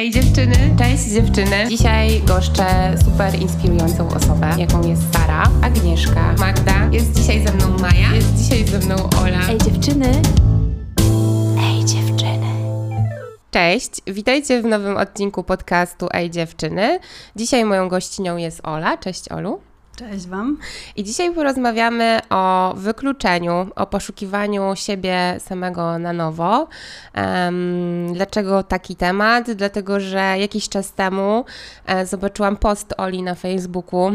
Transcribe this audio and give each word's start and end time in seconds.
Ej 0.00 0.10
dziewczyny, 0.10 0.56
cześć 0.78 1.04
dziewczyny. 1.04 1.68
Dzisiaj 1.68 2.22
goszczę 2.22 2.94
super 3.04 3.40
inspirującą 3.40 4.08
osobę, 4.08 4.54
jaką 4.58 4.88
jest 4.88 5.02
Sara, 5.12 5.42
Agnieszka, 5.62 6.34
Magda. 6.38 6.88
Jest 6.92 7.12
dzisiaj 7.12 7.46
ze 7.46 7.52
mną 7.52 7.78
Maja, 7.78 8.14
jest 8.14 8.34
dzisiaj 8.34 8.66
ze 8.66 8.78
mną 8.78 8.96
Ola. 9.22 9.48
Ej 9.48 9.58
dziewczyny. 9.58 10.22
Ej 11.58 11.84
dziewczyny. 11.84 12.46
Cześć, 13.50 13.90
witajcie 14.06 14.62
w 14.62 14.64
nowym 14.64 14.96
odcinku 14.96 15.42
podcastu 15.42 16.08
Ej 16.12 16.30
dziewczyny. 16.30 16.98
Dzisiaj 17.36 17.64
moją 17.64 17.88
gościnią 17.88 18.36
jest 18.36 18.60
Ola. 18.62 18.96
Cześć 18.98 19.28
Olu. 19.28 19.60
Cześć 20.00 20.26
Wam. 20.26 20.58
I 20.96 21.04
dzisiaj 21.04 21.34
porozmawiamy 21.34 22.20
o 22.30 22.74
wykluczeniu, 22.76 23.66
o 23.76 23.86
poszukiwaniu 23.86 24.76
siebie 24.76 25.36
samego 25.38 25.98
na 25.98 26.12
nowo. 26.12 26.68
Um, 27.16 28.12
dlaczego 28.14 28.62
taki 28.62 28.96
temat? 28.96 29.50
Dlatego, 29.50 30.00
że 30.00 30.38
jakiś 30.38 30.68
czas 30.68 30.92
temu 30.92 31.44
e, 31.86 32.06
zobaczyłam 32.06 32.56
post 32.56 32.94
Oli 32.96 33.22
na 33.22 33.34
Facebooku 33.34 34.12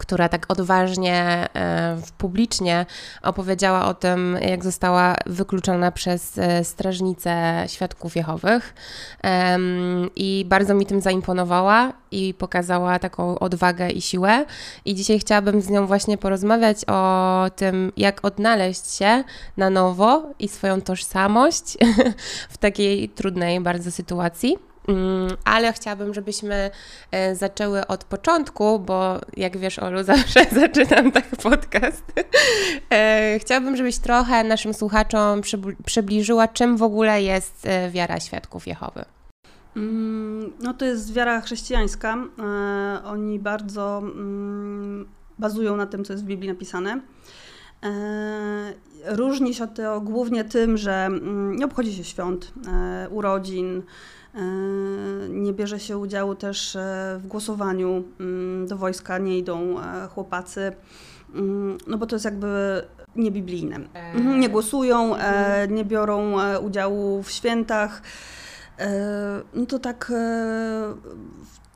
która 0.00 0.28
tak 0.28 0.46
odważnie, 0.48 1.48
e, 1.54 1.96
publicznie 2.18 2.86
opowiedziała 3.22 3.86
o 3.86 3.94
tym, 3.94 4.38
jak 4.40 4.64
została 4.64 5.16
wykluczona 5.26 5.92
przez 5.92 6.38
e, 6.38 6.64
strażnicę 6.64 7.64
świadków 7.66 8.16
Jehowych. 8.16 8.74
I 10.16 10.44
bardzo 10.48 10.74
mi 10.74 10.86
tym 10.86 11.00
zaimponowała 11.00 11.92
i 12.10 12.34
pokazała 12.34 12.98
taką 12.98 13.38
odwagę 13.38 13.90
i 13.90 14.00
siłę. 14.00 14.44
I 14.84 14.94
dzisiaj 14.94 15.18
chciałabym 15.18 15.62
z 15.62 15.68
nią 15.70 15.86
właśnie 15.86 16.18
porozmawiać 16.18 16.84
o 16.86 17.50
tym, 17.56 17.92
jak 17.96 18.24
odnaleźć 18.24 18.94
się 18.94 19.24
na 19.56 19.70
nowo 19.70 20.22
i 20.38 20.48
swoją 20.48 20.80
tożsamość 20.80 21.76
w 22.54 22.58
takiej 22.58 23.08
trudnej 23.08 23.60
bardzo 23.60 23.90
sytuacji. 23.90 24.69
Mm, 24.88 25.36
ale 25.44 25.72
chciałabym, 25.72 26.14
żebyśmy 26.14 26.70
e, 27.10 27.36
zaczęły 27.36 27.86
od 27.86 28.04
początku, 28.04 28.78
bo 28.78 29.20
jak 29.36 29.58
wiesz, 29.58 29.78
Olu, 29.78 30.02
zawsze 30.14 30.46
zaczynam 30.52 31.12
tak 31.12 31.26
podcast. 31.26 32.04
E, 32.90 33.38
chciałabym, 33.38 33.76
żebyś 33.76 33.98
trochę 33.98 34.44
naszym 34.44 34.74
słuchaczom 34.74 35.40
przybliżyła, 35.84 36.48
czym 36.48 36.76
w 36.76 36.82
ogóle 36.82 37.22
jest 37.22 37.66
e, 37.66 37.90
wiara 37.90 38.20
świadków 38.20 38.66
Jehowy. 38.66 39.04
Mm, 39.76 40.52
no 40.60 40.74
to 40.74 40.84
jest 40.84 41.12
wiara 41.12 41.40
chrześcijańska. 41.40 42.16
Oni 43.04 43.38
bardzo 43.38 43.98
mm, 43.98 45.08
bazują 45.38 45.76
na 45.76 45.86
tym, 45.86 46.04
co 46.04 46.12
jest 46.12 46.24
w 46.24 46.26
Biblii 46.26 46.48
napisane. 46.48 47.00
Różni 49.04 49.54
się 49.54 49.68
to 49.68 50.00
głównie 50.00 50.44
tym, 50.44 50.76
że 50.76 51.08
nie 51.50 51.64
obchodzi 51.64 51.94
się 51.94 52.04
świąt, 52.04 52.52
urodzin, 53.10 53.82
nie 55.28 55.52
bierze 55.52 55.80
się 55.80 55.98
udziału 55.98 56.34
też 56.34 56.76
e, 56.76 57.18
w 57.22 57.26
głosowaniu. 57.26 58.04
Mm, 58.20 58.66
do 58.66 58.76
wojska 58.76 59.18
nie 59.18 59.38
idą 59.38 59.80
e, 59.80 60.08
chłopacy, 60.08 60.72
mm, 61.34 61.78
no 61.86 61.98
bo 61.98 62.06
to 62.06 62.16
jest 62.16 62.24
jakby 62.24 62.82
niebiblijne. 63.16 63.76
Mhm, 63.94 64.40
nie 64.40 64.48
głosują, 64.48 65.14
mhm. 65.14 65.74
nie 65.74 65.84
biorą 65.84 66.32
udziału 66.58 67.22
w 67.22 67.30
świętach. 67.30 68.02
No 69.54 69.66
to 69.66 69.78
tak 69.78 70.12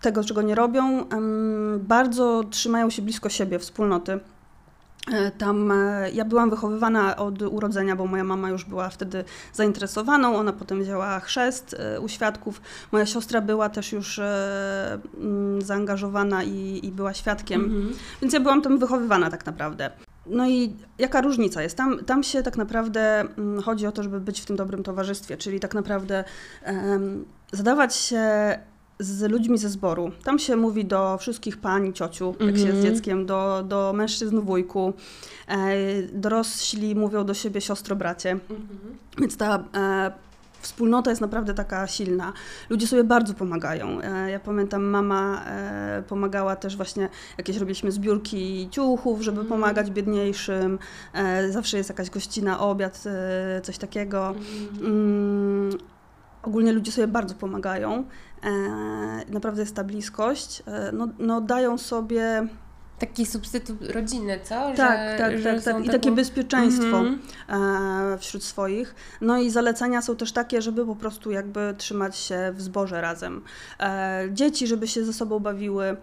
tego, 0.00 0.24
czego 0.24 0.42
nie 0.42 0.54
robią, 0.54 1.04
bardzo 1.78 2.44
trzymają 2.50 2.90
się 2.90 3.02
blisko 3.02 3.28
siebie, 3.28 3.58
wspólnoty. 3.58 4.20
E, 5.12 5.30
tam 5.30 5.72
e, 5.72 6.10
ja 6.10 6.24
byłam 6.24 6.50
wychowywana 6.50 7.16
od 7.16 7.42
urodzenia, 7.42 7.96
bo 7.96 8.06
moja 8.06 8.24
mama 8.24 8.50
już 8.50 8.64
była 8.64 8.88
wtedy 8.88 9.24
zainteresowaną. 9.52 10.36
Ona 10.36 10.52
potem 10.52 10.82
wzięła 10.82 11.20
chrzest 11.20 11.76
e, 11.78 12.00
u 12.00 12.08
świadków. 12.08 12.60
Moja 12.92 13.06
siostra 13.06 13.40
była 13.40 13.68
też 13.68 13.92
już 13.92 14.18
mm, 14.18 15.62
zaangażowana 15.62 16.42
i, 16.42 16.80
i 16.82 16.92
była 16.92 17.14
świadkiem, 17.14 17.64
mhm. 17.64 17.92
więc 18.22 18.34
ja 18.34 18.40
byłam 18.40 18.62
tam 18.62 18.78
wychowywana 18.78 19.30
tak 19.30 19.46
naprawdę. 19.46 19.90
No 20.26 20.48
i 20.48 20.76
jaka 20.98 21.20
różnica 21.20 21.62
jest? 21.62 21.76
Tam, 21.76 22.04
tam 22.04 22.22
się 22.22 22.42
tak 22.42 22.56
naprawdę 22.56 23.20
mm, 23.20 23.62
chodzi 23.62 23.86
o 23.86 23.92
to, 23.92 24.02
żeby 24.02 24.20
być 24.20 24.40
w 24.40 24.44
tym 24.44 24.56
dobrym 24.56 24.82
towarzystwie, 24.82 25.36
czyli 25.36 25.60
tak 25.60 25.74
naprawdę 25.74 26.24
um, 26.66 27.24
zadawać 27.52 27.96
się 27.96 28.20
z 29.04 29.30
ludźmi 29.30 29.58
ze 29.58 29.68
zboru. 29.68 30.10
Tam 30.24 30.38
się 30.38 30.56
mówi 30.56 30.84
do 30.84 31.18
wszystkich 31.18 31.56
pań, 31.58 31.92
ciociu, 31.92 32.34
jak 32.40 32.56
się 32.56 32.62
jest 32.62 32.76
mhm. 32.76 32.82
dzieckiem, 32.82 33.26
do, 33.26 33.62
do 33.68 33.92
mężczyzn, 33.92 34.40
wujku. 34.40 34.92
E, 35.48 35.76
dorośli 36.12 36.94
mówią 36.94 37.24
do 37.24 37.34
siebie 37.34 37.60
siostro, 37.60 37.96
bracie. 37.96 38.30
Mhm. 38.30 38.68
Więc 39.18 39.36
ta 39.36 39.64
e, 39.74 40.12
wspólnota 40.64 41.10
jest 41.10 41.22
naprawdę 41.22 41.54
taka 41.54 41.86
silna. 41.86 42.32
Ludzie 42.70 42.86
sobie 42.86 43.04
bardzo 43.04 43.34
pomagają. 43.34 44.00
E, 44.00 44.30
ja 44.30 44.40
pamiętam, 44.40 44.84
mama 44.84 45.44
e, 45.46 46.02
pomagała 46.08 46.56
też 46.56 46.76
właśnie, 46.76 47.08
jakieś 47.38 47.56
robiliśmy 47.56 47.92
zbiórki 47.92 48.68
ciuchów, 48.70 49.20
żeby 49.22 49.40
mhm. 49.40 49.48
pomagać 49.48 49.90
biedniejszym. 49.90 50.78
E, 51.12 51.52
zawsze 51.52 51.76
jest 51.76 51.88
jakaś 51.88 52.10
gościna, 52.10 52.60
obiad, 52.60 53.04
coś 53.62 53.78
takiego. 53.78 54.34
Mm, 54.80 55.70
ogólnie 56.42 56.72
ludzie 56.72 56.92
sobie 56.92 57.06
bardzo 57.06 57.34
pomagają. 57.34 58.04
E, 58.44 58.50
naprawdę 59.28 59.62
jest 59.62 59.76
ta 59.76 59.84
bliskość, 59.84 60.62
e, 60.66 60.92
no, 60.92 61.08
no 61.18 61.40
dają 61.40 61.78
sobie 61.78 62.48
Taki 62.98 63.26
substytut 63.26 63.90
rodziny, 63.90 64.40
co? 64.42 64.70
Że, 64.70 64.76
tak, 64.76 65.18
tak, 65.18 65.38
że 65.38 65.54
tak, 65.54 65.62
tak. 65.64 65.74
I 65.74 65.86
taką... 65.86 65.98
takie 65.98 66.12
bezpieczeństwo 66.12 66.98
mm 66.98 67.18
-hmm. 67.48 68.18
wśród 68.18 68.44
swoich. 68.44 68.94
No 69.20 69.38
i 69.38 69.50
zalecenia 69.50 70.02
są 70.02 70.16
też 70.16 70.32
takie, 70.32 70.62
żeby 70.62 70.86
po 70.86 70.96
prostu 70.96 71.30
jakby 71.30 71.74
trzymać 71.78 72.16
się 72.16 72.52
w 72.54 72.62
zborze 72.62 73.00
razem. 73.00 73.42
Dzieci, 74.32 74.66
żeby 74.66 74.88
się 74.88 75.04
ze 75.04 75.12
sobą 75.12 75.38
bawiły. 75.40 75.96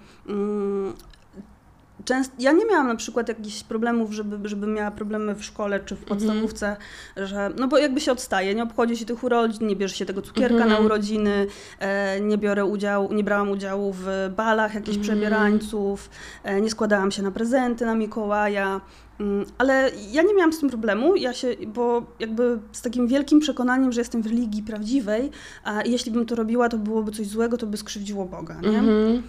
Częst, 2.05 2.31
ja 2.39 2.51
nie 2.51 2.65
miałam 2.65 2.87
na 2.87 2.95
przykład 2.95 3.27
jakichś 3.27 3.63
problemów, 3.63 4.13
żeby, 4.13 4.49
żeby 4.49 4.67
miała 4.67 4.91
problemy 4.91 5.35
w 5.35 5.45
szkole 5.45 5.79
czy 5.79 5.95
w 5.95 6.01
mhm. 6.01 6.19
podstawówce, 6.19 6.77
mm. 7.15 7.27
że, 7.27 7.49
no 7.57 7.67
bo 7.67 7.77
jakby 7.77 8.01
się 8.01 8.11
odstaje, 8.11 8.55
nie 8.55 8.63
obchodzi 8.63 8.97
się 8.97 9.05
tych 9.05 9.23
urodzin, 9.23 9.67
nie 9.67 9.75
bierze 9.75 9.95
się 9.95 10.05
tego 10.05 10.21
cukierka 10.21 10.55
mm. 10.55 10.67
na 10.67 10.75
mhm. 10.75 10.85
urodziny, 10.85 11.47
e, 11.79 12.21
nie 12.21 12.37
biorę 12.37 12.65
udziału, 12.65 13.13
nie 13.13 13.23
brałam 13.23 13.49
udziału 13.51 13.93
w 13.97 14.29
balach 14.35 14.75
jakichś 14.75 14.95
mm. 14.95 15.03
przebierańców, 15.03 16.09
e, 16.43 16.61
nie 16.61 16.69
składałam 16.69 17.11
się 17.11 17.23
na 17.23 17.31
prezenty 17.31 17.85
na 17.85 17.95
Mikołaja, 17.95 18.81
mm, 19.19 19.45
ale 19.57 19.91
ja 20.11 20.21
nie 20.21 20.33
miałam 20.33 20.53
z 20.53 20.59
tym 20.59 20.69
problemu, 20.69 21.15
ja 21.15 21.33
się, 21.33 21.55
bo 21.67 22.03
jakby 22.19 22.59
z 22.71 22.81
takim 22.81 23.07
wielkim 23.07 23.39
przekonaniem, 23.39 23.91
że 23.91 24.01
jestem 24.01 24.21
w 24.21 24.25
religii 24.25 24.63
prawdziwej, 24.63 25.31
a 25.63 25.83
jeśli 25.85 26.11
bym 26.11 26.25
to 26.25 26.35
robiła, 26.35 26.69
to 26.69 26.77
byłoby 26.77 27.11
coś 27.11 27.27
złego, 27.27 27.57
to 27.57 27.67
by 27.67 27.77
skrzywdziło 27.77 28.25
Boga, 28.25 28.61
nie? 28.61 28.79
Mm 28.79 28.85
-hmm. 28.85 29.21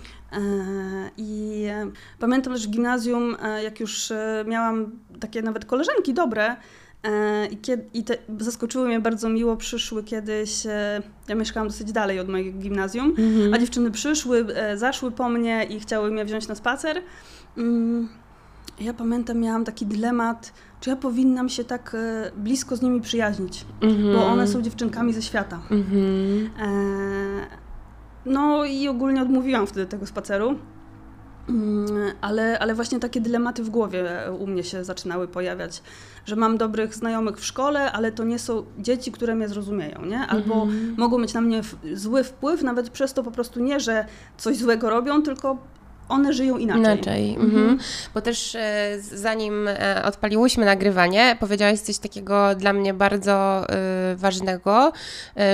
I 1.17 1.67
pamiętam 2.19 2.53
też 2.53 2.67
w 2.67 2.71
gimnazjum, 2.71 3.37
e, 3.43 3.63
jak 3.63 3.81
już 3.81 4.11
e, 4.11 4.45
miałam 4.49 4.91
takie 5.21 5.43
nawet 5.43 5.65
koleżanki 5.65 6.15
dobre, 6.15 6.57
i, 7.51 7.57
kiedy, 7.57 7.85
i 7.95 8.05
te, 8.05 8.17
zaskoczyły 8.39 8.89
mnie 8.89 9.01
bardzo 9.01 9.29
miło, 9.29 9.57
przyszły 9.57 10.05
kiedyś, 10.05 10.65
ja 11.29 11.35
mieszkałam 11.35 11.69
dosyć 11.69 11.93
dalej 11.93 12.21
od 12.21 12.29
mojego 12.29 12.59
gimnazjum, 12.59 13.07
mhm. 13.07 13.55
a 13.55 13.59
dziewczyny 13.59 13.91
przyszły, 13.91 14.47
zaszły 14.75 15.11
po 15.11 15.29
mnie 15.29 15.67
i 15.71 15.81
chciały 15.81 16.11
mnie 16.11 16.25
wziąć 16.25 16.49
na 16.49 16.55
spacer. 16.55 17.03
Mm, 17.59 18.09
ja 18.81 18.95
pamiętam, 18.95 19.39
miałam 19.39 19.65
taki 19.65 19.87
dylemat, 19.87 20.53
czy 20.81 20.91
ja 20.91 20.97
powinnam 20.97 21.49
się 21.49 21.65
tak 21.65 21.97
blisko 22.37 22.77
z 22.77 22.83
nimi 22.83 23.01
przyjaźnić, 23.01 23.65
mhm. 23.81 24.15
bo 24.15 24.27
one 24.27 24.49
są 24.49 24.63
dziewczynkami 24.63 25.13
ze 25.13 25.23
świata. 25.23 25.61
Mhm. 25.71 26.51
No 28.27 28.65
i 28.65 28.89
ogólnie 28.89 29.23
odmówiłam 29.23 29.67
wtedy 29.67 29.87
tego 29.87 30.07
spaceru. 30.07 30.59
Mm, 31.49 32.13
ale, 32.21 32.59
ale 32.59 32.75
właśnie 32.75 33.01
takie 33.01 33.21
dylematy 33.21 33.65
w 33.65 33.71
głowie 33.71 34.05
u 34.39 34.47
mnie 34.47 34.65
się 34.65 34.85
zaczynały 34.85 35.29
pojawiać, 35.29 35.83
że 36.27 36.37
mam 36.37 36.59
dobrych 36.59 36.95
znajomych 36.95 37.37
w 37.37 37.45
szkole, 37.45 37.93
ale 37.93 38.13
to 38.13 38.25
nie 38.25 38.39
są 38.39 38.65
dzieci, 38.79 39.13
które 39.13 39.35
mnie 39.35 39.49
zrozumieją, 39.49 40.05
nie? 40.07 40.19
Albo 40.19 40.63
mm 40.63 40.69
-hmm. 40.69 40.99
mogą 40.99 41.19
mieć 41.19 41.35
na 41.35 41.41
mnie 41.41 41.61
zły 41.95 42.25
wpływ, 42.25 42.63
nawet 42.63 42.91
przez 42.91 43.13
to 43.13 43.23
po 43.23 43.31
prostu 43.31 43.61
nie, 43.61 43.81
że 43.81 44.07
coś 44.37 44.57
złego 44.57 44.91
robią, 44.91 45.23
tylko 45.23 45.57
one 46.13 46.33
żyją 46.33 46.59
inaczej. 46.59 46.83
Inaczej. 46.83 47.35
Mhm. 47.35 47.57
mhm. 47.57 47.79
Bo 48.15 48.21
też 48.21 48.55
e, 48.55 48.97
zanim 49.01 49.69
e, 49.69 50.03
odpaliłyśmy 50.05 50.65
nagrywanie, 50.65 51.37
powiedziałaś 51.41 51.79
coś 51.79 51.99
takiego 51.99 52.55
dla 52.55 52.73
mnie 52.73 52.95
bardzo 52.95 53.67
e, 53.69 54.17
ważnego, 54.17 54.93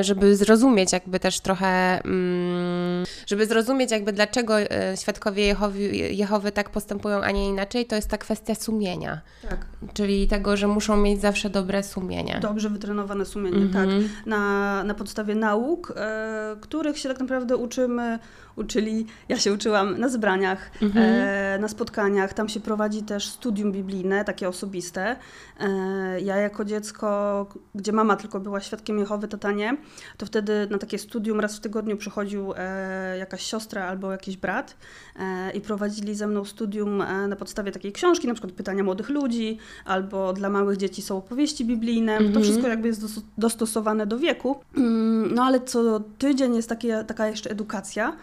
żeby 0.01 0.37
zrozumieć 0.37 0.93
jakby 0.93 1.21
też 1.21 1.41
trochę, 1.41 2.03
mm, 2.05 3.05
żeby 3.27 3.47
zrozumieć 3.47 3.91
jakby 3.91 4.13
dlaczego 4.13 4.55
świadkowie 5.01 5.47
Jehowy, 5.47 5.81
Jehowy 5.97 6.53
tak 6.53 6.71
postępują, 6.71 7.21
a 7.21 7.31
nie 7.31 7.49
inaczej, 7.49 7.87
to 7.87 7.97
jest 7.97 8.09
ta 8.09 8.19
kwestia 8.19 8.55
sumienia. 8.55 9.21
Tak. 9.49 9.67
Czyli 9.95 10.29
tego, 10.29 10.57
że 10.57 10.67
muszą 10.67 10.97
mieć 10.97 11.21
zawsze 11.21 11.51
dobre 11.51 11.83
sumienie. 11.83 12.39
Dobrze 12.43 12.71
wytrenowane 12.71 13.25
sumienie, 13.25 13.73
tak. 13.73 13.85
mhm. 13.85 14.03
tak. 14.03 14.27
Na, 14.27 14.85
na 14.85 14.95
podstawie 14.95 15.35
nauk, 15.35 15.93
e, 15.97 16.57
których 16.61 16.99
się 16.99 17.09
tak 17.09 17.21
naprawdę 17.21 17.57
uczymy, 17.57 18.19
uczyli, 18.59 19.07
ja 19.29 19.37
się 19.39 19.53
uczyłam 19.53 19.99
na 20.01 20.09
zebraniach, 20.09 20.71
Mhm. 20.83 21.05
e, 21.07 21.59
na 21.59 21.69
spotkaniach. 21.69 22.33
Tam 22.35 22.49
się 22.49 22.61
prowadzi 22.61 23.03
też 23.03 23.29
studium 23.29 23.73
biblijne, 23.73 24.25
takie 24.25 24.49
osobiste. 24.49 25.17
E, 25.61 26.21
ja 26.21 26.37
jako 26.37 26.65
dziecko, 26.65 27.47
gdzie 27.75 27.93
mama 27.93 28.17
tylko 28.17 28.41
była 28.41 28.61
świadkiem 28.61 28.99
Jehowy, 28.99 29.29
tata 29.29 29.53
nie, 29.53 29.77
to 30.17 30.27
wtedy 30.27 30.67
na 30.71 30.79
takie 30.79 30.99
studium 30.99 31.41
raz 31.41 31.57
w 31.57 31.61
tygodniu 31.61 31.97
przychodził 31.97 32.53
e, 32.57 33.19
jakaś 33.19 33.43
siostra 33.43 33.85
albo 33.89 34.13
jakiś 34.13 34.37
brat 34.37 34.77
e, 35.21 35.51
i 35.51 35.61
prowadzili 35.61 36.15
ze 36.15 36.27
mną 36.27 36.45
studium 36.45 37.03
e, 37.03 37.29
na 37.29 37.37
podstawie 37.37 37.73
takiej 37.73 37.93
książki, 37.93 38.29
na 38.29 38.35
przykład 38.35 38.53
pytania 38.53 38.85
młodych 38.85 39.09
ludzi, 39.09 39.59
albo 39.85 40.33
dla 40.33 40.51
małych 40.51 40.77
dzieci 40.77 41.03
są 41.03 41.17
opowieści 41.19 41.65
biblijne. 41.65 42.13
Mhm. 42.13 42.33
To 42.33 42.41
wszystko 42.41 42.69
jakby 42.69 42.89
jest 42.89 43.01
dos- 43.01 43.23
dostosowane 43.39 44.07
do 44.07 44.19
wieku. 44.19 44.57
Mm, 44.77 45.35
No 45.35 45.45
ale 45.45 45.61
co 45.61 46.01
tydzień 46.19 46.57
jest 46.57 46.69
takie, 46.69 47.05
taka 47.07 47.29
jeszcze 47.29 47.51
edukacja, 47.51 48.17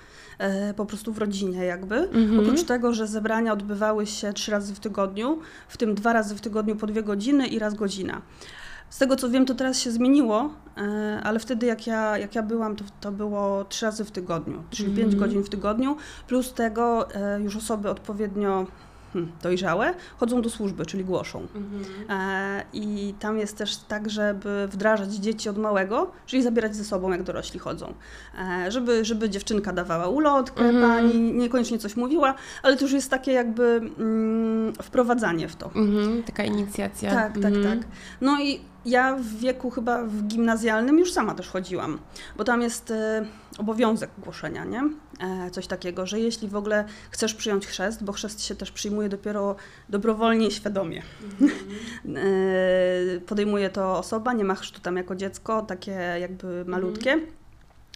po 0.76 0.86
prostu 0.86 1.14
w 1.14 1.18
rodzinie 1.18 1.66
jakby. 1.66 1.96
Mhm. 1.96 2.40
Oprócz 2.40 2.64
tego, 2.64 2.94
że 2.94 3.08
zebrania 3.08 3.54
odbywały 3.54 4.06
się 4.06 4.34
trzy 4.34 4.52
razy 4.52 4.76
w 4.76 4.80
tygodniu, 4.80 5.40
w 5.68 5.78
tym 5.78 5.96
dwa 5.96 6.14
razy 6.14 6.36
w 6.36 6.42
tygodniu 6.42 6.76
po 6.76 6.88
dwie 6.88 7.04
godziny 7.04 7.48
i 7.48 7.60
raz 7.60 7.74
godzina. 7.74 8.22
Z 8.90 8.98
tego 8.98 9.16
co 9.16 9.30
wiem, 9.30 9.46
to 9.46 9.56
teraz 9.56 9.80
się 9.80 9.92
zmieniło, 9.92 10.50
e, 10.78 11.22
ale 11.24 11.40
wtedy 11.40 11.66
jak 11.66 11.88
ja, 11.88 12.18
jak 12.18 12.36
ja 12.36 12.44
byłam, 12.44 12.76
to, 12.76 12.84
to 13.02 13.12
było 13.12 13.66
trzy 13.66 13.86
razy 13.86 14.06
w 14.06 14.12
tygodniu, 14.12 14.64
czyli 14.70 14.90
Mhm. 14.90 15.08
pięć 15.08 15.20
godzin 15.20 15.44
w 15.44 15.50
tygodniu, 15.50 15.98
plus 16.28 16.54
tego 16.54 17.12
e, 17.16 17.42
już 17.42 17.56
osoby 17.56 17.90
odpowiednio 17.90 18.66
hmm, 19.16 19.32
dojrzałe 19.44 19.94
chodzą 20.18 20.42
do 20.42 20.50
służby, 20.50 20.86
czyli 20.86 21.06
głoszą. 21.06 21.48
E, 22.10 22.64
I 22.74 23.14
tam 23.20 23.38
jest 23.38 23.58
też 23.58 23.78
tak, 23.78 24.10
żeby 24.10 24.68
wdrażać 24.72 25.14
dzieci 25.14 25.50
od 25.50 25.58
małego, 25.58 26.12
czyli 26.26 26.44
zabierać 26.44 26.76
ze 26.76 26.84
sobą, 26.84 27.12
jak 27.12 27.24
dorośli 27.24 27.60
chodzą. 27.60 27.94
E, 28.66 28.72
Żeby, 28.72 29.06
żeby 29.06 29.30
dziewczynka 29.30 29.74
dawała 29.74 30.08
ulotkę, 30.08 30.64
Mhm. 30.64 30.92
pani 30.92 31.34
niekoniecznie 31.34 31.78
coś 31.80 31.96
mówiła, 31.96 32.34
ale 32.64 32.76
to 32.78 32.82
już 32.86 32.92
jest 32.92 33.10
takie 33.10 33.32
jakby 33.32 33.82
mm, 34.00 34.74
wprowadzanie 34.84 35.48
w 35.50 35.56
to. 35.56 35.66
Mhm, 35.66 36.24
taka 36.24 36.44
inicjacja. 36.44 37.12
Tak, 37.12 37.34
tak, 37.34 37.54
Mhm. 37.54 37.80
tak. 37.80 37.88
No 38.22 38.42
i 38.42 38.60
ja 38.86 39.16
w 39.16 39.26
wieku 39.36 39.70
chyba 39.70 40.04
w 40.04 40.24
gimnazjalnym 40.24 41.00
już 41.00 41.14
sama 41.14 41.36
też 41.36 41.50
chodziłam, 41.50 42.00
bo 42.38 42.44
tam 42.44 42.62
jest 42.62 42.92
e, 42.92 43.26
obowiązek 43.58 44.10
głoszenia, 44.18 44.66
nie? 44.66 44.82
E, 45.20 45.52
coś 45.52 45.68
takiego, 45.68 46.06
że 46.06 46.20
jeśli 46.20 46.48
w 46.48 46.56
ogóle 46.56 46.86
chcesz 47.10 47.34
przyjąć 47.34 47.68
chrzest, 47.68 48.04
bo 48.04 48.12
chrzest 48.12 48.44
się 48.44 48.56
też 48.56 48.72
przyjmuje 48.72 49.10
dopiero 49.10 49.56
dobrowolnie 49.90 50.48
i 50.48 50.52
świadomie. 50.52 51.02
e, 52.16 53.20
podejmuje 53.20 53.70
to 53.70 53.98
osoba, 53.98 54.34
nie 54.34 54.44
ma 54.44 54.56
chrztu 54.56 54.80
tam 54.80 54.98
jako 54.98 55.16
dziecko, 55.16 55.62
takie 55.62 55.92
jakby 55.92 56.66
malutkie. 56.66 57.20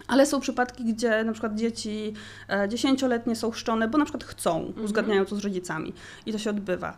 Ale 0.07 0.25
są 0.25 0.39
przypadki, 0.39 0.85
gdzie 0.85 1.23
na 1.23 1.31
przykład 1.31 1.55
dzieci 1.55 2.13
e, 2.49 2.69
dziesięcioletnie 2.69 3.35
są 3.35 3.51
chrzczone, 3.51 3.87
bo 3.87 3.97
na 3.97 4.05
przykład 4.05 4.23
chcą, 4.23 4.73
uzgadniają 4.83 5.25
to 5.25 5.35
z 5.35 5.39
rodzicami 5.39 5.93
i 6.25 6.31
to 6.31 6.37
się 6.37 6.49
odbywa. 6.49 6.97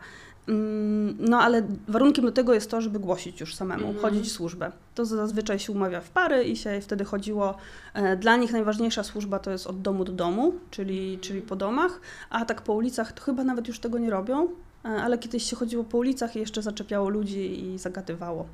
Mm, 0.52 1.18
No 1.20 1.40
ale 1.42 1.62
warunkiem 1.88 2.26
do 2.26 2.32
tego 2.32 2.54
jest 2.54 2.72
to, 2.72 2.82
żeby 2.82 3.00
głosić 3.00 3.40
już 3.40 3.56
samemu, 3.56 3.88
Mhm. 3.88 4.02
chodzić 4.02 4.28
w 4.30 4.32
służbę. 4.32 4.72
To 4.96 5.06
zazwyczaj 5.06 5.60
się 5.60 5.72
umawia 5.72 6.02
w 6.02 6.10
pary 6.10 6.44
i 6.44 6.56
się 6.56 6.82
wtedy 6.82 7.06
chodziło. 7.06 7.56
e, 7.94 8.18
Dla 8.18 8.36
nich 8.36 8.52
najważniejsza 8.52 9.04
służba 9.04 9.40
to 9.40 9.52
jest 9.52 9.68
od 9.68 9.82
domu 9.82 10.04
do 10.06 10.12
domu, 10.12 10.54
czyli, 10.72 11.20
czyli 11.22 11.42
po 11.42 11.56
domach, 11.56 12.02
a 12.30 12.46
tak 12.46 12.62
po 12.62 12.74
ulicach 12.74 13.12
to 13.12 13.22
chyba 13.24 13.44
nawet 13.44 13.68
już 13.68 13.80
tego 13.80 13.98
nie 14.00 14.10
robią, 14.10 14.48
e, 14.86 14.88
ale 14.90 15.18
kiedyś 15.18 15.44
się 15.50 15.56
chodziło 15.56 15.84
po 15.84 15.98
ulicach 15.98 16.36
i 16.36 16.40
jeszcze 16.40 16.62
zaczepiało 16.62 17.10
ludzi 17.10 17.64
i 17.66 17.78
zagadywało. 17.78 18.46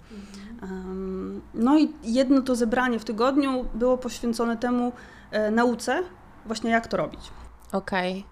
Em, 0.63 1.41
No 1.53 1.79
i 1.79 1.89
jedno 2.03 2.41
to 2.41 2.55
zebranie 2.55 2.99
w 2.99 3.03
tygodniu 3.05 3.65
było 3.73 3.97
poświęcone 3.97 4.57
temu 4.57 4.91
e, 5.31 5.51
nauce, 5.51 6.03
właśnie 6.45 6.71
jak 6.71 6.87
to 6.87 6.97
robić. 6.97 7.21
Okej. 7.71 8.25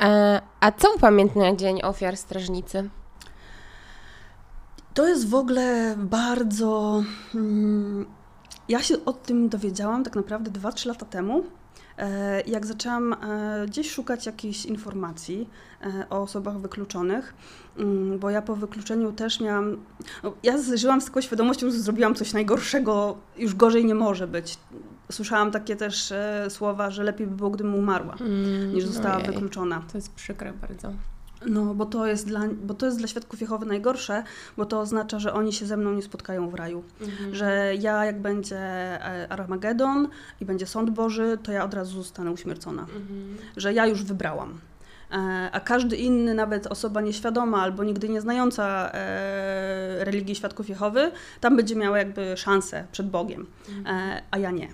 E, 0.00 0.40
A 0.60 0.72
co 0.72 0.94
upamiętnia 0.96 1.56
Dzień 1.56 1.80
Ofiar 1.82 2.16
Strażnicy? 2.16 2.90
To 4.94 5.08
jest 5.08 5.28
w 5.28 5.34
ogóle 5.34 5.94
bardzo. 5.98 7.02
Mm, 7.34 8.06
ja 8.68 8.82
się 8.82 9.04
o 9.04 9.12
tym 9.12 9.48
dowiedziałam 9.48 10.04
tak 10.04 10.16
naprawdę 10.16 10.50
2-3 10.50 10.86
lata 10.88 11.06
temu. 11.06 11.44
e, 11.98 12.40
Jak 12.40 12.66
zaczęłam 12.66 13.12
e, 13.12 13.66
gdzieś 13.66 13.90
szukać 13.90 14.26
jakichś 14.26 14.64
informacji 14.66 15.48
o 16.10 16.22
osobach 16.22 16.58
wykluczonych, 16.58 17.34
mm, 17.78 18.18
bo 18.18 18.30
ja 18.30 18.42
po 18.42 18.56
wykluczeniu 18.56 19.12
też 19.12 19.40
miałam. 19.40 19.76
No, 20.22 20.32
ja 20.42 20.54
żyłam 20.74 21.00
z 21.00 21.04
taką 21.04 21.20
świadomością, 21.20 21.70
że 21.70 21.78
zrobiłam 21.78 22.14
coś 22.14 22.32
najgorszego, 22.32 23.16
już 23.36 23.54
gorzej 23.54 23.84
nie 23.84 23.94
może 23.94 24.26
być. 24.26 24.58
Słyszałam 25.12 25.50
takie 25.50 25.76
też 25.76 26.12
e, 26.12 26.46
słowa, 26.50 26.90
że 26.90 27.02
lepiej 27.04 27.26
by 27.26 27.36
było, 27.36 27.50
gdybym 27.50 27.74
umarła, 27.74 28.14
Mm, 28.20 28.74
niż 28.74 28.84
została 28.84 29.16
ojej. 29.16 29.26
wykluczona. 29.26 29.82
To 29.92 29.98
jest 29.98 30.12
przykre 30.12 30.52
bardzo. 30.52 30.92
No, 31.46 31.74
bo 31.74 31.86
to, 31.86 32.06
jest 32.06 32.26
dla, 32.26 32.40
bo 32.62 32.74
to 32.74 32.86
jest 32.86 32.98
dla 32.98 33.08
świadków 33.08 33.40
Jehowy 33.40 33.66
najgorsze, 33.66 34.22
bo 34.56 34.66
to 34.66 34.80
oznacza, 34.80 35.18
że 35.18 35.32
oni 35.32 35.52
się 35.52 35.66
ze 35.66 35.76
mną 35.76 35.92
nie 35.92 36.02
spotkają 36.02 36.50
w 36.50 36.54
raju. 36.54 36.82
Mhm. 37.00 37.34
Że 37.34 37.72
ja, 37.80 38.04
jak 38.04 38.20
będzie 38.20 38.58
e, 38.58 39.26
Armagedon 39.32 40.08
i 40.40 40.44
będzie 40.44 40.66
sąd 40.66 40.90
Boży, 40.90 41.38
to 41.42 41.52
ja 41.52 41.64
od 41.64 41.74
razu 41.74 41.96
zostanę 42.02 42.30
uśmiercona. 42.30 42.82
Mhm. 42.82 43.36
Że 43.56 43.72
ja 43.72 43.86
już 43.86 44.02
wybrałam. 44.02 44.58
E, 45.12 45.48
A 45.52 45.60
każdy 45.60 45.96
inny, 45.96 46.34
nawet 46.34 46.66
osoba 46.66 47.00
nieświadoma 47.00 47.62
albo 47.62 47.84
nigdy 47.84 48.08
nie 48.08 48.20
znająca 48.20 48.90
e, 48.92 50.04
religii 50.04 50.34
świadków 50.34 50.68
Jehowy, 50.68 51.10
tam 51.40 51.56
będzie 51.56 51.76
miała 51.76 51.98
jakby 51.98 52.36
szansę 52.36 52.84
przed 52.92 53.10
Bogiem, 53.10 53.46
e, 53.86 54.22
a 54.30 54.38
ja 54.38 54.50
nie. 54.50 54.68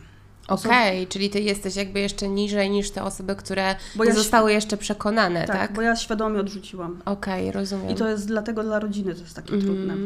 Okej, 0.51 1.07
czyli 1.07 1.31
ty 1.31 1.41
jesteś 1.41 1.77
jakby 1.77 2.01
jeszcze 2.01 2.29
niżej 2.29 2.71
niż 2.71 2.91
te 2.91 3.03
osoby, 3.05 3.37
które 3.37 3.77
Bo 3.97 4.05
ja 4.05 4.15
zostały 4.15 4.53
jeszcze 4.53 4.77
przekonane, 4.77 5.47
Tak, 5.47 5.57
tak? 5.57 5.73
bo 5.73 5.83
ja 5.83 5.97
świadomie 5.97 6.41
odrzuciłam. 6.41 7.01
Okej, 7.05 7.53
rozumiem. 7.53 7.91
I 7.91 7.95
to 7.95 8.09
jest 8.09 8.27
dlatego 8.27 8.63
dla 8.63 8.79
rodziny 8.79 9.15
to 9.15 9.21
jest 9.21 9.37
takie 9.37 9.55
Mhm. 9.55 9.75
trudne. 9.75 9.97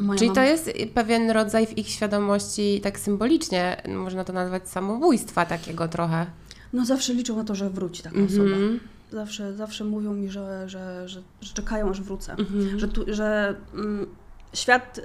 Moja 0.00 0.18
Czyli 0.18 0.30
mama- 0.30 0.34
to 0.42 0.46
jest 0.50 0.70
pewien 0.94 1.30
rodzaj 1.30 1.66
w 1.66 1.78
ich 1.78 1.88
świadomości, 1.88 2.80
tak 2.82 2.98
symbolicznie, 3.00 3.82
można 3.88 4.24
to 4.24 4.32
nazwać 4.32 4.68
samobójstwa 4.68 5.46
takiego 5.46 5.88
trochę. 5.88 6.26
No 6.72 6.84
zawsze 6.84 7.14
liczą 7.14 7.36
na 7.36 7.44
to, 7.44 7.54
że 7.54 7.70
wróci 7.70 8.02
taka 8.02 8.16
osoba. 8.26 8.42
Mhm. 8.44 8.80
Zawsze, 9.12 9.54
zawsze 9.54 9.84
mówią 9.84 10.12
mi, 10.14 10.30
że, 10.30 10.68
że, 10.68 11.08
że, 11.08 11.22
że 11.40 11.54
czekają, 11.54 11.90
aż 11.90 12.00
wrócę. 12.02 12.32
Mhm. 12.32 12.78
Że, 12.78 12.88
tu, 12.88 13.04
że 13.14 13.56
mm, 13.74 14.06
świat 14.54 14.98
y, 14.98 15.02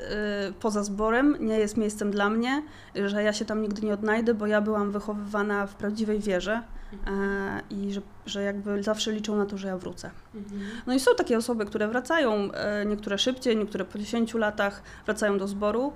poza 0.60 0.84
zborem 0.84 1.38
nie 1.40 1.60
jest 1.60 1.78
miejscem 1.78 2.12
dla 2.12 2.30
mnie, 2.30 2.64
że 3.06 3.24
ja 3.24 3.34
się 3.34 3.46
tam 3.46 3.62
nigdy 3.62 3.82
nie 3.82 3.94
odnajdę, 3.94 4.34
bo 4.34 4.48
ja 4.48 4.62
byłam 4.62 4.92
wychowywana 4.92 5.68
w 5.68 5.76
prawdziwej 5.76 6.20
wierze 6.20 6.62
e, 7.08 7.62
i 7.70 7.94
że, 7.94 8.02
że 8.26 8.44
jakby 8.44 8.84
zawsze 8.84 9.12
liczą 9.12 9.36
na 9.36 9.46
to, 9.46 9.58
że 9.58 9.68
ja 9.68 9.78
wrócę. 9.78 10.12
Mhm. 10.36 10.62
No 10.88 10.94
i 10.94 11.00
są 11.00 11.16
takie 11.16 11.38
osoby, 11.38 11.66
które 11.66 11.88
wracają, 11.88 12.52
e, 12.52 12.86
niektóre 12.86 13.18
szybciej, 13.18 13.58
niektóre 13.58 13.86
po 13.86 13.98
10 14.00 14.34
latach 14.34 14.82
wracają 15.06 15.38
do 15.38 15.48
zboru. 15.48 15.94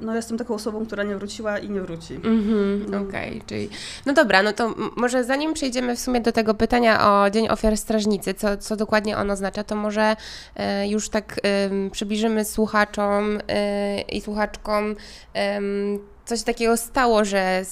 No 0.00 0.14
jestem 0.16 0.38
taką 0.38 0.54
osobą, 0.54 0.86
która 0.86 1.02
nie 1.02 1.16
wróciła 1.16 1.58
i 1.58 1.70
nie 1.70 1.80
wróci. 1.80 2.14
Mhm, 2.14 2.86
No. 2.90 2.98
Okej, 3.00 3.42
czyli. 3.46 3.68
No 4.06 4.12
dobra, 4.12 4.42
no 4.42 4.52
to 4.52 4.74
może 4.96 5.24
zanim 5.24 5.54
przejdziemy 5.54 5.96
w 5.96 6.00
sumie 6.00 6.20
do 6.20 6.32
tego 6.32 6.54
pytania 6.54 7.10
o 7.22 7.30
Dzień 7.30 7.48
Ofiar 7.48 7.76
Strażnicy, 7.76 8.34
co, 8.34 8.56
co 8.56 8.76
dokładnie 8.76 9.16
on 9.16 9.30
oznacza, 9.30 9.64
to 9.64 9.76
może 9.76 10.16
e, 10.56 10.88
już 10.88 11.08
tak 11.08 11.40
em, 11.42 11.90
przybliżymy 11.90 12.44
słuchaczom 12.44 13.38
e, 13.48 14.00
i 14.00 14.20
słuchaczkom, 14.20 14.96
em, 15.34 15.98
co 16.24 16.36
się 16.36 16.44
takiego 16.44 16.76
stało, 16.76 17.24
że 17.24 17.62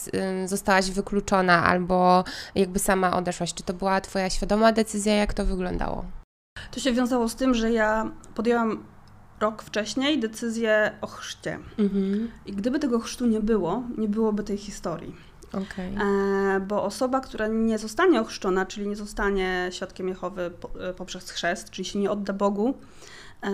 zostałaś 0.47 0.91
wykluczona 0.91 1.65
albo 1.65 2.25
jakby 2.55 2.79
sama 2.79 3.17
odeszłaś. 3.17 3.55
Czy 3.55 3.63
to 3.63 3.73
była 3.75 4.01
Twoja 4.01 4.31
świadoma 4.31 4.73
decyzja, 4.73 5.15
jak 5.15 5.35
to 5.35 5.45
wyglądało? 5.45 6.05
To 6.71 6.81
się 6.81 6.93
wiązało 6.93 7.29
z 7.29 7.35
tym, 7.37 7.55
że 7.55 7.73
ja 7.73 8.11
podjęłam 8.35 8.85
rok 9.41 9.63
wcześniej 9.63 10.19
decyzję 10.21 10.93
o 11.01 11.07
chrzcie. 11.07 11.59
Mhm. 11.79 12.31
I 12.47 12.53
gdyby 12.53 12.79
tego 12.79 12.99
chrztu 12.99 13.27
nie 13.27 13.41
było, 13.41 13.83
nie 13.99 14.09
byłoby 14.09 14.43
tej 14.43 14.57
historii. 14.57 15.15
Okej. 15.53 15.95
E, 16.57 16.61
bo 16.61 16.85
osoba, 16.85 17.21
która 17.21 17.47
nie 17.47 17.79
zostanie 17.79 18.21
ochrzczona, 18.21 18.67
czyli 18.67 18.89
nie 18.89 18.97
zostanie 18.97 19.69
świadkiem 19.73 20.09
Jehowy 20.09 20.51
po, 20.61 20.89
e, 20.89 20.95
poprzez 20.95 21.31
chrzest, 21.31 21.71
czyli 21.71 21.85
się 21.89 21.99
nie 21.99 22.11
odda 22.11 22.33
Bogu, 22.33 22.75
e, 23.43 23.51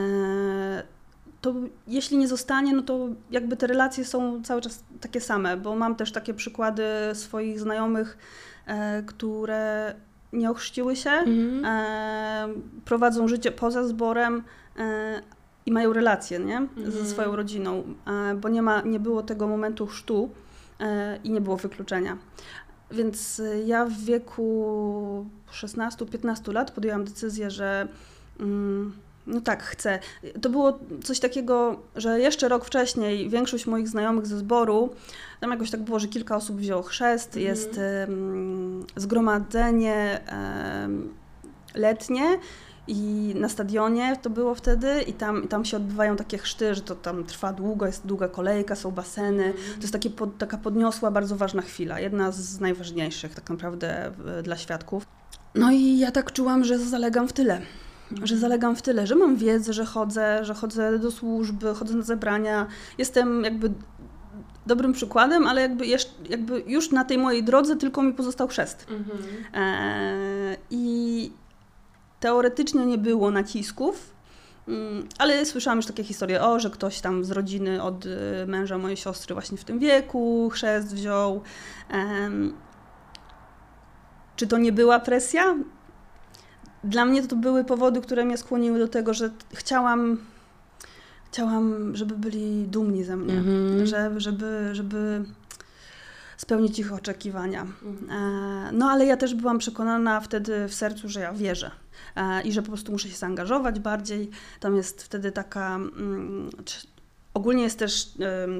to 1.40 1.54
jeśli 1.86 2.16
nie 2.18 2.28
zostanie, 2.28 2.72
no 2.72 2.82
to 2.82 3.08
jakby 3.30 3.56
te 3.56 3.66
relacje 3.66 4.04
są 4.04 4.42
cały 4.42 4.60
czas 4.60 4.84
takie 5.00 5.20
same, 5.20 5.56
bo 5.56 5.76
mam 5.76 5.96
też 5.96 6.12
takie 6.12 6.34
przykłady 6.34 6.84
swoich 7.12 7.60
znajomych, 7.60 8.18
e, 8.66 9.02
które 9.02 9.94
nie 10.32 10.50
ochrzciły 10.50 10.96
się, 10.96 11.10
Mhm. 11.10 11.64
e, 11.64 12.48
prowadzą 12.84 13.28
życie 13.28 13.52
poza 13.52 13.84
zborem 13.84 14.42
e, 14.78 15.22
i 15.66 15.72
mają 15.72 15.92
relacje 15.92 16.38
nie? 16.38 16.56
Mhm. 16.56 16.90
ze 16.90 17.06
swoją 17.06 17.36
rodziną, 17.36 17.84
e, 18.06 18.34
bo 18.34 18.48
nie, 18.48 18.62
ma, 18.62 18.82
nie 18.82 19.00
było 19.00 19.22
tego 19.22 19.48
momentu 19.48 19.86
chrztu 19.86 20.30
e, 20.80 21.18
i 21.24 21.30
nie 21.30 21.40
było 21.40 21.56
wykluczenia. 21.56 22.18
Więc 22.90 23.40
e, 23.40 23.62
ja 23.62 23.84
w 23.84 23.92
wieku 23.92 25.26
16-15 25.52 26.52
lat 26.52 26.70
podjęłam 26.70 27.04
decyzję, 27.04 27.50
że 27.50 27.88
mm, 28.40 28.92
no 29.26 29.40
tak, 29.40 29.62
chcę. 29.62 29.98
To 30.42 30.50
było 30.50 30.78
coś 31.04 31.20
takiego, 31.20 31.80
że 31.96 32.20
jeszcze 32.20 32.48
rok 32.48 32.64
wcześniej 32.64 33.28
większość 33.28 33.66
moich 33.66 33.88
znajomych 33.88 34.26
ze 34.26 34.38
zboru, 34.38 34.90
tam 35.40 35.50
jakoś 35.50 35.70
tak 35.70 35.82
było, 35.82 35.98
że 35.98 36.08
kilka 36.08 36.36
osób 36.36 36.56
wzięło 36.56 36.82
chrzest, 36.82 37.28
Mhm. 37.28 37.46
jest 37.46 37.80
zgromadzenie 38.96 40.20
letnie 41.74 42.38
i 42.88 43.32
na 43.36 43.48
stadionie 43.48 44.16
to 44.22 44.30
było 44.30 44.54
wtedy 44.54 45.02
i 45.02 45.12
tam, 45.12 45.44
i 45.44 45.48
tam 45.48 45.64
się 45.64 45.76
odbywają 45.76 46.16
takie 46.16 46.38
chrzty, 46.38 46.74
że 46.74 46.80
to 46.80 46.94
tam 46.94 47.24
trwa 47.24 47.52
długo, 47.52 47.86
jest 47.86 48.06
długa 48.06 48.28
kolejka, 48.28 48.76
są 48.76 48.90
baseny. 48.90 49.52
To 49.52 49.80
jest 49.80 49.92
takie 49.92 50.10
pod, 50.10 50.38
taka 50.38 50.58
podniosła, 50.58 51.10
bardzo 51.10 51.36
ważna 51.36 51.62
chwila. 51.62 52.00
Jedna 52.00 52.32
z 52.32 52.60
najważniejszych 52.60 53.34
tak 53.34 53.50
naprawdę 53.50 54.12
dla 54.42 54.56
świadków. 54.56 55.06
No 55.54 55.70
i 55.70 55.98
ja 55.98 56.10
tak 56.10 56.32
czułam, 56.32 56.64
że 56.64 56.78
zalegam 56.78 57.28
w 57.28 57.32
tyle. 57.32 57.60
Że 58.22 58.36
zalegam 58.36 58.76
w 58.76 58.82
tyle, 58.82 59.06
że 59.06 59.14
mam 59.14 59.36
wiedzę, 59.36 59.72
że 59.72 59.84
chodzę, 59.84 60.44
że 60.44 60.54
chodzę 60.54 60.98
do 60.98 61.10
służby, 61.10 61.74
chodzę 61.74 61.94
na 61.94 62.02
zebrania. 62.02 62.66
Jestem 62.98 63.44
jakby 63.44 63.70
dobrym 64.66 64.92
przykładem, 64.92 65.46
ale 65.46 65.62
jakby, 65.62 65.86
jakby 66.28 66.62
już 66.66 66.90
na 66.90 67.04
tej 67.04 67.18
mojej 67.18 67.44
drodze 67.44 67.76
tylko 67.76 68.02
mi 68.02 68.12
pozostał 68.12 68.48
chrzest. 68.48 68.86
Mhm. 68.90 69.18
E, 69.54 70.56
I 70.70 71.32
teoretycznie 72.24 72.86
nie 72.86 72.98
było 72.98 73.30
nacisków, 73.30 74.14
mm, 74.68 75.08
ale 75.18 75.46
słyszałam 75.46 75.78
już 75.78 75.86
takie 75.86 76.04
historie, 76.04 76.42
o, 76.42 76.60
że 76.60 76.70
ktoś 76.70 77.00
tam 77.00 77.24
z 77.24 77.30
rodziny 77.30 77.82
od 77.82 78.06
y, 78.06 78.10
męża 78.46 78.78
mojej 78.78 78.96
siostry 78.96 79.34
właśnie 79.34 79.58
w 79.58 79.64
tym 79.64 79.78
wieku 79.78 80.50
chrzest 80.52 80.94
wziął. 80.94 81.42
Czy 84.36 84.46
to 84.46 84.58
nie 84.58 84.72
była 84.72 85.00
presja? 85.00 85.56
Dla 86.84 87.04
mnie 87.04 87.26
to 87.26 87.36
były 87.36 87.64
powody, 87.64 88.00
które 88.00 88.24
mnie 88.24 88.38
skłoniły 88.38 88.78
do 88.78 88.88
tego, 88.88 89.14
że 89.14 89.30
chciałam, 89.54 90.18
chciałam, 91.26 91.96
żeby 91.96 92.16
byli 92.16 92.66
dumni 92.66 93.04
ze 93.04 93.16
mnie, 93.16 93.34
mm-hmm. 93.34 93.86
że, 93.86 94.20
żeby, 94.20 94.68
żeby 94.72 95.24
spełnić 96.36 96.78
ich 96.78 96.92
oczekiwania. 96.92 97.64
Mm-hmm. 97.64 98.72
No 98.72 98.90
ale 98.90 99.06
ja 99.06 99.16
też 99.16 99.34
byłam 99.34 99.58
przekonana 99.58 100.20
wtedy 100.20 100.68
w 100.68 100.74
sercu, 100.74 101.08
że 101.08 101.20
ja 101.20 101.32
wierzę 101.32 101.66
e, 101.66 101.83
i 102.44 102.52
że 102.52 102.62
po 102.62 102.68
prostu 102.68 102.92
muszę 102.92 103.08
się 103.08 103.16
zaangażować 103.16 103.80
bardziej. 103.80 104.30
Tam 104.60 104.76
jest 104.76 105.02
wtedy 105.02 105.32
taka 105.32 105.76
mm, 105.76 106.50
Ogólnie 107.34 107.62
jest 107.62 107.78
też 107.78 108.08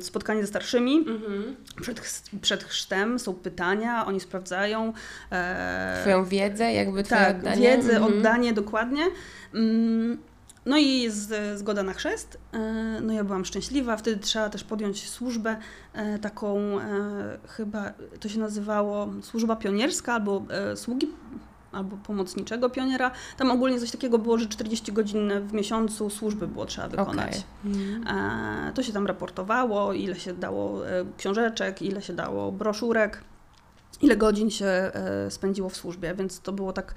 spotkanie 0.00 0.40
ze 0.40 0.46
starszymi 0.46 0.96
mhm. 0.96 1.56
przed, 1.80 2.00
przed 2.40 2.64
chrztem, 2.64 3.18
są 3.18 3.34
pytania, 3.34 4.06
oni 4.06 4.20
sprawdzają. 4.20 4.92
E, 5.32 5.98
Twoją 6.00 6.24
wiedzę, 6.24 6.72
jakby 6.72 7.02
twoje 7.02 7.20
tak, 7.20 7.36
oddanie. 7.36 7.62
wiedzę, 7.62 7.96
mhm. 7.96 8.12
oddanie 8.12 8.52
dokładnie. 8.52 9.04
Mm, 9.54 10.18
no 10.66 10.76
i 10.78 11.02
jest 11.02 11.34
zgoda 11.54 11.82
na 11.82 11.92
chrzest. 11.92 12.38
E, 12.52 12.58
no 13.00 13.12
ja 13.12 13.24
byłam 13.24 13.44
szczęśliwa. 13.44 13.96
Wtedy 13.96 14.20
trzeba 14.20 14.50
też 14.50 14.64
podjąć 14.64 15.08
służbę 15.10 15.56
e, 15.92 16.18
taką, 16.18 16.78
chyba 17.48 17.92
to 18.20 18.28
się 18.28 18.38
nazywało 18.38 19.08
służba 19.22 19.56
pionierska 19.56 20.14
albo 20.14 20.46
sługi 20.74 21.08
albo 21.74 21.96
pomocniczego 21.96 22.70
pioniera. 22.70 23.10
Tam 23.36 23.50
ogólnie 23.50 23.80
coś 23.80 23.90
takiego 23.90 24.18
było, 24.18 24.38
że 24.38 24.46
40 24.46 24.92
godzin 24.92 25.32
w 25.48 25.52
miesiącu 25.52 26.10
służby 26.10 26.48
było 26.48 26.66
trzeba 26.66 26.88
wykonać. 26.88 27.42
Okay. 27.62 27.74
Mm. 27.82 28.06
E, 28.68 28.72
to 28.72 28.82
się 28.82 28.92
tam 28.92 29.06
raportowało, 29.06 29.92
ile 29.92 30.16
się 30.16 30.34
dało 30.34 30.88
e, 30.88 31.04
książeczek, 31.16 31.82
ile 31.82 32.02
się 32.02 32.12
dało 32.12 32.52
broszurek, 32.52 33.24
ile 34.02 34.16
godzin 34.16 34.50
się 34.50 34.66
e, 34.66 35.30
spędziło 35.30 35.68
w 35.68 35.76
służbie, 35.76 36.14
więc 36.14 36.40
to 36.40 36.52
było 36.52 36.72
tak 36.72 36.94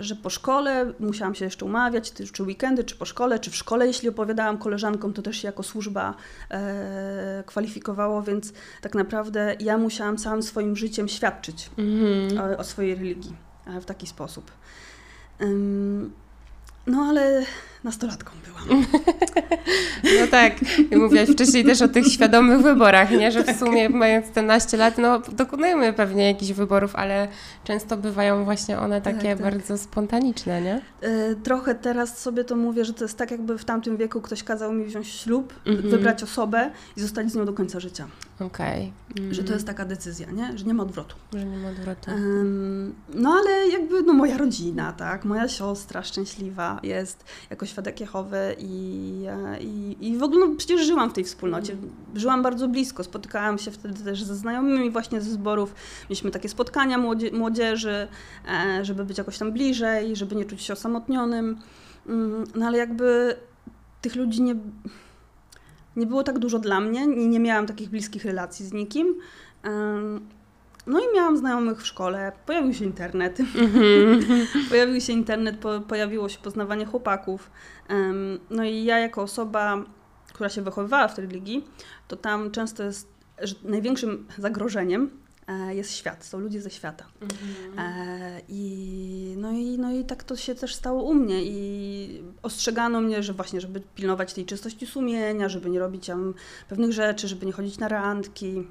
że 0.00 0.16
po 0.16 0.30
szkole 0.30 0.92
musiałam 1.00 1.34
się 1.34 1.44
jeszcze 1.44 1.64
umawiać, 1.64 2.12
czy 2.32 2.42
weekendy, 2.42 2.84
czy 2.84 2.96
po 2.96 3.04
szkole, 3.04 3.38
czy 3.38 3.50
w 3.50 3.56
szkole, 3.56 3.86
jeśli 3.86 4.08
opowiadałam 4.08 4.58
koleżankom, 4.58 5.12
to 5.12 5.22
też 5.22 5.36
się 5.36 5.48
jako 5.48 5.62
służba 5.62 6.14
e, 6.50 7.44
kwalifikowało, 7.46 8.22
więc 8.22 8.52
tak 8.80 8.94
naprawdę 8.94 9.56
ja 9.60 9.78
musiałam 9.78 10.16
całym 10.16 10.42
swoim 10.42 10.76
życiem 10.76 11.08
świadczyć 11.08 11.70
mm 11.78 12.18
o, 12.38 12.58
o 12.58 12.64
swojej 12.64 12.94
religii 12.94 13.47
w 13.80 13.84
taki 13.84 14.06
sposób. 14.06 14.50
No 16.86 17.02
ale 17.02 17.46
nastolatką 17.84 18.30
byłam. 18.46 18.84
No 20.20 20.26
tak, 20.30 20.52
mówiłaś 20.96 21.28
wcześniej 21.28 21.64
też 21.64 21.82
o 21.82 21.88
tych 21.88 22.06
świadomych 22.06 22.62
wyborach, 22.62 23.10
nie? 23.10 23.32
że 23.32 23.42
w 23.42 23.46
tak. 23.46 23.56
sumie 23.56 23.88
mając 23.88 24.30
14 24.30 24.76
lat, 24.76 24.98
no 24.98 25.18
dokonujemy 25.18 25.92
pewnie 25.92 26.26
jakichś 26.26 26.52
wyborów, 26.52 26.96
ale 26.96 27.28
często 27.64 27.96
bywają 27.96 28.44
właśnie 28.44 28.78
one 28.78 29.00
takie 29.00 29.28
tak, 29.28 29.38
tak. 29.38 29.42
bardzo 29.42 29.78
spontaniczne, 29.78 30.62
nie? 30.62 30.80
E, 31.00 31.34
trochę 31.34 31.74
teraz 31.74 32.18
sobie 32.18 32.44
to 32.44 32.56
mówię, 32.56 32.84
że 32.84 32.94
to 32.94 33.04
jest 33.04 33.18
tak 33.18 33.30
jakby 33.30 33.58
w 33.58 33.64
tamtym 33.64 33.96
wieku 33.96 34.20
ktoś 34.20 34.42
kazał 34.42 34.72
mi 34.72 34.84
wziąć 34.84 35.08
ślub, 35.08 35.54
-hmm. 35.64 35.90
wybrać 35.90 36.22
osobę 36.22 36.70
i 36.96 37.00
zostać 37.00 37.32
z 37.32 37.34
nią 37.34 37.44
do 37.44 37.52
końca 37.52 37.80
życia. 37.80 38.08
Okej. 38.40 38.92
Okay. 39.10 39.22
Mm. 39.22 39.34
Że 39.34 39.44
to 39.44 39.52
jest 39.52 39.66
taka 39.66 39.84
decyzja, 39.84 40.30
nie? 40.30 40.58
Że 40.58 40.64
nie 40.64 40.74
ma 40.74 40.82
odwrotu. 40.82 41.16
Że 41.32 41.44
nie 41.44 41.56
ma 41.56 41.68
odwrotu. 41.68 42.10
Um, 42.10 42.94
no 43.14 43.30
ale 43.30 43.68
jakby 43.68 44.02
no 44.02 44.12
moja 44.12 44.38
rodzina, 44.38 44.92
tak? 44.92 45.24
Moja 45.24 45.48
siostra 45.48 46.02
szczęśliwa 46.02 46.80
jest 46.82 47.24
jakoś 47.50 47.67
świadek 47.68 48.00
Jehowy 48.00 48.56
i, 48.58 49.24
e, 49.28 49.60
i, 49.60 49.96
i 50.00 50.16
w 50.16 50.22
ogóle 50.22 50.46
no, 50.46 50.54
przecież 50.56 50.86
żyłam 50.86 51.10
w 51.10 51.12
tej 51.12 51.24
wspólnocie. 51.24 51.76
Żyłam 52.14 52.42
bardzo 52.42 52.68
blisko, 52.68 53.04
spotykałam 53.04 53.58
się 53.58 53.70
wtedy 53.70 54.04
też 54.04 54.22
ze 54.22 54.36
znajomymi 54.36 54.90
właśnie 54.90 55.20
ze 55.20 55.30
zborów. 55.30 55.74
Mieliśmy 56.10 56.30
takie 56.30 56.48
spotkania 56.48 56.98
młodzie, 56.98 57.30
młodzieży, 57.32 58.08
e, 58.48 58.84
żeby 58.84 59.04
być 59.04 59.18
jakoś 59.18 59.38
tam 59.38 59.52
bliżej, 59.52 60.16
żeby 60.16 60.36
nie 60.36 60.44
czuć 60.44 60.62
się 60.62 60.72
osamotnionym. 60.72 61.58
Mm, 62.06 62.44
no 62.54 62.66
ale 62.66 62.78
jakby 62.78 63.36
tych 64.02 64.16
ludzi 64.16 64.42
nie, 64.42 64.54
nie 65.96 66.06
było 66.06 66.22
tak 66.22 66.38
dużo 66.38 66.58
dla 66.58 66.80
mnie, 66.80 67.06
nie, 67.06 67.28
nie 67.28 67.40
miałam 67.40 67.66
takich 67.66 67.90
bliskich 67.90 68.24
relacji 68.24 68.66
z 68.66 68.72
nikim. 68.72 69.14
No 70.88 71.00
i 71.00 71.14
miałam 71.14 71.36
znajomych 71.36 71.82
w 71.82 71.86
szkole, 71.86 72.32
pojawił 72.46 72.74
się 72.74 72.84
internet. 72.84 73.38
Mm-hmm. 73.38 74.22
pojawił 74.70 75.00
się 75.00 75.12
internet, 75.12 75.56
po, 75.56 75.80
pojawiło 75.80 76.28
się 76.28 76.38
poznawanie 76.38 76.86
chłopaków. 76.86 77.50
Um, 77.90 78.38
no 78.50 78.64
i 78.64 78.84
ja 78.84 78.98
jako 78.98 79.22
osoba, 79.22 79.84
która 80.32 80.48
się 80.48 80.62
wychowywała 80.62 81.08
w 81.08 81.14
tej 81.14 81.26
religii, 81.26 81.64
to 82.08 82.16
tam 82.16 82.50
często 82.50 82.82
jest, 82.82 83.08
że 83.42 83.54
największym 83.64 84.26
zagrożeniem 84.38 85.10
e, 85.46 85.74
jest 85.74 85.92
świat, 85.92 86.24
są 86.24 86.40
ludzie 86.40 86.60
ze 86.60 86.70
świata. 86.70 87.04
Mm-hmm. 87.20 87.80
E, 87.80 88.40
i, 88.48 89.34
no, 89.38 89.52
i, 89.52 89.78
no 89.78 89.92
i 89.92 90.04
tak 90.04 90.24
to 90.24 90.36
się 90.36 90.54
też 90.54 90.74
stało 90.74 91.02
u 91.02 91.14
mnie 91.14 91.42
i 91.44 92.22
ostrzegano 92.42 93.00
mnie, 93.00 93.22
że 93.22 93.32
właśnie, 93.32 93.60
żeby 93.60 93.80
pilnować 93.94 94.34
tej 94.34 94.46
czystości 94.46 94.86
sumienia, 94.86 95.48
żeby 95.48 95.70
nie 95.70 95.78
robić 95.78 96.06
tam 96.06 96.34
pewnych 96.68 96.92
rzeczy, 96.92 97.28
żeby 97.28 97.46
nie 97.46 97.52
chodzić 97.52 97.78
na 97.78 97.88
randki. 97.88 98.64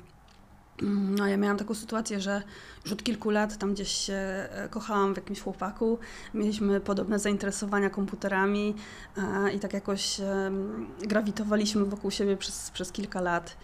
No, 0.82 1.28
ja 1.28 1.38
miałam 1.38 1.58
taką 1.58 1.74
sytuację, 1.74 2.22
że 2.22 2.42
już 2.84 2.94
od 2.94 3.04
kilku 3.04 3.30
lat 3.30 3.58
tam 3.58 3.74
gdzieś 3.74 3.92
się 3.92 4.14
e, 4.14 4.68
kochałam 4.70 5.14
w 5.14 5.18
jakimś 5.18 5.42
chłopaku. 5.42 6.00
Mieliśmy 6.34 6.80
podobne 6.80 7.20
zainteresowania 7.20 7.90
komputerami 7.90 8.76
e, 9.18 9.52
i 9.52 9.60
tak 9.60 9.74
jakoś 9.74 10.22
grawitowaliśmy 11.02 11.86
wokół 11.86 12.12
siebie 12.12 12.38
przez, 12.38 12.72
przez 12.72 12.92
kilka 12.92 13.22
lat. 13.22 13.58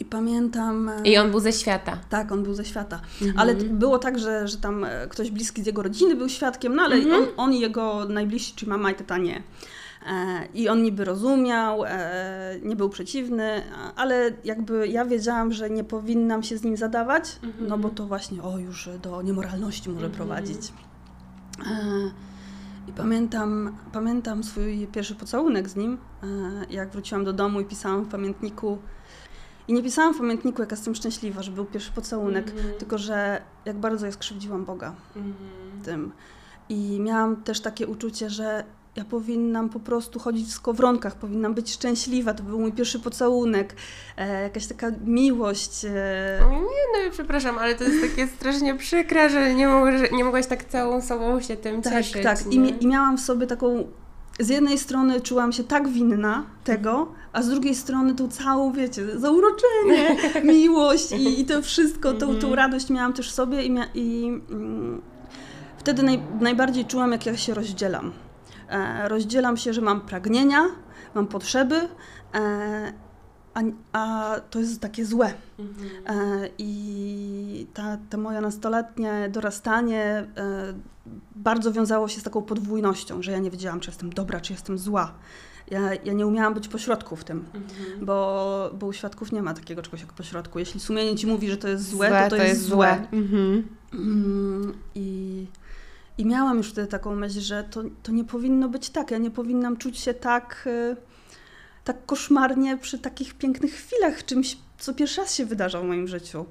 I 0.00 0.04
pamiętam. 0.04 0.88
E, 0.88 1.02
I 1.04 1.18
on 1.18 1.30
był 1.30 1.40
ze 1.40 1.52
świata. 1.52 1.98
Tak, 2.08 2.32
on 2.32 2.42
był 2.42 2.54
ze 2.54 2.64
świata. 2.64 3.00
Mhm. 3.22 3.38
Ale 3.38 3.54
było 3.54 3.98
tak, 3.98 4.18
że, 4.18 4.48
że 4.48 4.56
tam 4.56 4.86
ktoś 5.08 5.30
bliski 5.30 5.62
z 5.62 5.66
jego 5.66 5.82
rodziny 5.82 6.16
był 6.16 6.28
świadkiem, 6.28 6.74
no 6.74 6.82
ale 6.82 6.96
mhm. 6.96 7.14
on, 7.14 7.28
on 7.36 7.54
i 7.54 7.60
jego 7.60 8.04
najbliżsi, 8.08 8.52
czyli 8.56 8.70
mama 8.70 8.90
i 8.90 8.94
tata 8.94 9.18
nie. 9.18 9.42
E, 10.06 10.46
I 10.54 10.68
on 10.68 10.82
niby 10.82 11.04
rozumiał, 11.04 11.84
e, 11.84 12.58
nie 12.62 12.76
był 12.76 12.88
przeciwny, 12.88 13.62
ale 13.96 14.30
jakby 14.44 14.88
ja 14.88 15.04
wiedziałam, 15.04 15.52
że 15.52 15.70
nie 15.70 15.84
powinnam 15.84 16.42
się 16.42 16.58
z 16.58 16.64
nim 16.64 16.76
zadawać, 16.76 17.38
mhm. 17.42 17.66
no 17.66 17.78
bo 17.78 17.88
to 17.90 18.06
właśnie 18.06 18.42
o 18.42 18.58
już 18.58 18.88
do 19.02 19.22
niemoralności 19.22 19.90
może 19.90 20.06
mhm. 20.06 20.16
prowadzić. 20.16 20.72
E, 21.66 22.10
I 22.88 22.92
pamiętam, 22.92 23.76
pamiętam 23.92 24.44
swój 24.44 24.86
pierwszy 24.86 25.14
pocałunek 25.14 25.68
z 25.68 25.76
nim, 25.76 25.98
jak 26.70 26.90
wróciłam 26.90 27.24
do 27.24 27.32
domu 27.32 27.60
i 27.60 27.64
pisałam 27.64 28.04
w 28.04 28.08
pamiętniku. 28.08 28.78
I 29.68 29.72
nie 29.72 29.82
pisałam 29.82 30.14
w 30.14 30.18
pamiętniku, 30.18 30.62
jak 30.62 30.70
jestem 30.70 30.94
szczęśliwa, 30.94 31.42
że 31.42 31.50
był 31.50 31.64
pierwszy 31.64 31.92
pocałunek, 31.92 32.50
mm 32.50 32.64
tylko 32.78 32.98
że 32.98 33.42
jak 33.64 33.78
bardzo 33.78 34.06
ja 34.06 34.12
skrzywdziłam 34.12 34.64
Boga 34.64 34.94
mm 35.16 35.34
tym. 35.84 36.12
I 36.68 37.00
miałam 37.00 37.42
też 37.42 37.60
takie 37.60 37.86
uczucie, 37.86 38.30
że 38.30 38.64
ja 38.96 39.04
powinnam 39.04 39.68
po 39.68 39.80
prostu 39.80 40.18
chodzić 40.18 40.48
w 40.48 40.52
skowronkach, 40.52 41.14
powinnam 41.14 41.54
być 41.54 41.72
szczęśliwa, 41.72 42.34
to 42.34 42.42
był 42.42 42.60
mój 42.60 42.72
pierwszy 42.72 43.00
pocałunek, 43.00 43.76
e, 44.16 44.42
jakaś 44.42 44.66
taka 44.66 44.90
miłość. 45.04 45.84
E... 45.84 45.90
Nie, 46.50 47.04
no 47.04 47.10
przepraszam, 47.10 47.58
ale 47.58 47.74
to 47.74 47.84
jest 47.84 48.00
takie 48.10 48.26
strasznie 48.26 48.74
przykre, 48.74 49.30
że 49.30 49.54
nie, 49.54 49.68
mogłeś, 49.68 50.12
nie 50.12 50.24
mogłaś 50.24 50.46
tak 50.46 50.64
całą 50.64 51.02
sobą 51.02 51.40
się 51.40 51.56
tym 51.56 51.82
tak, 51.82 51.92
cieszyć. 51.92 52.22
Tak, 52.22 52.38
tak. 52.42 52.52
I, 52.52 52.84
I 52.84 52.86
miałam 52.86 53.18
w 53.18 53.20
sobie 53.20 53.46
taką, 53.46 53.86
z 54.40 54.48
jednej 54.48 54.78
strony 54.78 55.20
czułam 55.20 55.52
się 55.52 55.64
tak 55.64 55.88
winna 55.88 56.46
tego, 56.64 57.12
a 57.32 57.42
z 57.42 57.48
drugiej 57.48 57.74
strony 57.74 58.14
tą 58.14 58.28
całą, 58.28 58.72
wiecie, 58.72 59.18
zauroczenie, 59.18 60.16
miłość 60.52 61.12
i, 61.12 61.40
i 61.40 61.44
to 61.44 61.62
wszystko, 61.62 62.12
tą, 62.12 62.26
tą 62.26 62.34
mhm. 62.34 62.54
radość 62.54 62.90
miałam 62.90 63.12
też 63.12 63.30
w 63.30 63.34
sobie 63.34 63.62
i, 63.64 63.78
i 63.94 64.26
mm, 64.50 65.02
wtedy 65.78 66.02
naj, 66.02 66.22
najbardziej 66.40 66.84
czułam, 66.84 67.12
jak 67.12 67.26
ja 67.26 67.36
się 67.36 67.54
rozdzielam 67.54 68.12
rozdzielam 69.08 69.56
się, 69.56 69.72
że 69.72 69.80
mam 69.80 70.00
pragnienia, 70.00 70.60
mam 71.14 71.26
potrzeby 71.26 71.88
e, 72.34 72.92
a, 73.54 73.60
a 73.92 74.36
to 74.50 74.58
jest 74.58 74.80
takie 74.80 75.04
złe. 75.04 75.32
E, 76.06 76.48
I 76.58 77.66
ta, 77.74 77.98
ta 78.10 78.16
moja 78.16 78.40
nastoletnie 78.40 79.28
dorastanie 79.32 80.04
e, 80.04 80.26
bardzo 81.36 81.72
wiązało 81.72 82.08
się 82.08 82.20
z 82.20 82.22
taką 82.22 82.42
podwójnością, 82.42 83.22
że 83.22 83.32
ja 83.32 83.38
nie 83.38 83.50
wiedziałam, 83.50 83.80
czy 83.80 83.90
jestem 83.90 84.10
dobra, 84.10 84.40
czy 84.40 84.52
jestem 84.52 84.78
zła. 84.78 85.14
Ja, 85.70 85.80
ja 86.04 86.12
nie 86.12 86.26
umiałam 86.26 86.54
być 86.54 86.68
pośrodku 86.68 87.16
w 87.16 87.24
tym, 87.24 87.44
bo, 88.02 88.70
bo 88.78 88.86
u 88.86 88.92
świadków 88.92 89.32
nie 89.32 89.42
ma 89.42 89.54
takiego 89.54 89.82
czegoś 89.82 90.00
jak 90.00 90.12
pośrodku. 90.12 90.58
Jeśli 90.58 90.80
sumienie 90.80 91.16
ci 91.16 91.26
mówi, 91.26 91.50
że 91.50 91.56
to 91.56 91.68
jest 91.68 91.88
złe, 91.88 92.28
to 92.30 92.36
to, 92.36 92.42
jest, 92.42 92.62
złe. 92.62 93.06
Mhm. 93.12 93.68
Mm, 93.92 94.74
I, 94.94 95.46
I 96.20 96.26
miałam 96.26 96.56
już 96.56 96.70
wtedy 96.70 96.88
taką 96.88 97.14
myśl, 97.14 97.40
że 97.40 97.64
to, 97.64 97.82
to 98.02 98.12
nie 98.12 98.24
powinno 98.24 98.68
być 98.68 98.90
tak. 98.90 99.10
Ja 99.10 99.18
nie 99.18 99.30
powinnam 99.30 99.76
czuć 99.76 99.98
się 99.98 100.14
tak, 100.14 100.64
y, 100.66 100.96
tak 101.84 102.06
koszmarnie 102.06 102.76
przy 102.76 102.98
takich 102.98 103.34
pięknych 103.34 103.72
chwilach, 103.72 104.24
czymś, 104.24 104.58
co 104.78 104.94
pierwszy 104.94 105.20
raz 105.20 105.34
się 105.34 105.46
wydarza 105.46 105.80
w 105.80 105.84
moim 105.84 106.08
życiu. 106.08 106.46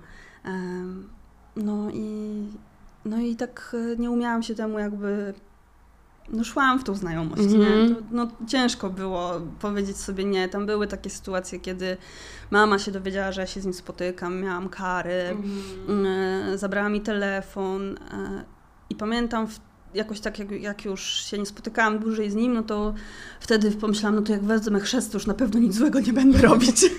No 1.55 1.89
i, 1.93 2.43
no 3.05 3.19
i 3.19 3.35
tak 3.35 3.71
y, 3.93 3.95
nie 3.99 4.11
umiałam 4.11 4.43
się 4.43 4.55
temu 4.55 4.79
jakby. 4.79 5.33
No 6.29 6.43
szłam 6.43 6.79
w 6.79 6.83
tą 6.83 6.95
znajomość, 6.95 7.41
Mhm. 7.43 7.61
nie? 7.61 7.95
To, 7.95 8.01
no, 8.11 8.27
ciężko 8.47 8.89
było 8.89 9.41
powiedzieć 9.59 9.97
sobie 9.97 10.25
nie. 10.25 10.49
Tam 10.49 10.65
były 10.65 10.87
takie 10.87 11.09
sytuacje, 11.09 11.59
kiedy 11.59 11.97
mama 12.51 12.79
się 12.79 12.91
dowiedziała, 12.91 13.31
że 13.31 13.41
ja 13.41 13.47
się 13.47 13.61
z 13.61 13.65
nim 13.65 13.73
spotykam, 13.73 14.41
miałam 14.41 14.69
kary, 14.69 15.37
e, 16.53 16.57
zabrała 16.57 16.89
mi 16.89 17.01
telefon 17.01 17.97
i 18.89 18.95
pamiętam 18.95 19.47
w, 19.47 19.59
jakoś 19.93 20.19
tak, 20.19 20.39
jak, 20.39 20.51
jak 20.51 20.85
już 20.85 21.01
się 21.25 21.37
nie 21.37 21.45
spotykałam 21.45 21.99
dłużej 21.99 22.31
z 22.31 22.35
nim, 22.35 22.53
no 22.53 22.63
to 22.63 22.93
wtedy 23.39 23.71
pomyślałam, 23.71 24.15
no 24.15 24.21
to 24.21 24.31
jak 24.31 24.43
wezmę 24.43 24.79
chrzest, 24.79 25.11
to 25.11 25.17
już 25.17 25.27
na 25.27 25.33
pewno 25.33 25.59
nic 25.59 25.75
złego 25.75 25.99
nie 25.99 26.13
będę 26.13 26.37
robić. 26.37 26.85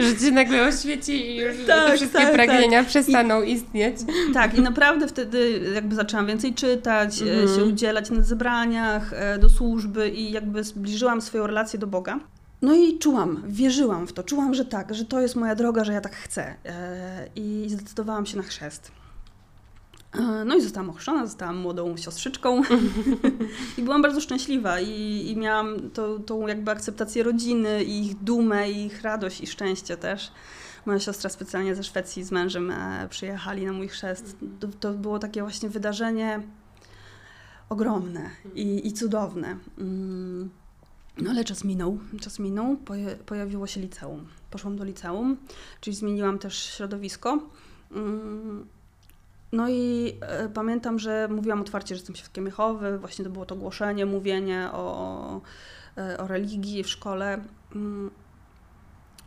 Że 0.00 0.16
cię 0.16 0.30
nagle 0.30 0.68
oświeci 0.68 1.26
i 1.26 1.36
już 1.36 1.56
Tak, 1.66 1.90
te 1.90 1.96
wszystkie 1.96 2.18
tak, 2.18 2.32
pragnienia 2.34 2.84
przestaną 2.84 3.42
istnieć. 3.42 3.96
tak, 4.34 4.54
i 4.54 4.60
naprawdę 4.60 5.08
wtedy 5.08 5.60
jakby 5.74 5.94
zaczęłam 5.94 6.26
więcej 6.26 6.54
czytać, 6.54 7.22
e, 7.22 7.32
Mhm. 7.32 7.58
się 7.58 7.64
udzielać 7.64 8.10
na 8.10 8.22
zebraniach, 8.22 9.12
e, 9.12 9.38
do 9.38 9.48
służby 9.48 10.08
i 10.08 10.32
jakby 10.32 10.64
zbliżyłam 10.64 11.20
swoją 11.20 11.46
relację 11.46 11.78
do 11.78 11.86
Boga. 11.86 12.20
No 12.62 12.74
i 12.74 12.98
czułam, 12.98 13.42
wierzyłam 13.48 14.06
w 14.06 14.12
to, 14.12 14.22
czułam, 14.22 14.54
że 14.54 14.64
tak, 14.64 14.94
że 14.94 15.04
to 15.04 15.20
jest 15.20 15.36
moja 15.36 15.54
droga, 15.54 15.84
że 15.84 15.92
ja 15.92 16.00
tak 16.00 16.16
chcę. 16.16 16.54
E, 16.66 17.28
I 17.36 17.66
zdecydowałam 17.70 18.26
się 18.26 18.36
na 18.36 18.42
chrzest. 18.42 18.90
E, 20.14 20.44
No 20.44 20.56
i 20.56 20.62
zostałam 20.62 20.90
ochrzczona, 20.90 21.26
zostałam 21.26 21.56
młodą 21.56 21.96
siostrzyczką 21.96 22.62
i 23.78 23.82
byłam 23.82 24.02
bardzo 24.02 24.20
szczęśliwa 24.20 24.80
i, 24.80 25.26
i 25.30 25.36
miałam 25.36 25.90
tą, 25.90 26.22
tą 26.22 26.46
jakby 26.46 26.70
akceptację 26.70 27.22
rodziny 27.22 27.84
i 27.84 28.06
ich 28.06 28.16
dumę 28.24 28.70
i 28.70 28.86
ich 28.86 29.02
radość 29.02 29.40
i 29.40 29.46
szczęście 29.46 29.96
też. 29.96 30.32
Moja 30.86 30.98
siostra 31.00 31.30
specjalnie 31.30 31.74
ze 31.74 31.84
Szwecji 31.84 32.24
z 32.24 32.30
mężem 32.32 32.70
e, 32.70 33.06
przyjechali 33.10 33.66
na 33.66 33.72
mój 33.72 33.88
chrzest. 33.88 34.36
To, 34.60 34.68
to 34.80 34.92
było 34.92 35.18
takie 35.18 35.42
właśnie 35.42 35.68
wydarzenie 35.68 36.42
ogromne 37.68 38.30
i, 38.54 38.86
i 38.86 38.92
cudowne. 38.92 39.56
Mm. 39.78 40.50
No 41.18 41.30
ale 41.30 41.44
czas 41.44 41.64
minął, 41.64 41.98
czas 42.20 42.38
minął, 42.38 42.76
poja- 42.76 43.16
pojawiło 43.26 43.66
się 43.66 43.80
liceum. 43.80 44.26
Poszłam 44.50 44.76
do 44.76 44.84
liceum, 44.84 45.36
czyli 45.80 45.96
zmieniłam 45.96 46.38
też 46.38 46.64
środowisko. 46.64 47.38
Mm. 49.52 49.64
No 49.64 49.68
i 49.68 50.12
e, 50.20 50.48
pamiętam, 50.48 50.98
że 50.98 51.28
mówiłam 51.30 51.60
otwarcie, 51.60 51.94
że 51.94 51.98
jestem 51.98 52.16
świadkiem 52.16 52.46
Jehowy, 52.46 52.98
właśnie 52.98 53.24
to 53.24 53.30
było 53.30 53.46
to 53.46 53.56
głoszenie, 53.56 54.06
mówienie 54.06 54.68
o, 54.72 55.40
e, 55.98 56.18
o 56.18 56.26
religii 56.26 56.82
w 56.82 56.88
szkole. 56.88 57.44
Mm. 57.74 58.10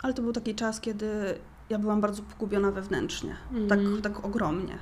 Ale 0.01 0.13
to 0.13 0.21
był 0.21 0.33
taki 0.33 0.55
czas, 0.55 0.79
kiedy 0.79 1.35
ja 1.69 1.79
byłam 1.79 2.01
bardzo 2.01 2.23
pogubiona 2.23 2.71
wewnętrznie, 2.71 3.35
tak, 3.69 3.79
Mhm. 3.79 4.01
tak 4.01 4.25
ogromnie. 4.25 4.77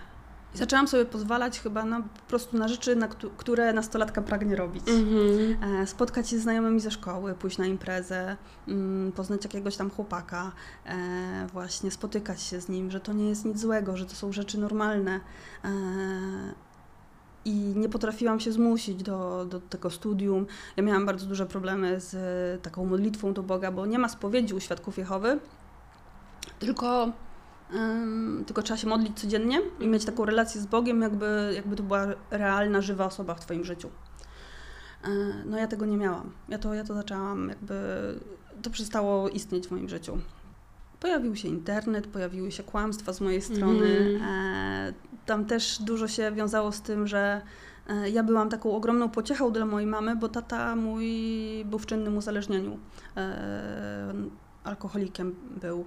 I 0.55 0.57
zaczęłam 0.57 0.87
sobie 0.87 1.05
pozwalać 1.05 1.59
chyba 1.59 1.85
na, 1.85 2.01
po 2.01 2.21
prostu 2.27 2.57
na 2.57 2.67
rzeczy, 2.67 2.95
na, 2.95 3.07
któ- 3.07 3.29
które 3.29 3.73
nastolatka 3.73 4.21
pragnie 4.21 4.55
robić. 4.55 4.83
Mhm. 4.89 5.81
E, 5.81 5.87
spotkać 5.87 6.29
się 6.29 6.39
z 6.39 6.41
znajomymi 6.41 6.79
ze 6.79 6.91
szkoły, 6.91 7.33
pójść 7.33 7.57
na 7.57 7.65
imprezę, 7.65 8.37
mm, 8.67 9.11
poznać 9.11 9.43
jakiegoś 9.43 9.77
tam 9.77 9.89
chłopaka, 9.89 10.51
e, 10.85 11.47
właśnie 11.53 11.91
spotykać 11.91 12.41
się 12.41 12.61
z 12.61 12.69
nim, 12.69 12.91
że 12.91 12.99
to 12.99 13.13
nie 13.13 13.29
jest 13.29 13.45
nic 13.45 13.59
złego, 13.59 13.97
że 13.97 14.05
to 14.05 14.15
są 14.15 14.31
rzeczy 14.31 14.57
normalne. 14.59 15.19
E, 15.65 15.69
I 17.45 17.53
nie 17.53 17.89
potrafiłam 17.89 18.39
się 18.39 18.51
zmusić 18.51 19.03
do, 19.03 19.45
do 19.49 19.59
tego 19.59 19.89
studium. 19.89 20.45
Ja 20.77 20.83
miałam 20.83 21.05
bardzo 21.05 21.25
duże 21.25 21.45
problemy 21.45 21.99
z 21.99 22.13
taką 22.63 22.85
modlitwą 22.85 23.33
do 23.33 23.43
Boga, 23.43 23.71
bo 23.71 23.85
nie 23.85 23.99
ma 23.99 24.09
spowiedzi 24.09 24.53
u 24.53 24.59
świadków 24.59 24.97
Jehowy, 24.97 25.39
tylko, 26.59 27.11
tylko 28.47 28.61
trzeba 28.61 28.77
się 28.77 28.87
modlić 28.87 29.19
codziennie 29.19 29.61
i 29.79 29.87
mieć 29.87 30.05
taką 30.05 30.25
relację 30.25 30.61
z 30.61 30.65
Bogiem, 30.65 31.01
jakby, 31.01 31.51
jakby 31.55 31.75
to 31.75 31.83
była 31.83 32.07
realna, 32.31 32.81
żywa 32.81 33.05
osoba 33.05 33.35
w 33.35 33.39
Twoim 33.39 33.63
życiu. 33.63 33.89
E, 35.03 35.09
No 35.45 35.57
ja 35.57 35.67
tego 35.67 35.85
nie 35.85 35.97
miałam. 35.97 36.31
Ja 36.49 36.57
to, 36.57 36.73
ja 36.73 36.83
to 36.83 36.93
zaczęłam 36.93 37.49
jakby, 37.49 37.75
to 38.61 38.69
przestało 38.69 39.29
istnieć 39.29 39.67
w 39.67 39.71
moim 39.71 39.89
życiu. 39.89 40.17
Pojawił 40.99 41.35
się 41.35 41.47
internet, 41.47 42.07
pojawiły 42.07 42.51
się 42.51 42.63
kłamstwa 42.63 43.13
z 43.13 43.21
mojej 43.21 43.41
strony. 43.41 43.97
Mhm. 43.97 44.21
E, 44.23 44.93
tam 45.25 45.45
też 45.45 45.81
dużo 45.81 46.07
się 46.07 46.31
wiązało 46.31 46.71
z 46.71 46.81
tym, 46.81 47.07
że 47.07 47.41
e, 47.87 48.09
ja 48.09 48.23
byłam 48.23 48.49
taką 48.49 48.75
ogromną 48.75 49.09
pociechą 49.09 49.51
dla 49.51 49.65
mojej 49.65 49.87
mamy, 49.87 50.15
bo 50.15 50.29
tata 50.29 50.75
mój 50.75 51.05
był 51.65 51.79
w 51.79 51.85
czynnym 51.85 52.17
uzależnieniu. 52.17 52.79
E, 53.17 54.13
alkoholikiem 54.63 55.35
był. 55.61 55.85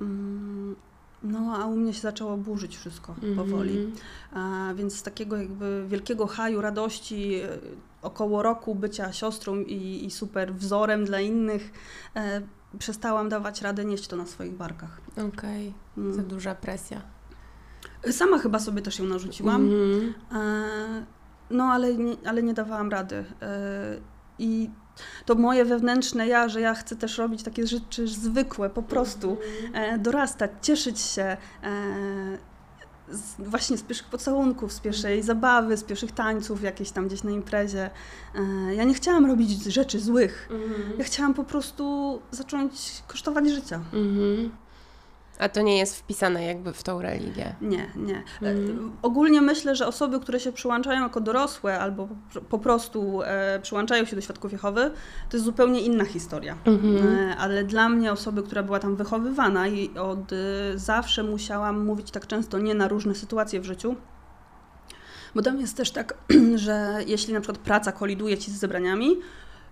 Mm, 0.00 0.76
No, 1.24 1.56
a 1.56 1.66
u 1.66 1.76
mnie 1.76 1.94
się 1.94 2.00
zaczęło 2.00 2.36
burzyć 2.36 2.76
wszystko 2.76 3.14
powoli. 3.36 3.78
Mhm. 3.78 3.92
A 4.32 4.74
więc 4.74 4.96
z 4.96 5.02
takiego 5.02 5.36
jakby 5.36 5.84
wielkiego 5.88 6.26
haju, 6.26 6.60
radości, 6.60 7.34
e, 7.34 7.48
około 8.02 8.42
roku 8.42 8.74
bycia 8.74 9.12
siostrą 9.12 9.56
i, 9.56 10.04
i 10.04 10.10
super 10.10 10.54
wzorem 10.54 11.04
dla 11.04 11.20
innych, 11.20 11.72
e, 12.16 12.42
przestałam 12.78 13.28
dawać 13.28 13.62
radę 13.62 13.84
nieść 13.84 14.06
to 14.08 14.16
na 14.16 14.26
swoich 14.26 14.52
barkach. 14.56 15.00
Okej, 15.28 15.74
Mm. 15.96 16.12
za 16.14 16.22
duża 16.22 16.54
presja. 16.54 17.02
Sama 18.10 18.38
chyba 18.38 18.58
sobie 18.58 18.82
też 18.82 18.98
ją 18.98 19.04
narzuciłam, 19.04 19.62
Mhm. 19.64 20.14
e, 20.32 21.06
no 21.50 21.64
ale 21.64 21.94
nie, 21.94 22.16
ale 22.26 22.42
nie 22.42 22.54
dawałam 22.54 22.90
rady. 22.90 23.24
E, 23.42 23.96
I 24.38 24.70
to 25.26 25.34
moje 25.34 25.64
wewnętrzne 25.64 26.26
ja, 26.26 26.48
że 26.48 26.60
ja 26.60 26.74
chcę 26.74 26.96
też 26.96 27.18
robić 27.18 27.42
takie 27.42 27.66
rzeczy 27.66 28.08
zwykłe, 28.08 28.70
po 28.70 28.82
prostu 28.82 29.36
e, 29.72 29.98
dorastać, 29.98 30.50
cieszyć 30.62 31.00
się 31.00 31.22
e, 31.22 31.36
z, 33.10 33.34
właśnie 33.38 33.78
z 33.78 33.82
pierwszych 33.82 34.08
pocałunków, 34.08 34.72
z 34.72 34.80
pierwszej 34.80 35.22
zabawy, 35.22 35.76
z 35.76 35.84
pierwszych 35.84 36.12
tańców 36.12 36.62
jakieś 36.62 36.90
tam 36.90 37.06
gdzieś 37.06 37.22
na 37.22 37.30
imprezie. 37.30 37.90
E, 38.34 38.74
ja 38.74 38.84
nie 38.84 38.94
chciałam 38.94 39.26
robić 39.26 39.64
rzeczy 39.64 40.00
złych. 40.00 40.48
Mhm. 40.50 40.98
Ja 40.98 41.04
chciałam 41.04 41.34
po 41.34 41.44
prostu 41.44 42.18
zacząć 42.30 43.02
kosztować 43.06 43.50
życia. 43.50 43.80
Mhm. 43.92 44.61
A 45.38 45.48
to 45.48 45.62
nie 45.62 45.78
jest 45.78 45.96
wpisane 45.96 46.44
jakby 46.44 46.72
w 46.72 46.82
tą 46.82 47.02
religię. 47.02 47.54
Nie, 47.60 47.90
nie. 47.96 48.22
E, 48.42 48.50
Mhm. 48.50 48.92
Ogólnie 49.02 49.40
myślę, 49.40 49.76
że 49.76 49.86
osoby, 49.86 50.20
które 50.20 50.40
się 50.40 50.52
przyłączają 50.52 51.02
jako 51.02 51.20
dorosłe 51.20 51.80
albo 51.80 52.08
po- 52.48 52.58
prostu 52.58 53.22
e, 53.22 53.60
przyłączają 53.62 54.04
się 54.04 54.16
do 54.16 54.22
Świadków 54.22 54.52
Jehowy, 54.52 54.90
to 55.30 55.36
jest 55.36 55.44
zupełnie 55.44 55.80
inna 55.80 56.04
historia. 56.04 56.56
Mhm. 56.64 57.18
E, 57.18 57.36
ale 57.36 57.64
dla 57.64 57.88
mnie, 57.88 58.12
osoby, 58.12 58.42
która 58.42 58.62
była 58.62 58.78
tam 58.78 58.96
wychowywana 58.96 59.68
i 59.68 59.98
od 59.98 60.32
e, 60.32 60.36
zawsze 60.74 61.22
musiałam 61.22 61.84
mówić 61.84 62.10
tak 62.10 62.26
często 62.26 62.58
nie 62.58 62.74
na 62.74 62.88
różne 62.88 63.14
sytuacje 63.14 63.60
w 63.60 63.64
życiu, 63.64 63.96
bo 65.34 65.42
tam 65.42 65.60
jest 65.60 65.76
też 65.76 65.90
tak, 65.90 66.14
że 66.54 66.98
jeśli 67.06 67.34
na 67.34 67.40
przykład 67.40 67.58
praca 67.58 67.92
koliduje 67.92 68.38
ci 68.38 68.50
z 68.50 68.54
zebraniami, 68.58 69.16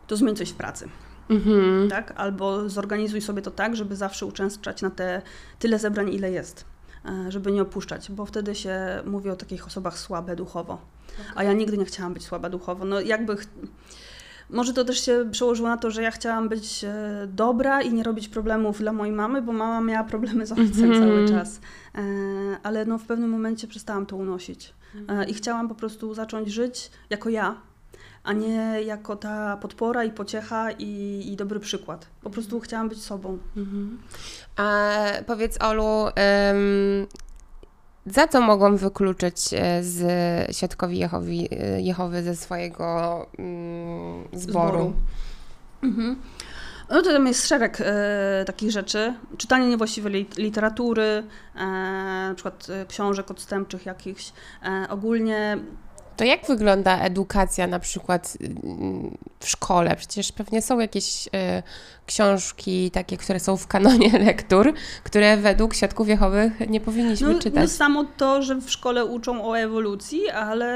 to 0.06 0.16
zmień 0.16 0.36
coś 0.36 0.50
w 0.50 0.54
pracy. 0.54 0.88
Mhm. 1.30 1.88
tak? 1.90 2.12
Albo 2.16 2.68
zorganizuj 2.68 3.20
sobie 3.20 3.42
to 3.42 3.50
tak, 3.50 3.76
żeby 3.76 3.96
zawsze 3.96 4.26
uczęszczać 4.26 4.82
na 4.82 4.90
te 4.90 5.22
tyle 5.58 5.78
zebrań, 5.78 6.14
ile 6.14 6.30
jest, 6.30 6.64
e, 7.04 7.32
żeby 7.32 7.52
nie 7.52 7.62
opuszczać, 7.62 8.10
bo 8.10 8.26
wtedy 8.26 8.54
się 8.54 8.78
mówi 9.06 9.30
o 9.30 9.36
takich 9.36 9.66
osobach 9.66 9.98
słabe 9.98 10.36
duchowo. 10.36 10.78
A 11.34 11.44
ja 11.44 11.52
nigdy 11.52 11.78
nie 11.78 11.84
chciałam 11.84 12.14
być 12.14 12.22
słaba 12.24 12.50
duchowo. 12.50 12.84
No 12.84 13.00
jakby... 13.00 13.36
ch- 13.36 13.46
Może 14.50 14.72
to 14.72 14.84
też 14.84 15.04
się 15.06 15.28
przełożyło 15.32 15.68
na 15.68 15.76
to, 15.76 15.90
że 15.90 16.02
ja 16.02 16.10
chciałam 16.10 16.48
być 16.48 16.84
e, 16.84 17.26
dobra 17.28 17.82
i 17.82 17.92
nie 17.92 18.02
robić 18.02 18.28
problemów 18.28 18.78
dla 18.78 18.92
mojej 18.92 19.14
mamy, 19.14 19.42
bo 19.42 19.52
mama 19.52 19.80
miała 19.80 20.04
problemy 20.04 20.46
z 20.46 20.52
ojcem 20.52 20.84
Mhm. 20.92 21.02
cały 21.08 21.28
czas. 21.28 21.60
E, 21.94 22.00
ale 22.62 22.84
no 22.84 22.98
w 22.98 23.04
pewnym 23.06 23.30
momencie 23.30 23.66
przestałam 23.68 24.06
to 24.06 24.16
unosić. 24.16 24.74
I 25.28 25.34
chciałam 25.34 25.68
po 25.68 25.74
prostu 25.74 26.14
zacząć 26.14 26.48
żyć 26.48 26.90
jako 27.10 27.28
ja, 27.28 27.54
a 28.24 28.32
nie 28.32 28.82
jako 28.82 29.16
ta 29.16 29.56
podpora 29.56 30.04
i 30.04 30.10
pociecha 30.10 30.70
i, 30.70 31.22
i 31.32 31.36
dobry 31.36 31.60
przykład. 31.60 32.06
Po 32.22 32.30
prostu 32.30 32.60
chciałam 32.60 32.88
być 32.88 33.02
sobą. 33.02 33.38
Mhm. 33.56 33.98
A 34.56 34.88
powiedz 35.26 35.62
Olu, 35.62 36.06
za 38.06 38.28
co 38.28 38.40
mogą 38.40 38.76
wykluczyć 38.76 39.36
e, 39.52 39.82
z 39.82 40.56
świadkowi 40.56 40.98
Jehowi, 40.98 41.48
e, 41.50 41.80
Jehowy 41.80 42.22
ze 42.22 42.36
swojego 42.36 43.26
mm, 43.38 44.28
zboru? 44.32 44.92
Mhm. 45.82 46.16
No 46.90 47.02
to 47.02 47.12
tam 47.12 47.26
jest 47.26 47.46
szereg 47.48 47.80
e, 47.80 48.44
takich 48.46 48.70
rzeczy. 48.70 49.14
Czytanie 49.36 49.68
niewłaściwej 49.68 50.12
li- 50.12 50.42
literatury, 50.42 51.02
e, 51.56 51.60
na 52.28 52.32
przykład 52.34 52.66
e, 52.70 52.86
książek 52.86 53.30
odstępczych 53.30 53.86
jakichś. 53.86 54.32
E, 54.62 54.86
ogólnie 54.88 55.58
To 56.20 56.24
jak 56.24 56.46
wygląda 56.46 56.98
edukacja 56.98 57.66
na 57.66 57.78
przykład 57.78 58.36
mm, 58.40 59.16
w 59.40 59.48
szkole? 59.48 59.96
Przecież 59.96 60.32
pewnie 60.32 60.62
są 60.62 60.78
jakieś 60.80 61.26
y, 61.26 61.30
książki 62.06 62.90
takie, 62.90 63.16
które 63.16 63.40
są 63.40 63.56
w 63.56 63.66
kanonie 63.66 64.18
lektur, 64.26 64.72
które 65.04 65.36
według 65.36 65.74
świadków 65.74 66.08
Jehowych 66.08 66.52
nie 66.68 66.80
powinniśmy 66.80 67.28
no, 67.28 67.32
no 67.34 67.38
czytać. 67.40 67.70
samo 67.70 68.04
to, 68.16 68.42
że 68.42 68.54
w 68.54 68.70
szkole 68.70 69.04
uczą 69.04 69.44
o 69.50 69.58
ewolucji, 69.58 70.28
ale 70.30 70.66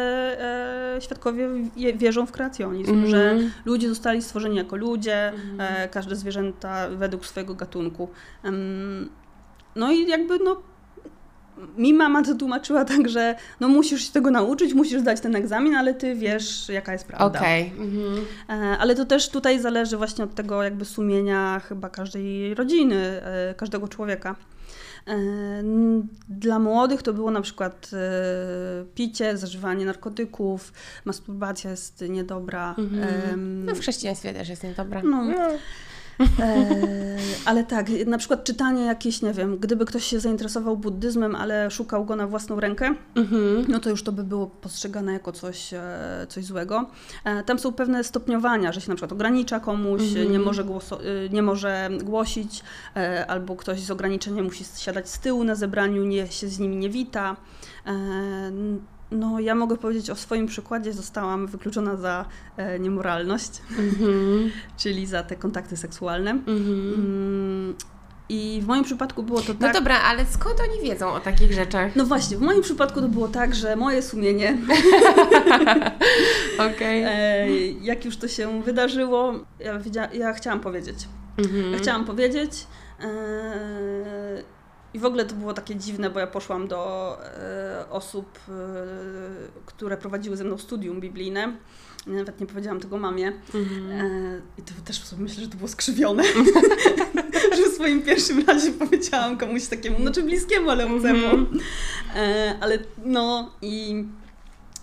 e, 0.97 1.01
świadkowie 1.01 1.49
wie- 1.77 1.95
wierzą 1.95 2.27
w 2.27 2.33
kreacjonizm, 2.33 2.91
Mhm. 2.93 3.11
że 3.11 3.37
ludzie 3.65 3.89
zostali 3.89 4.23
stworzeni 4.23 4.57
jako 4.57 4.77
ludzie, 4.77 5.33
e, 5.59 5.89
każde 5.89 6.17
zwierzęta 6.17 6.89
według 6.89 7.27
swojego 7.27 7.55
gatunku. 7.55 8.09
No 9.77 9.93
i 9.93 10.09
jakby 10.09 10.39
no 10.39 10.57
mi 11.79 11.95
mama 11.95 12.23
to 12.23 12.35
tłumaczyła 12.35 12.85
tak, 12.95 13.09
że 13.09 13.35
no 13.61 13.69
musisz 13.69 14.07
się 14.07 14.13
tego 14.13 14.31
nauczyć, 14.31 14.75
musisz 14.75 15.01
zdać 15.01 15.21
ten 15.21 15.37
egzamin, 15.37 15.75
ale 15.75 15.95
ty 15.95 16.15
wiesz, 16.15 16.69
jaka 16.69 16.93
jest 16.93 17.05
prawda. 17.07 17.41
Okej. 17.41 17.73
mhm. 17.79 18.25
E, 18.49 18.79
Ale 18.79 18.95
to 18.95 19.05
też 19.05 19.29
tutaj 19.29 19.61
zależy 19.61 19.97
właśnie 19.97 20.25
od 20.25 20.35
tego 20.35 20.63
jakby 20.63 20.85
sumienia 20.85 21.61
chyba 21.69 21.91
każdej 21.91 22.55
rodziny, 22.55 22.97
e, 23.23 23.55
każdego 23.57 23.89
człowieka. 23.89 24.37
E, 25.09 25.15
Dla 26.29 26.59
młodych 26.59 27.03
to 27.03 27.13
było 27.13 27.31
na 27.31 27.41
przykład 27.41 27.91
picie, 28.95 29.37
zażywanie 29.37 29.87
narkotyków, 29.87 30.73
masturbacja 31.05 31.71
jest 31.71 32.05
niedobra. 32.09 32.75
em, 33.33 33.65
No 33.65 33.75
w 33.75 33.79
chrześcijaństwie 33.81 34.33
też 34.33 34.49
jest 34.49 34.63
niedobra. 34.65 35.03
No. 35.05 35.25
E, 36.41 36.77
ale 37.45 37.65
tak, 37.65 37.87
na 38.07 38.19
przykład 38.19 38.45
czytanie 38.45 38.85
jakieś, 38.85 39.23
nie 39.23 39.33
wiem, 39.33 39.59
gdyby 39.59 39.85
ktoś 39.85 40.05
się 40.05 40.21
zainteresował 40.21 40.77
buddyzmem, 40.77 41.35
ale 41.37 41.71
szukał 41.71 42.05
go 42.05 42.17
na 42.17 42.27
własną 42.27 42.61
rękę, 42.61 42.95
Mhm. 43.15 43.65
no 43.69 43.81
to 43.81 43.91
już 43.91 44.03
to 44.03 44.13
by 44.13 44.25
było 44.25 44.47
postrzegane 44.47 45.13
jako 45.13 45.33
coś, 45.33 45.75
e, 45.75 46.27
coś 46.29 46.45
złego. 46.45 46.87
E, 47.25 47.43
Tam 47.43 47.59
są 47.59 47.73
pewne 47.73 48.05
stopniowania, 48.05 48.73
że 48.73 48.81
się 48.81 48.89
na 48.89 48.95
przykład 48.95 49.13
ogranicza 49.13 49.61
komuś, 49.61 50.03
nie, 50.31 50.39
może 50.39 50.65
nie 51.31 51.43
może 51.43 51.89
głosić, 52.05 52.63
e, 52.97 53.27
albo 53.27 53.57
ktoś 53.57 53.81
z 53.81 53.91
ograniczeniem 53.91 54.45
musi 54.45 54.65
siadać 54.77 55.09
z 55.09 55.19
tyłu 55.19 55.45
na 55.45 55.55
zebraniu, 55.55 56.05
nie 56.05 56.27
się 56.27 56.49
z 56.49 56.59
nimi 56.59 56.77
nie 56.77 56.91
wita. 56.91 57.37
No, 59.15 59.41
ja 59.41 59.55
mogę 59.55 59.77
powiedzieć 59.77 60.11
o 60.11 60.15
swoim 60.17 60.47
przykładzie, 60.47 60.93
zostałam 60.93 61.47
wykluczona 61.47 61.97
za 61.97 62.25
e, 62.57 62.79
niemoralność, 62.79 63.51
Mhm. 63.79 64.51
czyli 64.81 65.07
za 65.07 65.23
te 65.23 65.37
kontakty 65.37 65.77
seksualne. 65.77 66.31
Mhm. 66.31 66.95
Mm, 66.95 67.75
I 68.29 68.61
w 68.63 68.67
moim 68.67 68.85
przypadku 68.85 69.23
było 69.23 69.41
to 69.41 69.53
No 69.53 69.59
tak. 69.61 69.75
dobra, 69.75 70.01
ale 70.01 70.27
skąd 70.27 70.57
oni 70.61 70.89
wiedzą 70.91 71.13
o 71.13 71.21
takich 71.21 71.53
rzeczach? 71.53 71.97
No 71.97 72.05
właśnie, 72.05 72.37
w 72.37 72.41
moim 72.41 72.63
przypadku 72.63 73.01
to 73.01 73.09
było 73.09 73.29
tak, 73.29 73.55
że 73.55 73.77
moje 73.77 74.03
sumienie 74.03 74.57
Okej. 76.75 77.03
E, 77.15 77.49
jak 77.83 78.05
już 78.05 78.17
to 78.17 78.29
się 78.29 78.63
wydarzyło, 78.63 79.33
ja, 79.95 80.09
ja 80.13 80.33
chciałam 80.33 80.61
powiedzieć. 80.61 80.97
Mhm. 81.39 81.73
Ja 81.73 81.79
chciałam 81.79 82.05
powiedzieć. 82.05 82.67
e, 83.01 83.05
I 84.95 84.99
w 84.99 85.05
ogóle 85.05 85.25
to 85.25 85.35
było 85.35 85.55
takie 85.55 85.77
dziwne, 85.77 86.11
bo 86.11 86.21
ja 86.21 86.27
poszłam 86.27 86.69
do 86.69 87.19
e, 87.25 87.85
osób, 87.91 88.39
e, 88.49 88.53
które 89.67 89.97
prowadziły 89.97 90.37
ze 90.37 90.45
mną 90.45 90.59
studium 90.59 91.01
biblijne. 91.01 91.57
Nawet 92.07 92.41
nie 92.41 92.47
powiedziałam 92.47 92.81
tego 92.81 92.99
mamie. 92.99 93.33
Mhm. 93.55 93.91
E, 93.91 94.41
I 94.59 94.63
to 94.63 94.73
też 94.85 95.05
sobie 95.05 95.23
myślę, 95.23 95.45
że 95.45 95.51
to 95.51 95.57
było 95.57 95.69
skrzywione. 95.69 96.25
że 97.57 97.71
w 97.71 97.75
swoim 97.75 98.03
pierwszym 98.03 98.47
razie 98.47 98.73
powiedziałam 98.73 99.39
komuś 99.39 99.67
takiemu, 99.67 100.01
znaczy 100.01 100.23
bliskiemu, 100.23 100.71
ale 100.71 100.87
obcemu. 100.87 101.47
E, 102.17 102.55
ale 102.61 102.79
no 103.05 103.51
i 103.63 104.05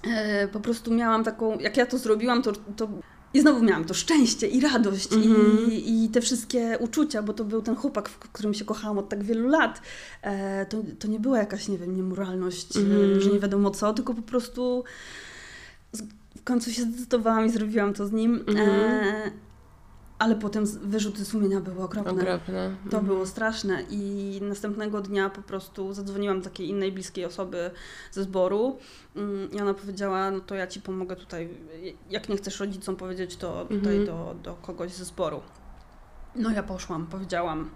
e, 0.04 0.48
po 0.48 0.60
prostu 0.60 0.94
miałam 0.94 1.24
taką, 1.24 1.60
jak 1.60 1.78
ja 1.78 1.86
to 1.86 1.98
zrobiłam, 1.98 2.42
to, 2.42 2.52
to 2.52 2.88
i 3.34 3.42
znowu 3.42 3.64
miałam 3.64 3.86
to 3.86 3.94
szczęście 3.94 4.48
i 4.48 4.60
radość 4.62 5.14
Mhm. 5.14 5.72
i, 5.72 6.04
i 6.06 6.10
te 6.10 6.22
wszystkie 6.22 6.78
uczucia, 6.80 7.24
bo 7.24 7.34
to 7.34 7.44
był 7.46 7.62
ten 7.62 7.76
chłopak, 7.76 8.10
w 8.10 8.20
którym 8.20 8.54
się 8.54 8.66
kochałam 8.66 8.98
od 8.98 9.10
tak 9.10 9.24
wielu 9.24 9.48
lat. 9.50 9.82
E, 10.22 10.66
to, 10.66 10.84
to 11.00 11.08
nie 11.08 11.20
była 11.20 11.38
jakaś, 11.38 11.68
nie 11.68 11.78
wiem, 11.78 11.96
niemoralność, 11.96 12.78
Mhm. 12.78 13.18
e, 13.18 13.22
że 13.22 13.30
nie 13.30 13.40
wiadomo 13.40 13.72
co, 13.72 13.94
tylko 13.94 14.14
po 14.14 14.22
prostu 14.22 14.84
w 16.38 16.44
końcu 16.44 16.72
się 16.72 16.82
zdecydowałam 16.82 17.46
i 17.46 17.50
zrobiłam 17.50 17.94
to 17.94 18.08
z 18.08 18.12
nim. 18.12 18.44
Mhm. 18.48 18.70
E, 18.70 19.32
ale 20.22 20.36
potem 20.36 20.66
wyrzuty 20.66 21.26
sumienia 21.26 21.60
były 21.60 21.84
okropne. 21.84 22.12
Okropne. 22.12 22.76
To 22.90 22.98
Mhm. 22.98 23.06
było 23.06 23.26
straszne 23.26 23.84
i 23.90 24.40
następnego 24.44 25.02
dnia 25.02 25.30
po 25.30 25.42
prostu 25.42 25.94
zadzwoniłam 25.94 26.38
do 26.38 26.44
takiej 26.44 26.70
innej 26.70 26.92
bliskiej 26.92 27.26
osoby 27.26 27.72
ze 28.12 28.24
zboru 28.24 28.78
mm, 29.16 29.52
i 29.52 29.62
ona 29.62 29.74
powiedziała, 29.74 30.32
no 30.32 30.40
to 30.40 30.56
ja 30.56 30.68
Ci 30.68 30.82
pomogę 30.82 31.16
tutaj, 31.16 31.50
jak 32.10 32.30
nie 32.30 32.38
chcesz 32.38 32.60
rodzicom 32.60 32.96
powiedzieć, 32.96 33.36
to 33.38 33.66
tutaj 33.66 33.98
Mhm. 33.98 34.06
do, 34.06 34.36
do 34.44 34.54
kogoś 34.54 34.92
ze 34.94 35.06
zboru. 35.06 35.42
No 36.36 36.52
ja 36.52 36.64
poszłam, 36.64 37.08
powiedziałam. 37.08 37.70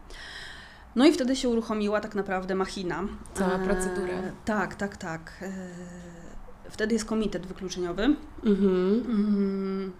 No 0.96 1.06
i 1.06 1.12
wtedy 1.14 1.36
się 1.36 1.50
uruchomiła 1.50 2.02
tak 2.02 2.16
naprawdę 2.16 2.56
machina. 2.56 3.04
Cała 3.34 3.60
procedura. 3.60 4.14
tak, 4.46 4.76
tak, 4.76 4.98
tak. 4.98 5.32
E, 5.42 6.70
wtedy 6.70 6.94
jest 6.94 7.06
komitet 7.06 7.46
wykluczeniowy. 7.46 8.04
Mhm. 8.44 9.04
Mm, 9.08 9.92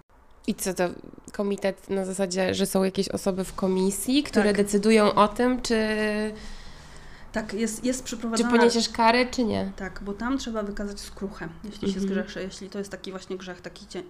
I 0.46 0.54
co 0.54 0.74
to? 0.74 0.84
Komitet 1.32 1.90
na 1.90 2.04
zasadzie, 2.04 2.54
że 2.54 2.66
są 2.66 2.84
jakieś 2.84 3.08
osoby 3.08 3.44
w 3.44 3.54
komisji, 3.54 4.22
które 4.22 4.44
Tak. 4.44 4.56
decydują 4.56 5.14
o 5.14 5.28
tym, 5.28 5.62
czy, 5.62 5.76
tak, 7.32 7.52
jest, 7.54 7.84
jest 7.84 7.98
czy 8.00 8.04
przeprowadzona... 8.04 8.50
poniesiesz 8.50 8.88
karę, 8.88 9.26
czy 9.26 9.44
nie. 9.44 9.72
Tak, 9.76 10.00
bo 10.04 10.12
tam 10.12 10.38
trzeba 10.38 10.62
wykazać 10.62 11.00
skruchę, 11.00 11.48
jeśli 11.64 11.92
się 11.92 11.98
Mhm. 11.98 12.06
zgrzeszy, 12.06 12.42
jeśli 12.42 12.70
to 12.70 12.78
jest 12.78 12.90
taki 12.90 13.10
właśnie 13.10 13.36
grzech 13.36 13.60
taki 13.60 13.86
cię, 13.86 14.02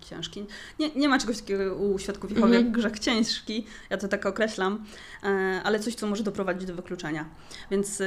ciężki. 0.00 0.46
Nie, 0.78 0.88
nie 0.94 1.08
ma 1.08 1.18
czegoś 1.18 1.36
takiego 1.40 1.74
u 1.76 1.98
świadków 1.98 2.30
Jehowy 2.30 2.46
Mhm. 2.46 2.64
jak 2.64 2.74
grzech 2.74 2.98
ciężki, 2.98 3.66
ja 3.90 3.96
to 3.96 4.08
tak 4.08 4.26
określam, 4.26 4.84
e, 5.24 5.60
ale 5.64 5.80
coś, 5.80 5.94
co 5.94 6.06
może 6.06 6.22
doprowadzić 6.22 6.64
do 6.68 6.74
wykluczenia. 6.74 7.24
Więc 7.70 8.00
e, 8.00 8.06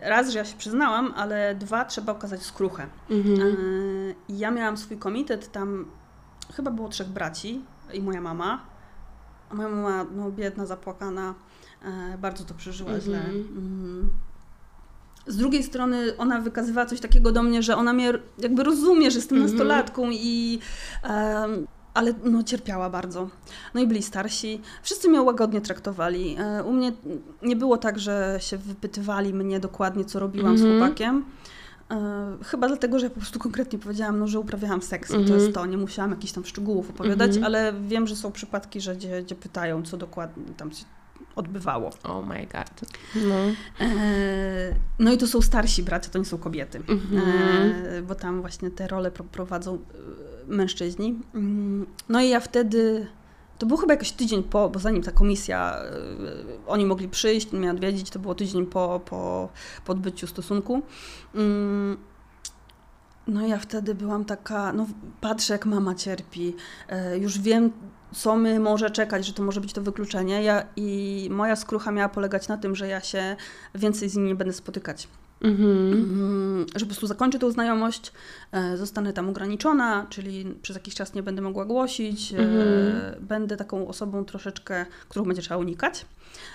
raz, 0.00 0.30
że 0.30 0.38
ja 0.38 0.44
się 0.44 0.56
przyznałam, 0.58 1.14
ale 1.16 1.54
dwa, 1.54 1.84
trzeba 1.84 2.12
okazać 2.12 2.42
skruchę. 2.42 2.86
Mhm. 3.10 3.40
E, 3.40 4.14
ja 4.28 4.50
miałam 4.50 4.76
swój 4.76 4.98
komitet, 4.98 5.52
tam 5.52 5.90
chyba 6.56 6.70
było 6.70 6.88
trzech 6.88 7.08
braci 7.08 7.64
i 7.94 8.02
moja 8.02 8.20
mama. 8.20 8.60
A 9.50 9.54
moja 9.54 9.68
mama, 9.68 10.04
no 10.16 10.30
biedna, 10.30 10.66
zapłakana, 10.66 11.34
e, 11.84 12.18
bardzo 12.18 12.44
to 12.44 12.54
przeżyła 12.54 12.90
Mhm. 12.90 13.02
źle. 13.04 13.18
Mm. 13.58 14.10
Z 15.26 15.36
drugiej 15.36 15.62
strony 15.62 16.16
ona 16.18 16.40
wykazywała 16.40 16.86
coś 16.86 17.00
takiego 17.00 17.32
do 17.32 17.42
mnie, 17.42 17.62
że 17.62 17.76
ona 17.76 17.92
mnie 17.92 18.12
jakby 18.38 18.62
rozumie, 18.62 19.10
że 19.10 19.18
jestem 19.18 19.38
Mhm. 19.38 19.56
nastolatką 19.56 20.10
i... 20.10 20.58
em, 21.02 21.66
ale 21.94 22.14
no, 22.24 22.42
cierpiała 22.42 22.90
bardzo. 22.90 23.28
No 23.74 23.80
i 23.80 23.86
byli 23.86 24.02
starsi. 24.02 24.60
Wszyscy 24.82 25.08
mnie 25.08 25.22
łagodnie 25.22 25.60
traktowali. 25.60 26.36
E, 26.38 26.64
U 26.64 26.72
mnie 26.72 26.92
nie 27.42 27.56
było 27.56 27.76
tak, 27.76 27.98
że 27.98 28.36
się 28.40 28.56
wypytywali 28.58 29.34
mnie 29.34 29.60
dokładnie, 29.60 30.04
co 30.04 30.18
robiłam 30.20 30.58
z 30.58 30.62
Mhm. 30.62 30.80
chłopakiem. 30.80 31.24
E, 31.92 32.36
Chyba 32.44 32.68
dlatego, 32.68 32.98
że 32.98 33.06
ja 33.06 33.10
po 33.10 33.20
prostu 33.20 33.38
konkretnie 33.38 33.78
powiedziałam, 33.78 34.18
no, 34.18 34.26
że 34.28 34.40
uprawiałam 34.40 34.82
seks 34.82 35.10
i 35.10 35.12
to 35.12 35.18
Mhm. 35.18 35.40
jest 35.40 35.54
to. 35.54 35.66
Nie 35.66 35.76
musiałam 35.76 36.10
jakichś 36.10 36.32
tam 36.32 36.44
szczegółów 36.44 36.90
opowiadać, 36.90 37.28
Mhm. 37.28 37.44
ale 37.44 37.72
wiem, 37.88 38.06
że 38.06 38.16
są 38.16 38.32
przypadki, 38.32 38.80
że 38.80 38.96
gdzie, 38.96 39.22
gdzie 39.22 39.34
pytają, 39.34 39.82
co 39.82 39.96
dokładnie 39.96 40.44
tam 40.56 40.72
się 40.72 40.84
odbywało. 41.36 41.90
Oh 42.04 42.26
my 42.28 42.46
god. 42.52 42.90
No. 43.28 43.34
E, 43.86 44.74
No 44.98 45.12
i 45.12 45.18
to 45.18 45.26
są 45.26 45.40
starsi 45.40 45.82
bracia, 45.82 46.10
to 46.10 46.18
nie 46.18 46.24
są 46.24 46.38
kobiety, 46.38 46.78
Mhm. 46.88 47.22
e, 47.86 48.02
bo 48.02 48.14
tam 48.14 48.40
właśnie 48.40 48.70
te 48.70 48.88
role 48.88 49.10
pro- 49.10 49.24
prowadzą 49.24 49.74
e, 49.74 49.78
mężczyźni. 50.54 51.18
Mm, 51.34 51.86
No 52.08 52.20
i 52.20 52.28
ja 52.28 52.40
wtedy, 52.40 53.06
to 53.62 53.66
był 53.66 53.76
chyba 53.76 53.92
jakiś 53.92 54.12
tydzień 54.12 54.42
po, 54.42 54.68
bo 54.68 54.78
zanim 54.78 55.02
ta 55.02 55.12
komisja, 55.12 55.76
e, 55.76 56.66
oni 56.66 56.86
mogli 56.86 57.08
przyjść, 57.08 57.52
mnie 57.52 57.70
odwiedzić, 57.70 58.10
to 58.10 58.18
było 58.18 58.34
tydzień 58.34 58.66
po, 58.66 59.00
po, 59.04 59.48
po 59.84 59.92
odbyciu 59.92 60.26
stosunku. 60.26 60.82
Mm, 61.34 61.96
No 63.26 63.46
ja 63.46 63.58
wtedy 63.58 63.94
byłam 63.94 64.24
taka, 64.24 64.72
no 64.72 64.86
patrzę 65.20 65.52
jak 65.52 65.66
mama 65.66 65.94
cierpi, 65.94 66.56
e, 66.88 67.18
już 67.18 67.38
wiem 67.38 67.72
co 68.12 68.36
my 68.36 68.60
może 68.60 68.90
czekać, 68.90 69.26
że 69.26 69.32
to 69.32 69.42
może 69.42 69.60
być 69.60 69.72
to 69.72 69.82
wykluczenie 69.82 70.42
ja, 70.42 70.66
i 70.76 71.28
moja 71.30 71.56
skrucha 71.56 71.92
miała 71.92 72.08
polegać 72.08 72.48
na 72.48 72.56
tym, 72.56 72.76
że 72.76 72.88
ja 72.88 73.00
się 73.00 73.36
więcej 73.74 74.08
z 74.08 74.16
nimi 74.16 74.28
nie 74.28 74.34
będę 74.34 74.52
spotykać. 74.52 75.08
Mhm. 75.42 75.92
Mm, 75.92 76.66
że 76.74 76.80
po 76.80 76.86
prostu 76.86 77.06
zakończę 77.06 77.38
tą 77.38 77.50
znajomość, 77.50 78.12
e, 78.52 78.76
zostanę 78.76 79.12
tam 79.12 79.28
ograniczona, 79.28 80.06
czyli 80.10 80.54
przez 80.62 80.76
jakiś 80.76 80.94
czas 80.94 81.14
nie 81.14 81.22
będę 81.22 81.42
mogła 81.42 81.64
głosić, 81.64 82.32
e, 82.32 82.38
Mhm. 82.38 83.24
będę 83.26 83.56
taką 83.56 83.88
osobą 83.88 84.24
troszeczkę, 84.24 84.86
którą 85.08 85.24
będzie 85.24 85.42
trzeba 85.42 85.58
unikać. 85.58 86.06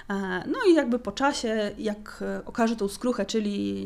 E, 0.10 0.14
No 0.48 0.58
i 0.70 0.74
jakby 0.74 1.00
po 1.00 1.12
czasie, 1.12 1.72
jak 1.78 2.20
e, 2.22 2.46
okażę 2.46 2.76
tą 2.76 2.88
skruchę, 2.88 3.26
czyli 3.26 3.86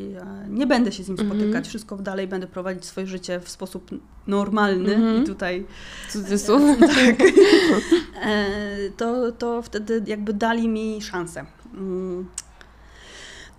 nie 0.50 0.68
będę 0.68 0.92
się 0.92 1.04
z 1.04 1.10
nim 1.10 1.20
Mhm. 1.20 1.40
spotykać, 1.40 1.68
wszystko 1.68 1.96
dalej 1.98 2.28
będę 2.28 2.48
prowadzić 2.48 2.86
swoje 2.86 3.08
życie 3.08 3.40
w 3.40 3.50
sposób 3.50 3.90
normalny 4.28 4.96
Mhm. 4.96 5.24
i 5.24 5.28
tutaj 5.28 5.66
Cudzysłów. 6.10 6.62
tak, 6.80 7.16
to, 8.98 9.32
to 9.32 9.62
wtedy 9.62 10.04
jakby 10.08 10.34
dali 10.34 10.68
mi 10.68 11.02
szansę. 11.02 11.46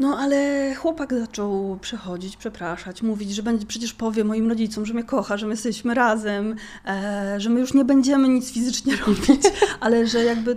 Mm. 0.03 0.11
No 0.11 0.19
ale 0.19 0.75
chłopak 0.75 1.15
zaczął 1.15 1.79
przechodzić, 1.81 2.37
przepraszać, 2.37 3.03
mówić, 3.03 3.35
że 3.35 3.43
będzie 3.43 3.67
przecież 3.67 3.93
powie 3.93 4.25
moim 4.25 4.49
rodzicom, 4.49 4.87
że 4.87 4.95
mnie 4.95 5.05
kocha, 5.05 5.37
że 5.37 5.47
my 5.47 5.53
jesteśmy 5.53 5.95
razem, 5.95 6.55
e, 6.87 7.35
że 7.41 7.51
my 7.51 7.61
już 7.61 7.75
nie 7.75 7.85
będziemy 7.85 8.29
nic 8.29 8.53
fizycznie 8.53 8.97
robić, 9.07 9.43
ale 9.81 10.07
że 10.07 10.25
jakby 10.25 10.57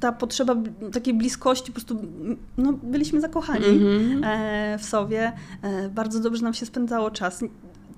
ta 0.00 0.12
potrzeba 0.12 0.56
takiej 0.92 1.14
bliskości, 1.14 1.66
po 1.66 1.72
prostu 1.72 1.98
no, 2.58 2.72
byliśmy 2.72 3.20
zakochani 3.20 3.66
Mhm. 3.66 4.24
e, 4.24 4.78
w 4.78 4.84
sobie. 4.84 5.32
E, 5.62 5.88
bardzo 5.88 6.20
dobrze 6.20 6.42
nam 6.42 6.54
się 6.54 6.66
spędzało 6.66 7.10
czas. 7.10 7.44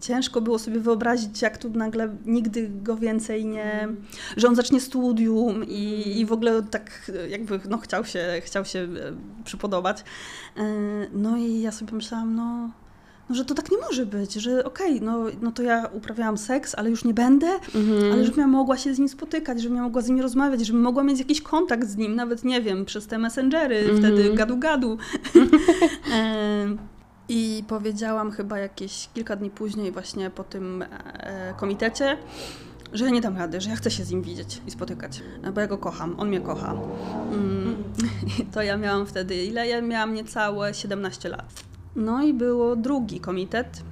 Ciężko 0.07 0.41
było 0.41 0.59
sobie 0.59 0.81
wyobrazić, 0.81 1.43
jak 1.43 1.59
tu 1.59 1.71
nagle 1.71 2.17
nigdy 2.27 2.71
go 2.83 2.97
więcej 2.97 3.45
nie. 3.45 3.89
że 4.37 4.49
on 4.49 4.57
zacznie 4.57 4.81
studium 4.81 5.65
i, 5.65 6.15
i 6.21 6.27
w 6.27 6.33
ogóle 6.33 6.63
tak 6.63 7.11
jakby 7.29 7.61
no, 7.69 7.79
chciał, 7.79 8.05
się, 8.05 8.25
chciał 8.45 8.65
się 8.65 8.79
e, 8.79 8.87
przypodobać. 9.45 10.05
E, 10.57 10.63
no 11.13 11.37
i 11.37 11.61
ja 11.61 11.73
sobie 11.73 11.93
myślałam, 11.93 12.35
no. 12.35 12.71
No, 13.29 13.35
że 13.35 13.45
to 13.45 13.55
tak 13.55 13.71
nie 13.71 13.79
może 13.79 14.07
być, 14.07 14.35
że 14.35 14.65
okej, 14.65 15.01
no, 15.01 15.25
no 15.43 15.53
to 15.53 15.63
ja 15.63 15.87
uprawiałam 15.93 16.39
seks, 16.39 16.75
ale 16.75 16.91
już 16.91 17.05
nie 17.05 17.15
będę, 17.15 17.47
Mhm. 17.75 18.13
ale 18.13 18.25
żebym 18.25 18.41
ja 18.41 18.47
mogła 18.47 18.77
się 18.77 18.95
z 18.95 18.99
nim 18.99 19.09
spotykać, 19.09 19.63
żebym 19.63 19.77
ja 19.77 19.83
mogła 19.83 20.03
z 20.03 20.09
nim 20.09 20.21
rozmawiać, 20.21 20.67
żebym 20.67 20.83
mogła 20.83 21.03
mieć 21.05 21.19
jakiś 21.19 21.41
kontakt 21.43 21.89
z 21.89 21.97
nim, 21.97 22.15
nawet 22.17 22.45
nie 22.45 22.61
wiem, 22.63 22.85
przez 22.85 23.07
te 23.07 23.19
messengery, 23.19 23.77
Mhm. 23.79 23.99
wtedy 23.99 24.35
gadu-gadu. 24.35 24.97
I 27.29 27.65
powiedziałam 27.69 28.31
chyba 28.31 28.59
jakieś 28.59 29.09
kilka 29.15 29.37
dni 29.37 29.51
później, 29.51 29.93
właśnie 29.93 30.31
po 30.31 30.45
tym 30.45 30.83
e, 30.83 31.55
komitecie, 31.57 32.19
że 32.93 33.05
ja 33.05 33.11
nie 33.11 33.21
dam 33.21 33.37
rady, 33.37 33.61
że 33.61 33.71
ja 33.71 33.77
chcę 33.77 33.91
się 33.91 34.05
z 34.05 34.11
nim 34.11 34.23
widzieć 34.23 34.61
i 34.67 34.71
spotykać, 34.71 35.23
e, 35.43 35.53
bo 35.53 35.61
ja 35.61 35.67
go 35.67 35.79
kocham, 35.79 36.15
on 36.21 36.29
mnie 36.29 36.41
kocha. 36.41 36.75
Mm, 37.33 37.75
to 38.53 38.63
ja 38.63 38.77
miałam 38.77 39.07
wtedy, 39.07 39.45
ile 39.45 39.69
ja 39.69 39.83
miałam 39.83 40.15
niecałe 40.15 40.75
17 40.75 41.29
lat. 41.29 41.65
No 41.97 42.23
i 42.23 42.35
było 42.35 42.77
drugi 42.77 43.21
komitet, 43.21 43.83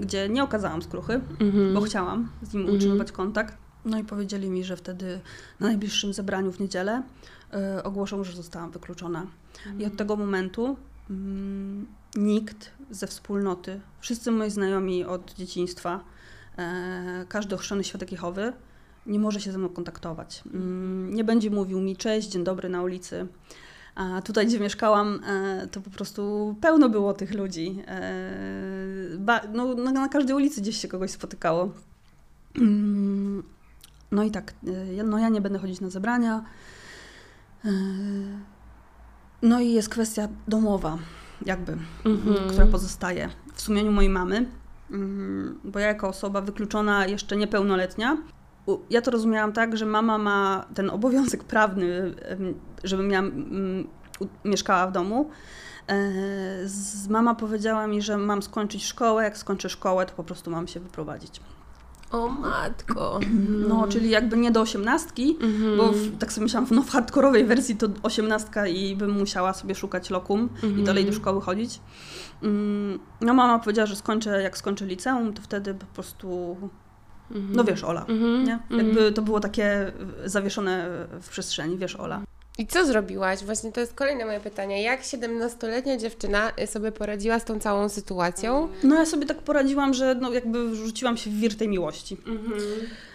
gdzie 0.00 0.28
nie 0.28 0.42
okazałam 0.44 0.82
skruchy, 0.82 1.20
Mhm. 1.40 1.74
bo 1.74 1.80
chciałam 1.80 2.28
z 2.42 2.52
nim 2.52 2.60
Mhm. 2.62 2.76
utrzymywać 2.76 3.12
kontakt. 3.12 3.54
No 3.84 3.98
i 3.98 4.04
powiedzieli 4.04 4.50
mi, 4.50 4.64
że 4.64 4.76
wtedy 4.76 5.20
na 5.60 5.66
najbliższym 5.66 6.12
zebraniu 6.12 6.52
w 6.52 6.60
niedzielę 6.60 7.02
y, 7.78 7.82
ogłoszą, 7.82 8.24
że 8.24 8.32
zostałam 8.32 8.70
wykluczona. 8.70 9.26
I 9.78 9.86
od 9.86 9.96
tego 9.96 10.16
momentu 10.16 10.76
mm, 11.10 11.86
nikt 12.14 12.70
ze 12.90 13.06
wspólnoty, 13.06 13.80
wszyscy 14.00 14.30
moi 14.30 14.50
znajomi 14.50 15.04
od 15.04 15.34
dzieciństwa, 15.34 16.04
e, 16.58 17.26
każdy 17.28 17.54
ochrzczony 17.54 17.84
świadek 17.84 18.12
Jehowy, 18.12 18.52
nie 19.06 19.18
może 19.18 19.40
się 19.40 19.52
ze 19.52 19.58
mną 19.58 19.68
kontaktować. 19.68 20.42
Mm, 20.54 21.14
nie 21.14 21.24
będzie 21.24 21.50
mówił 21.50 21.80
mi 21.80 21.96
cześć, 21.96 22.28
dzień 22.28 22.44
dobry 22.44 22.68
na 22.68 22.82
ulicy. 22.82 23.26
A 23.94 24.22
tutaj, 24.22 24.46
gdzie 24.46 24.60
mieszkałam, 24.60 25.20
e, 25.26 25.68
to 25.72 25.80
po 25.80 25.90
prostu 25.90 26.54
pełno 26.60 26.88
było 26.88 27.14
tych 27.14 27.34
ludzi. 27.34 27.82
E, 27.86 28.32
no, 29.52 29.74
na, 29.74 30.08
każdej 30.08 30.36
ulicy 30.36 30.60
gdzieś 30.60 30.76
się 30.76 30.88
kogoś 30.88 31.10
spotykało. 31.10 31.72
Mm, 32.56 33.42
No 34.12 34.24
i 34.24 34.30
tak, 34.30 34.54
no 35.04 35.18
ja 35.18 35.28
nie 35.28 35.40
będę 35.40 35.58
chodzić 35.58 35.80
na 35.80 35.90
zebrania. 35.90 36.44
No 39.42 39.60
i 39.60 39.72
jest 39.72 39.88
kwestia 39.88 40.28
domowa, 40.48 40.98
jakby, 41.46 41.76
Mhm. 42.04 42.48
która 42.50 42.66
pozostaje 42.66 43.28
w 43.54 43.62
sumieniu 43.62 43.92
mojej 43.92 44.10
mamy, 44.10 44.46
Mm, 44.90 45.60
bo 45.64 45.78
ja 45.78 45.86
jako 45.86 46.08
osoba 46.08 46.40
wykluczona, 46.40 47.06
jeszcze 47.06 47.36
niepełnoletnia, 47.36 48.16
ja 48.90 49.02
to 49.02 49.10
rozumiałam 49.10 49.52
tak, 49.52 49.76
że 49.76 49.86
mama 49.86 50.18
ma 50.18 50.66
ten 50.74 50.90
obowiązek 50.90 51.44
prawny, 51.44 52.14
żebym 52.84 53.10
ja 53.10 53.18
mm, 53.18 53.86
mieszkała 54.44 54.86
w 54.86 54.92
domu. 54.92 55.30
E, 55.88 56.12
Mama 57.08 57.34
powiedziała 57.34 57.86
mi, 57.86 58.02
że 58.02 58.16
mam 58.18 58.42
skończyć 58.42 58.84
szkołę, 58.84 59.24
jak 59.24 59.38
skończę 59.38 59.68
szkołę, 59.68 60.06
to 60.06 60.14
po 60.14 60.24
prostu 60.24 60.50
mam 60.50 60.68
się 60.68 60.80
wyprowadzić. 60.80 61.40
O 62.10 62.28
matko. 62.28 63.20
No, 63.68 63.86
czyli 63.88 64.10
jakby 64.10 64.36
nie 64.36 64.50
do 64.50 64.60
osiemnastki, 64.60 65.36
Mhm. 65.40 65.76
bo 65.76 65.92
w, 65.92 66.18
tak 66.18 66.32
sobie 66.32 66.42
myślałam, 66.44 66.68
no 66.70 66.82
w 66.82 66.90
hardkorowej 66.90 67.44
wersji 67.44 67.76
to 67.76 67.86
osiemnastka 68.02 68.66
i 68.66 68.96
bym 68.96 69.10
musiała 69.10 69.52
sobie 69.54 69.74
szukać 69.74 70.10
lokum 70.10 70.48
i 70.78 70.82
dalej 70.82 71.04
do 71.06 71.12
szkoły 71.12 71.40
chodzić. 71.40 71.80
Mm, 72.42 72.98
No 73.20 73.34
mama 73.34 73.58
powiedziała, 73.58 73.86
że 73.86 73.96
skończę, 73.96 74.42
jak 74.42 74.58
skończę 74.58 74.86
liceum, 74.86 75.32
to 75.32 75.42
wtedy 75.42 75.74
po 75.74 75.86
prostu, 75.86 76.56
Mhm. 77.30 77.52
no 77.56 77.64
wiesz 77.64 77.84
Ola, 77.84 78.00
Mhm. 78.08 78.44
nie? 78.44 78.54
Mhm. 78.54 78.86
Jakby 78.86 79.12
to 79.12 79.22
było 79.22 79.40
takie 79.40 79.88
y, 80.24 80.28
zawieszone 80.28 80.86
w 81.20 81.28
przestrzeni, 81.28 81.78
wiesz 81.78 81.96
Ola. 81.96 82.20
I 82.60 82.66
co 82.66 82.86
zrobiłaś? 82.86 83.44
Właśnie 83.44 83.72
to 83.72 83.80
jest 83.80 83.94
kolejne 83.94 84.24
moje 84.24 84.40
pytanie. 84.40 84.82
Jak 84.82 85.02
17-letnia 85.02 85.96
dziewczyna 85.96 86.52
sobie 86.66 86.92
poradziła 86.92 87.38
z 87.38 87.44
tą 87.44 87.60
całą 87.60 87.88
sytuacją? 87.88 88.68
No 88.82 88.96
ja 88.96 89.06
sobie 89.06 89.26
tak 89.26 89.38
poradziłam, 89.38 89.94
że 89.94 90.14
no 90.14 90.32
jakby 90.32 90.76
rzuciłam 90.76 91.16
się 91.16 91.30
w 91.30 91.40
wir 91.40 91.56
tej 91.56 91.68
miłości. 91.68 92.16
E, 92.26 93.09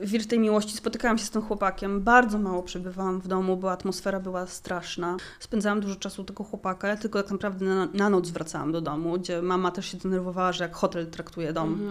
wir 0.00 0.26
tej 0.26 0.38
miłości. 0.38 0.76
Spotykałam 0.76 1.18
się 1.18 1.24
z 1.24 1.30
tym 1.30 1.42
chłopakiem. 1.42 2.00
Bardzo 2.00 2.38
mało 2.38 2.62
przebywałam 2.62 3.20
w 3.20 3.28
domu, 3.28 3.56
bo 3.56 3.72
atmosfera 3.72 4.20
była 4.20 4.46
straszna. 4.46 5.16
Spędzałam 5.40 5.80
dużo 5.80 5.96
czasu 5.96 6.22
u 6.22 6.24
tego 6.24 6.44
chłopaka. 6.44 6.88
Ja 6.88 6.96
tylko 6.96 7.22
tak 7.22 7.32
naprawdę 7.32 7.64
na, 7.64 7.88
na 7.94 8.10
noc 8.10 8.30
wracałam 8.30 8.72
do 8.72 8.80
domu, 8.80 9.18
gdzie 9.18 9.42
mama 9.42 9.70
też 9.70 9.86
się 9.86 9.98
denerwowała, 9.98 10.52
że 10.52 10.64
jak 10.64 10.74
hotel 10.74 11.06
traktuje 11.06 11.52
dom. 11.52 11.90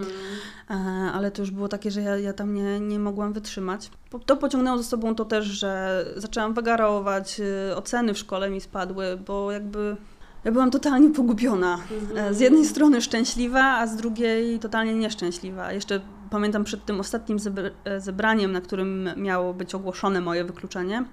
E, 0.70 0.74
ale 1.14 1.30
to 1.30 1.42
już 1.42 1.50
było 1.50 1.68
takie, 1.68 1.90
że 1.90 2.00
ja, 2.00 2.18
ja 2.18 2.32
tam 2.32 2.54
nie, 2.54 2.80
nie 2.80 2.98
mogłam 2.98 3.32
wytrzymać. 3.32 3.90
To 4.26 4.36
pociągnęło 4.36 4.78
za 4.78 4.84
sobą 4.84 5.14
to 5.14 5.24
też, 5.24 5.46
że 5.46 6.04
zaczęłam 6.16 6.54
wagarować, 6.54 7.40
y, 7.70 7.76
oceny 7.76 8.14
w 8.14 8.18
szkole 8.18 8.50
mi 8.50 8.60
spadły, 8.60 9.18
bo 9.26 9.52
jakby 9.52 9.96
ja 10.44 10.52
byłam 10.52 10.70
totalnie 10.70 11.10
pogubiona. 11.10 11.78
E, 12.16 12.34
Z 12.34 12.40
jednej 12.40 12.64
strony 12.64 13.02
szczęśliwa, 13.02 13.62
a 13.62 13.86
z 13.86 13.96
drugiej 13.96 14.58
totalnie 14.58 14.94
nieszczęśliwa. 14.94 15.72
Jeszcze 15.72 16.00
pamiętam 16.30 16.64
przed 16.64 16.84
tym 16.84 17.00
ostatnim 17.00 17.38
e, 17.84 18.00
zebraniem, 18.00 18.52
na 18.52 18.60
którym 18.60 19.10
miało 19.16 19.54
być 19.54 19.74
ogłoszone 19.74 20.20
moje 20.20 20.44
wykluczenie, 20.44 21.04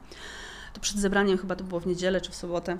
to 0.73 0.82
przed 0.82 0.97
zebraniem 0.97 1.38
chyba 1.38 1.56
to 1.56 1.63
było 1.63 1.82
w 1.82 1.88
niedzielę 1.88 2.21
czy 2.21 2.32
w 2.32 2.36
sobotę. 2.36 2.78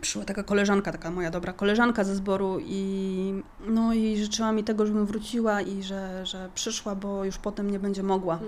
Przyszła 0.00 0.24
taka 0.24 0.42
koleżanka, 0.42 0.92
taka 0.92 1.10
moja 1.10 1.30
dobra 1.30 1.52
koleżanka 1.52 2.04
ze 2.04 2.14
zboru 2.14 2.58
i 2.60 3.42
no 3.68 3.94
i 3.94 4.16
życzyła 4.16 4.52
mi 4.52 4.64
tego, 4.64 4.86
żebym 4.86 5.06
wróciła 5.06 5.60
i 5.60 5.82
że, 5.82 6.26
że 6.26 6.48
przyszła, 6.54 6.94
bo 6.94 7.24
już 7.24 7.38
potem 7.38 7.70
nie 7.70 7.78
będzie 7.78 8.02
mogła. 8.02 8.38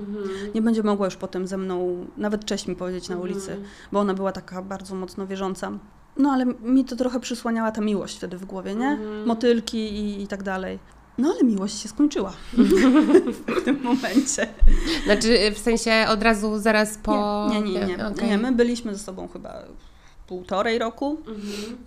Nie 0.55 0.63
będzie 0.63 0.83
mogła 0.83 1.07
już 1.07 1.17
potem 1.17 1.47
ze 1.47 1.57
mną 1.57 2.07
nawet 2.17 2.45
cześć 2.45 2.67
mi 2.67 2.77
powiedzieć 2.77 3.09
na 3.09 3.17
ulicy, 3.17 3.57
bo 3.93 4.01
ona 4.01 4.15
była 4.15 4.33
taka 4.33 4.63
bardzo 4.63 4.95
mocno 4.95 5.27
wierząca. 5.27 5.73
No 6.17 6.31
ale 6.31 6.45
mi 6.47 6.85
to 6.85 6.97
trochę 6.97 7.21
przysłaniała 7.21 7.71
ta 7.73 7.81
miłość 7.81 8.17
wtedy 8.17 8.39
w 8.39 8.45
głowie, 8.45 8.75
nie? 8.75 8.99
Motylki 9.27 9.79
i, 9.79 10.23
i 10.23 10.27
tak 10.27 10.43
dalej. 10.43 10.79
No 11.19 11.29
ale 11.35 11.45
miłość 11.45 11.79
się 11.81 11.89
skończyła 11.89 12.33
w 13.57 13.65
tym 13.65 13.83
momencie. 13.83 14.49
Znaczy 15.05 15.53
w 15.55 15.59
sensie 15.59 16.07
od 16.09 16.23
razu 16.23 16.59
zaraz 16.59 16.99
po... 17.03 17.47
Nie, 17.51 17.61
nie, 17.61 17.73
nie. 17.73 17.87
Nie, 17.97 18.07
Okej. 18.07 18.29
nie 18.31 18.39
my 18.39 18.53
byliśmy 18.53 18.95
ze 18.95 19.05
sobą 19.05 19.29
chyba 19.29 19.63
półtorej 20.27 20.79
roku. 20.79 21.17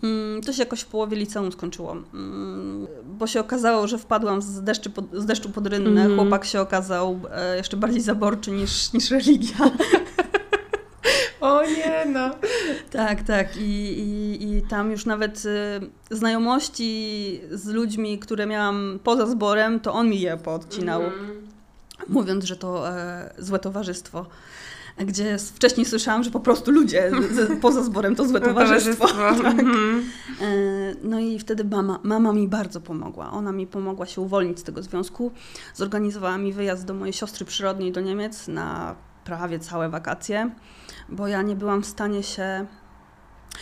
Mm, 0.04 0.41
To 0.41 0.54
się 0.54 0.60
jakoś 0.63 0.82
w 0.82 0.86
połowie 0.86 1.17
liceum 1.17 1.52
skończyło, 1.52 1.96
Mm, 2.13 2.88
bo 3.20 3.28
się 3.28 3.39
okazało, 3.39 3.88
że 3.88 3.98
wpadłam 3.98 4.41
z, 4.41 4.62
deszczy 4.62 4.89
pod, 4.89 5.06
z 5.13 5.26
deszczu 5.26 5.50
pod 5.50 5.67
rynnę. 5.67 5.89
Mhm. 6.02 6.15
Chłopak 6.20 6.46
się 6.46 6.62
okazał 6.62 7.20
e, 7.32 7.58
jeszcze 7.58 7.78
bardziej 7.78 8.02
zaborczy 8.02 8.52
niż, 8.52 8.94
niż 8.94 9.12
religia. 9.12 9.56
O 11.41 11.63
nie, 11.63 12.06
no. 12.06 12.32
Tak, 12.91 13.23
tak. 13.23 13.58
I, 13.58 13.99
i, 13.99 14.58
i 14.58 14.62
tam 14.62 14.91
już 14.91 15.06
nawet 15.06 15.45
y, 15.45 16.15
znajomości 16.15 17.41
z 17.51 17.67
ludźmi, 17.67 18.19
które 18.19 18.45
miałam 18.45 18.99
poza 19.04 19.25
zborem, 19.27 19.80
to 19.80 19.93
on 19.93 20.10
mi 20.10 20.21
je 20.21 20.38
poodcinał, 20.38 21.01
mówiąc, 22.08 22.45
że 22.45 22.56
to 22.56 22.89
e, 22.89 23.34
złe 23.38 23.60
towarzystwo. 23.60 24.25
Gdzie 24.97 25.38
wcześniej 25.38 25.86
słyszałam, 25.86 26.23
że 26.23 26.32
po 26.32 26.39
prostu 26.39 26.71
ludzie 26.71 27.12
poza 27.62 27.84
zborem 27.84 28.15
to 28.15 28.27
złe 28.27 28.41
towarzystwo. 28.41 29.08
Tak. 29.08 29.60
Mhm. 29.60 30.10
E, 30.41 30.45
No 31.04 31.19
i 31.19 31.39
wtedy 31.39 31.63
mama, 31.63 31.99
mama 32.04 32.34
mi 32.34 32.47
bardzo 32.47 32.82
pomogła. 32.82 33.32
Ona 33.32 33.51
mi 33.51 33.67
pomogła 33.67 34.06
się 34.06 34.21
uwolnić 34.21 34.60
z 34.60 34.63
tego 34.63 34.84
związku. 34.84 35.32
Zorganizowała 35.75 36.38
mi 36.38 36.54
wyjazd 36.54 36.86
do 36.86 36.93
mojej 36.93 37.13
siostry 37.13 37.45
przyrodniej 37.45 37.91
do 37.91 38.01
Niemiec 38.01 38.47
na 38.47 38.95
prawie 39.24 39.60
całe 39.60 39.90
wakacje, 39.90 40.52
bo 41.10 41.28
ja 41.28 41.42
nie 41.42 41.56
byłam 41.56 41.82
w 41.82 41.86
stanie 41.86 42.24
się. 42.24 42.66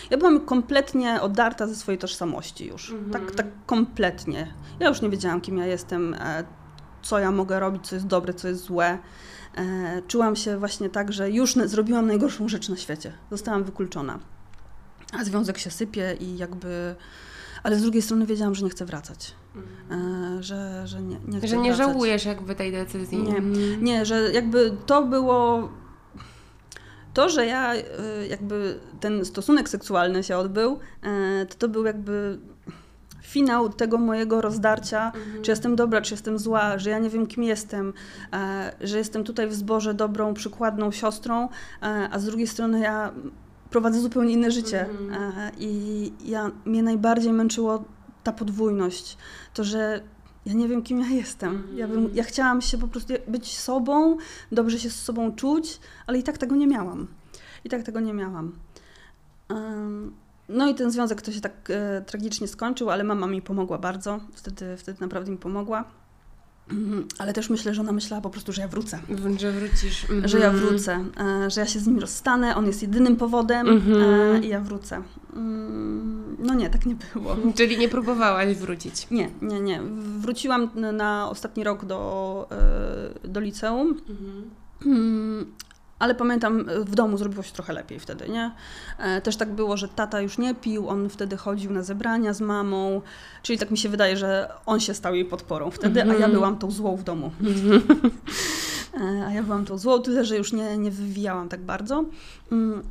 Ja 0.10 0.18
byłam 0.18 0.46
kompletnie 0.46 1.22
odarta 1.22 1.68
ze 1.68 1.76
swojej 1.76 2.00
tożsamości 2.00 2.68
już. 2.68 2.92
Mhm. 2.92 3.12
Tak, 3.12 3.36
tak 3.36 3.48
kompletnie. 3.66 4.54
Ja 4.80 4.88
już 4.88 5.02
nie 5.02 5.10
wiedziałam, 5.10 5.42
kim 5.42 5.58
ja 5.58 5.66
jestem, 5.66 6.14
e, 6.14 6.44
co 7.02 7.20
ja 7.20 7.32
mogę 7.32 7.60
robić, 7.60 7.88
co 7.88 7.96
jest 7.96 8.08
dobre, 8.08 8.34
co 8.34 8.48
jest 8.48 8.62
złe. 8.62 8.98
E, 9.58 10.02
czułam 10.08 10.36
się 10.36 10.58
właśnie 10.58 10.90
tak, 10.90 11.14
że 11.14 11.32
już 11.32 11.54
zrobiłam 11.54 12.08
najgorszą 12.08 12.48
rzecz 12.48 12.70
na 12.70 12.78
świecie. 12.78 13.14
Zostałam 13.32 13.64
wykluczona. 13.64 14.20
A 15.20 15.24
związek 15.24 15.58
się 15.58 15.72
sypie 15.72 16.18
i 16.20 16.38
jakby... 16.38 16.96
Ale 17.64 17.76
z 17.76 17.82
drugiej 17.82 18.02
strony 18.02 18.26
wiedziałam, 18.26 18.56
że 18.56 18.64
nie 18.64 18.70
chcę 18.70 18.86
wracać. 18.86 19.36
E, 19.92 20.44
że, 20.44 20.88
że 20.88 21.02
nie, 21.02 21.18
nie 21.28 21.38
chcę 21.38 21.48
Że 21.48 21.58
nie 21.58 21.74
wracać. 21.74 21.88
żałujesz 21.88 22.26
jakby 22.26 22.56
tej 22.56 22.72
decyzji. 22.72 23.18
Nie. 23.18 23.38
Mhm. 23.38 23.84
Nie, 23.84 24.06
że 24.06 24.32
jakby 24.32 24.78
to 24.86 25.04
było. 25.04 25.70
To, 27.14 27.30
że 27.30 27.46
ja 27.46 27.76
y, 27.76 27.84
jakby 28.30 28.80
ten 29.00 29.26
stosunek 29.26 29.70
seksualny 29.70 30.24
się 30.24 30.38
odbył, 30.38 30.80
y, 31.44 31.46
to 31.46 31.56
to 31.56 31.68
był 31.68 31.86
jakby 31.86 32.40
finał 33.22 33.70
tego 33.70 33.98
mojego 33.98 34.42
rozdarcia, 34.42 35.12
czy 35.42 35.52
jestem 35.52 35.76
dobra, 35.76 36.02
czy 36.02 36.14
jestem 36.14 36.40
zła, 36.40 36.78
że 36.78 36.90
ja 36.90 37.00
nie 37.00 37.10
wiem, 37.10 37.28
kim 37.28 37.44
jestem, 37.44 37.94
e, 38.34 38.72
że 38.82 38.98
jestem 38.98 39.24
tutaj 39.24 39.48
w 39.48 39.54
zborze 39.54 39.94
dobrą, 39.94 40.34
przykładną 40.34 40.92
siostrą, 40.92 41.50
e, 41.82 42.10
a 42.12 42.20
z 42.20 42.26
drugiej 42.26 42.48
strony 42.48 42.80
ja 42.80 43.12
prowadzę 43.70 44.00
zupełnie 44.00 44.34
inne 44.34 44.52
życie. 44.52 44.86
E, 45.12 45.52
I 45.58 46.14
ja, 46.26 46.52
mnie 46.66 46.84
najbardziej 46.84 47.34
męczyło 47.34 47.84
ta 48.24 48.32
podwójność. 48.32 49.18
To, 49.54 49.64
że 49.64 50.02
ja 50.46 50.54
nie 50.54 50.68
wiem, 50.68 50.82
kim 50.82 51.00
ja 51.00 51.08
jestem. 51.08 51.64
Ja, 51.76 51.88
bym, 51.88 52.10
ja 52.14 52.24
chciałam 52.24 52.62
się 52.62 52.78
po 52.78 52.88
prostu 52.88 53.14
być 53.28 53.58
sobą, 53.58 54.18
dobrze 54.52 54.80
się 54.80 54.90
z 54.90 55.02
sobą 55.02 55.36
czuć, 55.36 55.80
ale 56.08 56.20
i 56.20 56.24
tak 56.24 56.38
tego 56.38 56.56
nie 56.56 56.68
miałam. 56.68 57.08
I 57.64 57.70
tak 57.70 57.84
tego 57.84 58.00
nie 58.00 58.14
miałam. 58.14 58.56
No 60.50 60.68
i 60.68 60.76
ten 60.76 60.92
związek 60.92 61.22
to 61.22 61.32
się 61.32 61.42
tak 61.42 61.70
e, 61.70 62.02
tragicznie 62.02 62.48
skończył, 62.48 62.90
ale 62.90 63.04
mama 63.04 63.28
mi 63.28 63.42
pomogła 63.42 63.78
bardzo. 63.78 64.20
Wtedy, 64.34 64.78
wtedy 64.78 65.02
naprawdę 65.02 65.32
mi 65.32 65.38
pomogła. 65.38 65.99
Mhm, 66.72 67.08
Ale 67.20 67.34
też 67.34 67.50
myślę, 67.50 67.74
że 67.74 67.82
ona 67.82 67.92
myślała 67.92 68.22
po 68.22 68.30
prostu, 68.30 68.52
że 68.54 68.62
ja 68.62 68.68
wrócę. 68.68 69.00
Że 69.40 69.52
wrócisz. 69.52 70.04
Mhm. 70.04 70.28
Że 70.28 70.40
ja 70.40 70.52
wrócę, 70.52 71.06
e, 71.46 71.50
że 71.52 71.62
ja 71.62 71.68
się 71.68 71.80
z 71.80 71.88
nim 71.88 72.00
rozstanę, 72.00 72.56
on 72.56 72.66
jest 72.66 72.82
jedynym 72.82 73.16
powodem 73.16 73.70
Mhm. 73.70 74.02
e, 74.36 74.40
i 74.46 74.48
ja 74.48 74.60
wrócę. 74.62 75.02
Mm, 75.34 76.20
No 76.40 76.54
nie, 76.54 76.70
tak 76.70 76.86
nie 76.86 76.96
było. 77.14 77.36
Czyli 77.58 77.78
nie 77.78 77.90
próbowałaś 77.90 78.56
wrócić. 78.58 79.08
Nie, 79.12 79.30
nie, 79.42 79.60
nie. 79.60 79.82
Wróciłam 80.20 80.70
na- 80.94 81.30
ostatni 81.30 81.64
rok 81.64 81.86
do, 81.86 82.48
e, 83.24 83.28
do 83.28 83.40
liceum. 83.40 83.96
Mm, 84.86 85.46
Ale 86.00 86.16
pamiętam, 86.16 86.66
w 86.86 86.96
domu 86.96 87.18
zrobiło 87.18 87.44
się 87.44 87.52
trochę 87.54 87.74
lepiej 87.74 88.00
wtedy, 88.00 88.30
nie? 88.30 88.52
E, 89.00 89.22
Też 89.22 89.36
tak 89.36 89.52
było, 89.54 89.78
że 89.78 89.88
tata 89.88 90.22
już 90.22 90.38
nie 90.38 90.56
pił, 90.56 90.90
on 90.90 91.10
wtedy 91.10 91.38
chodził 91.38 91.72
na 91.72 91.84
zebrania 91.84 92.34
z 92.34 92.42
mamą, 92.42 93.02
czyli 93.44 93.60
tak 93.60 93.72
mi 93.72 93.78
się 93.78 93.90
wydaje, 93.90 94.18
że 94.18 94.50
on 94.66 94.80
się 94.80 94.94
stał 94.94 95.16
jej 95.16 95.26
podporą 95.26 95.72
wtedy, 95.72 96.02
a 96.04 96.06
ja 96.06 96.14
Mhm. 96.14 96.32
byłam 96.32 96.58
tą 96.58 96.72
złą 96.72 96.96
w 96.96 97.04
domu. 97.04 97.32
E, 99.02 99.26
A 99.28 99.32
ja 99.34 99.44
byłam 99.44 99.66
tą 99.66 99.78
złą, 99.78 100.00
tyle, 100.00 100.26
że 100.26 100.38
już 100.38 100.54
nie, 100.54 100.78
nie 100.78 100.92
wywijałam 100.92 101.50
tak 101.50 101.62
bardzo. 101.62 102.06
Mm, 102.52 102.84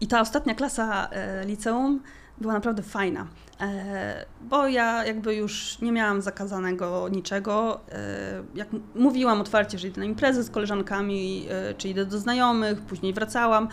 I 0.00 0.06
ta 0.06 0.20
ostatnia 0.20 0.54
klasa 0.54 1.08
e, 1.10 1.44
liceum 1.46 2.00
była 2.40 2.54
naprawdę 2.54 2.82
fajna, 2.82 3.26
e, 3.60 4.24
bo 4.40 4.68
ja 4.68 5.04
jakby 5.06 5.34
już 5.34 5.80
nie 5.80 5.92
miałam 5.92 6.22
zakazanego 6.22 7.08
niczego. 7.08 7.80
e, 7.92 8.42
Jak 8.54 8.68
mówiłam 8.94 9.40
otwarcie, 9.40 9.78
że 9.78 9.88
idę 9.88 10.00
na 10.00 10.06
imprezy 10.06 10.42
z 10.42 10.50
koleżankami, 10.50 11.46
e, 11.50 11.74
czy 11.74 11.88
idę 11.88 12.06
do 12.06 12.18
znajomych, 12.18 12.80
później 12.80 13.12
wracałam. 13.14 13.68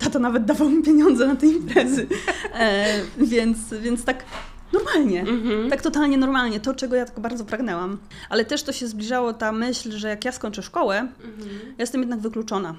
Tata 0.00 0.18
nawet 0.18 0.44
dawał 0.44 0.68
mi 0.68 0.82
pieniądze 0.82 1.26
na 1.26 1.36
te 1.36 1.46
imprezy, 1.46 2.06
więc, 3.18 3.58
więc 3.74 4.04
tak 4.04 4.24
normalnie. 4.72 5.20
Mhm. 5.20 5.70
Tak 5.70 5.82
totalnie 5.82 6.18
normalnie, 6.18 6.60
to 6.60 6.74
czego 6.74 6.96
ja 6.96 7.04
tak 7.04 7.20
bardzo 7.20 7.44
pragnęłam. 7.44 7.98
Ale 8.28 8.44
też 8.44 8.62
to 8.62 8.72
się 8.72 8.86
zbliżało 8.86 9.32
ta 9.32 9.52
myśl, 9.52 9.92
że 9.92 10.08
jak 10.08 10.24
ja 10.24 10.32
skończę 10.32 10.62
szkołę, 10.62 11.08
ja 11.68 11.74
jestem 11.78 12.00
jednak 12.00 12.20
wykluczona. 12.20 12.74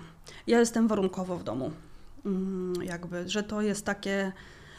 Ja 0.48 0.60
jestem 0.60 0.88
warunkowo 0.88 1.38
w 1.38 1.44
domu. 1.44 1.72
Mm, 2.28 2.74
Jakby, 2.84 3.30
że 3.30 3.44
to 3.44 3.62
jest 3.62 3.86
takie, 3.86 4.32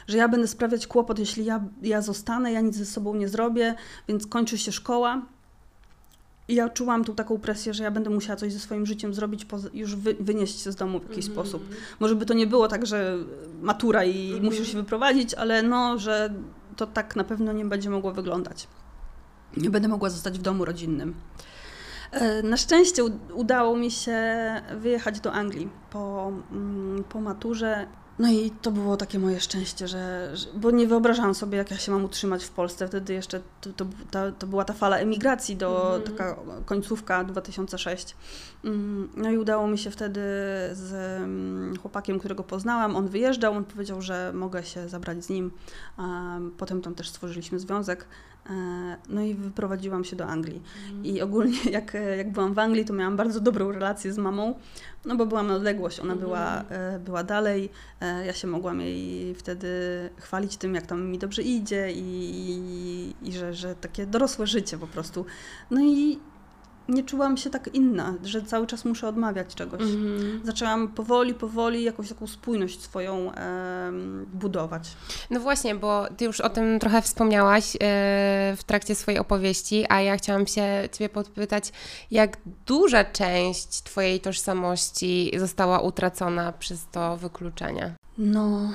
że 0.07 0.17
ja 0.17 0.27
będę 0.27 0.47
sprawiać 0.47 0.87
kłopot, 0.87 1.19
jeśli 1.19 1.45
ja, 1.45 1.63
ja 1.81 2.01
zostanę, 2.01 2.51
ja 2.51 2.61
nic 2.61 2.75
ze 2.75 2.85
sobą 2.85 3.15
nie 3.15 3.29
zrobię, 3.29 3.75
więc 4.07 4.27
kończy 4.27 4.57
się 4.57 4.71
szkoła. 4.71 5.21
I 6.47 6.55
ja 6.55 6.69
czułam 6.69 7.03
tu 7.05 7.13
taką 7.13 7.37
presję, 7.39 7.73
że 7.73 7.83
ja 7.83 7.91
będę 7.91 8.09
musiała 8.09 8.35
coś 8.35 8.53
ze 8.53 8.59
swoim 8.59 8.85
życiem 8.85 9.13
zrobić, 9.13 9.45
już 9.73 9.95
wy, 9.95 10.15
wynieść 10.19 10.61
się 10.61 10.71
z 10.71 10.75
domu 10.75 10.99
w 10.99 11.09
jakiś 11.09 11.25
sposób. 11.25 11.63
Może 11.99 12.15
by 12.15 12.25
to 12.25 12.33
nie 12.33 12.47
było 12.47 12.67
tak, 12.67 12.85
że 12.85 13.17
matura 13.61 14.03
i 14.03 14.41
musisz 14.41 14.71
się 14.71 14.77
wyprowadzić, 14.77 15.33
ale 15.33 15.63
no, 15.63 15.97
że 15.97 16.33
to 16.75 16.87
tak 16.87 17.15
na 17.15 17.23
pewno 17.23 17.53
nie 17.53 17.65
będzie 17.65 17.89
mogło 17.89 18.11
wyglądać. 18.11 18.67
Nie 19.57 19.69
będę 19.69 19.87
mogła 19.87 20.09
zostać 20.09 20.39
w 20.39 20.41
domu 20.41 20.65
rodzinnym. 20.65 21.13
E, 22.11 22.43
Na 22.43 22.57
szczęście 22.57 23.03
udało 23.33 23.75
mi 23.77 23.91
się 23.91 24.17
wyjechać 24.77 25.19
do 25.19 25.33
Anglii 25.33 25.69
po, 25.89 26.31
mm, 26.51 27.03
po 27.03 27.21
maturze. 27.21 27.87
No 28.19 28.31
i 28.31 28.51
to 28.61 28.71
było 28.71 28.97
takie 28.97 29.19
moje 29.19 29.39
szczęście, 29.39 29.87
że, 29.87 30.31
że, 30.33 30.47
bo 30.53 30.71
nie 30.71 30.87
wyobrażałam 30.87 31.35
sobie, 31.35 31.57
jak 31.57 31.71
ja 31.71 31.77
się 31.77 31.91
mam 31.91 32.05
utrzymać 32.05 32.43
w 32.43 32.49
Polsce. 32.49 32.87
Wtedy 32.87 33.13
jeszcze 33.13 33.41
to, 33.61 33.73
to, 33.73 33.85
ta, 34.11 34.31
to 34.31 34.47
była 34.47 34.65
ta 34.65 34.73
fala 34.73 34.97
emigracji, 34.97 35.55
do, 35.55 36.01
taka 36.05 36.35
końcówka 36.65 37.23
2006. 37.23 38.15
Mm, 38.63 39.09
No 39.17 39.31
i 39.31 39.37
udało 39.37 39.67
mi 39.67 39.77
się 39.77 39.91
wtedy 39.91 40.21
z 40.71 40.93
mm, 40.93 41.77
chłopakiem, 41.77 42.19
którego 42.19 42.43
poznałam, 42.43 42.95
on 42.95 43.07
wyjeżdżał, 43.07 43.53
on 43.53 43.65
powiedział, 43.65 44.01
że 44.01 44.31
mogę 44.33 44.63
się 44.63 44.89
zabrać 44.89 45.25
z 45.25 45.29
nim. 45.29 45.51
Potem 46.57 46.81
tam 46.81 46.95
też 46.95 47.09
stworzyliśmy 47.09 47.59
związek. 47.59 48.05
E, 48.49 48.97
No 49.09 49.21
i 49.21 49.33
wyprowadziłam 49.35 50.03
się 50.03 50.15
do 50.15 50.25
Anglii. 50.25 50.61
I 51.03 51.21
ogólnie 51.21 51.57
jak, 51.71 51.97
jak 52.17 52.31
byłam 52.31 52.53
w 52.53 52.59
Anglii, 52.59 52.85
to 52.85 52.93
miałam 52.93 53.17
bardzo 53.17 53.39
dobrą 53.39 53.71
relację 53.71 54.13
z 54.13 54.17
mamą, 54.17 54.55
no 55.05 55.15
bo 55.15 55.25
byłam 55.25 55.47
na 55.47 55.55
odległość, 55.55 55.99
ona 55.99 56.15
była, 56.15 56.63
e, 56.69 56.99
była 56.99 57.23
dalej. 57.23 57.69
E, 58.01 58.25
Ja 58.25 58.33
się 58.33 58.47
mogłam 58.47 58.81
jej 58.81 59.35
wtedy 59.35 59.69
chwalić 60.17 60.57
tym, 60.57 60.75
jak 60.75 60.87
tam 60.87 61.05
mi 61.05 61.17
dobrze 61.19 61.41
idzie 61.41 61.91
i, 61.91 61.99
i, 63.23 63.29
i 63.29 63.31
że, 63.33 63.53
że 63.53 63.75
takie 63.75 64.05
dorosłe 64.05 64.47
życie 64.47 64.77
po 64.77 64.87
prostu. 64.87 65.25
No 65.71 65.81
i 65.81 66.19
nie 66.89 67.03
czułam 67.03 67.37
się 67.37 67.49
tak 67.49 67.75
inna, 67.75 68.13
że 68.23 68.41
cały 68.41 68.67
czas 68.67 68.85
muszę 68.85 69.07
odmawiać 69.07 69.55
czegoś. 69.55 69.81
Mhm. 69.81 70.41
Zaczęłam 70.43 70.87
powoli, 70.87 71.33
powoli 71.33 71.83
jakąś 71.83 72.09
taką 72.09 72.27
spójność 72.27 72.81
swoją 72.81 73.31
em, 73.31 74.25
budować. 74.33 74.89
No 75.29 75.39
właśnie, 75.39 75.75
bo 75.75 76.05
Ty 76.17 76.25
już 76.25 76.41
o 76.41 76.49
tym 76.49 76.79
trochę 76.79 77.01
wspomniałaś 77.01 77.75
e, 77.75 77.79
w 78.57 78.63
trakcie 78.65 78.95
swojej 78.95 79.19
opowieści, 79.19 79.85
a 79.89 80.01
ja 80.01 80.17
chciałam 80.17 80.47
się 80.47 80.89
Ciebie 80.91 81.09
podpytać, 81.09 81.71
jak 82.11 82.37
duża 82.65 83.03
część 83.03 83.83
Twojej 83.83 84.19
tożsamości 84.19 85.31
została 85.37 85.79
utracona 85.79 86.51
przez 86.51 86.87
to 86.91 87.17
wykluczenie? 87.17 87.95
No, 88.17 88.71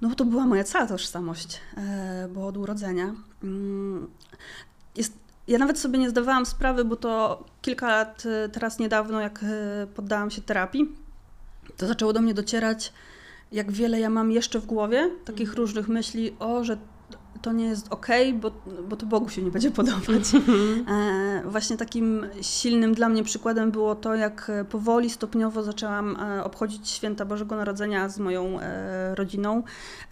no 0.00 0.08
bo 0.08 0.14
to 0.14 0.24
była 0.24 0.46
moja 0.46 0.64
cała 0.64 0.86
tożsamość, 0.86 1.60
e, 1.76 2.28
bo 2.34 2.46
od 2.46 2.56
urodzenia. 2.56 3.14
Mm, 3.42 4.08
Jest, 4.96 5.12
ja 5.48 5.58
nawet 5.58 5.78
sobie 5.78 5.98
nie 5.98 6.10
zdawałam 6.10 6.46
sprawy, 6.46 6.84
bo 6.84 6.96
to 6.96 7.44
kilka 7.62 7.88
lat 7.88 8.22
e, 8.26 8.48
teraz 8.48 8.78
niedawno, 8.78 9.20
jak 9.20 9.40
e, 9.42 9.86
poddałam 9.86 10.30
się 10.30 10.42
terapii, 10.42 10.88
to 11.76 11.86
zaczęło 11.86 12.12
do 12.12 12.20
mnie 12.20 12.34
docierać, 12.34 12.92
jak 13.52 13.72
wiele 13.72 14.00
ja 14.00 14.10
mam 14.10 14.32
jeszcze 14.32 14.60
w 14.60 14.66
głowie, 14.66 15.10
takich 15.24 15.54
różnych 15.54 15.88
myśli, 15.88 16.36
o, 16.38 16.64
że 16.64 16.76
to 17.42 17.52
nie 17.52 17.66
jest 17.66 17.92
okej, 17.92 18.34
bo, 18.34 18.50
bo 18.88 18.96
to 18.96 19.06
Bogu 19.06 19.28
się 19.28 19.42
nie 19.42 19.50
będzie 19.50 19.70
podobać. 19.70 20.22
E, 20.88 21.42
właśnie 21.44 21.76
takim 21.76 22.26
silnym 22.42 22.94
dla 22.94 23.08
mnie 23.08 23.24
przykładem 23.24 23.70
było 23.70 23.94
to, 23.94 24.14
jak 24.14 24.50
e, 24.50 24.64
powoli, 24.64 25.10
stopniowo 25.10 25.62
zaczęłam 25.62 26.16
e, 26.16 26.44
obchodzić 26.44 26.88
święta 26.88 27.24
Bożego 27.24 27.56
Narodzenia 27.56 28.08
z 28.08 28.18
moją 28.18 28.60
e, 28.60 29.14
rodziną, 29.14 29.62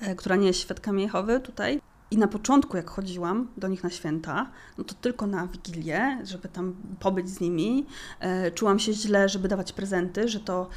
e, 0.00 0.14
która 0.14 0.36
nie 0.36 0.46
jest 0.46 0.60
świadkami 0.60 1.02
Jehowy 1.02 1.40
tutaj. 1.40 1.80
I 2.12 2.18
na 2.18 2.28
początku, 2.28 2.76
jak 2.76 2.90
chodziłam 2.90 3.48
do 3.56 3.68
nich 3.68 3.82
na 3.82 3.90
święta, 3.90 4.50
no 4.78 4.84
to 4.84 4.94
tylko 4.94 5.26
na 5.26 5.46
Wigilię, 5.46 6.18
żeby 6.24 6.48
tam 6.48 6.74
pobyć 7.00 7.28
z 7.28 7.40
nimi. 7.40 7.86
E, 8.20 8.50
czułam 8.50 8.78
się 8.78 8.92
źle, 8.92 9.28
żeby 9.28 9.48
dawać 9.48 9.72
prezenty, 9.72 10.28
że 10.28 10.40
to 10.40 10.68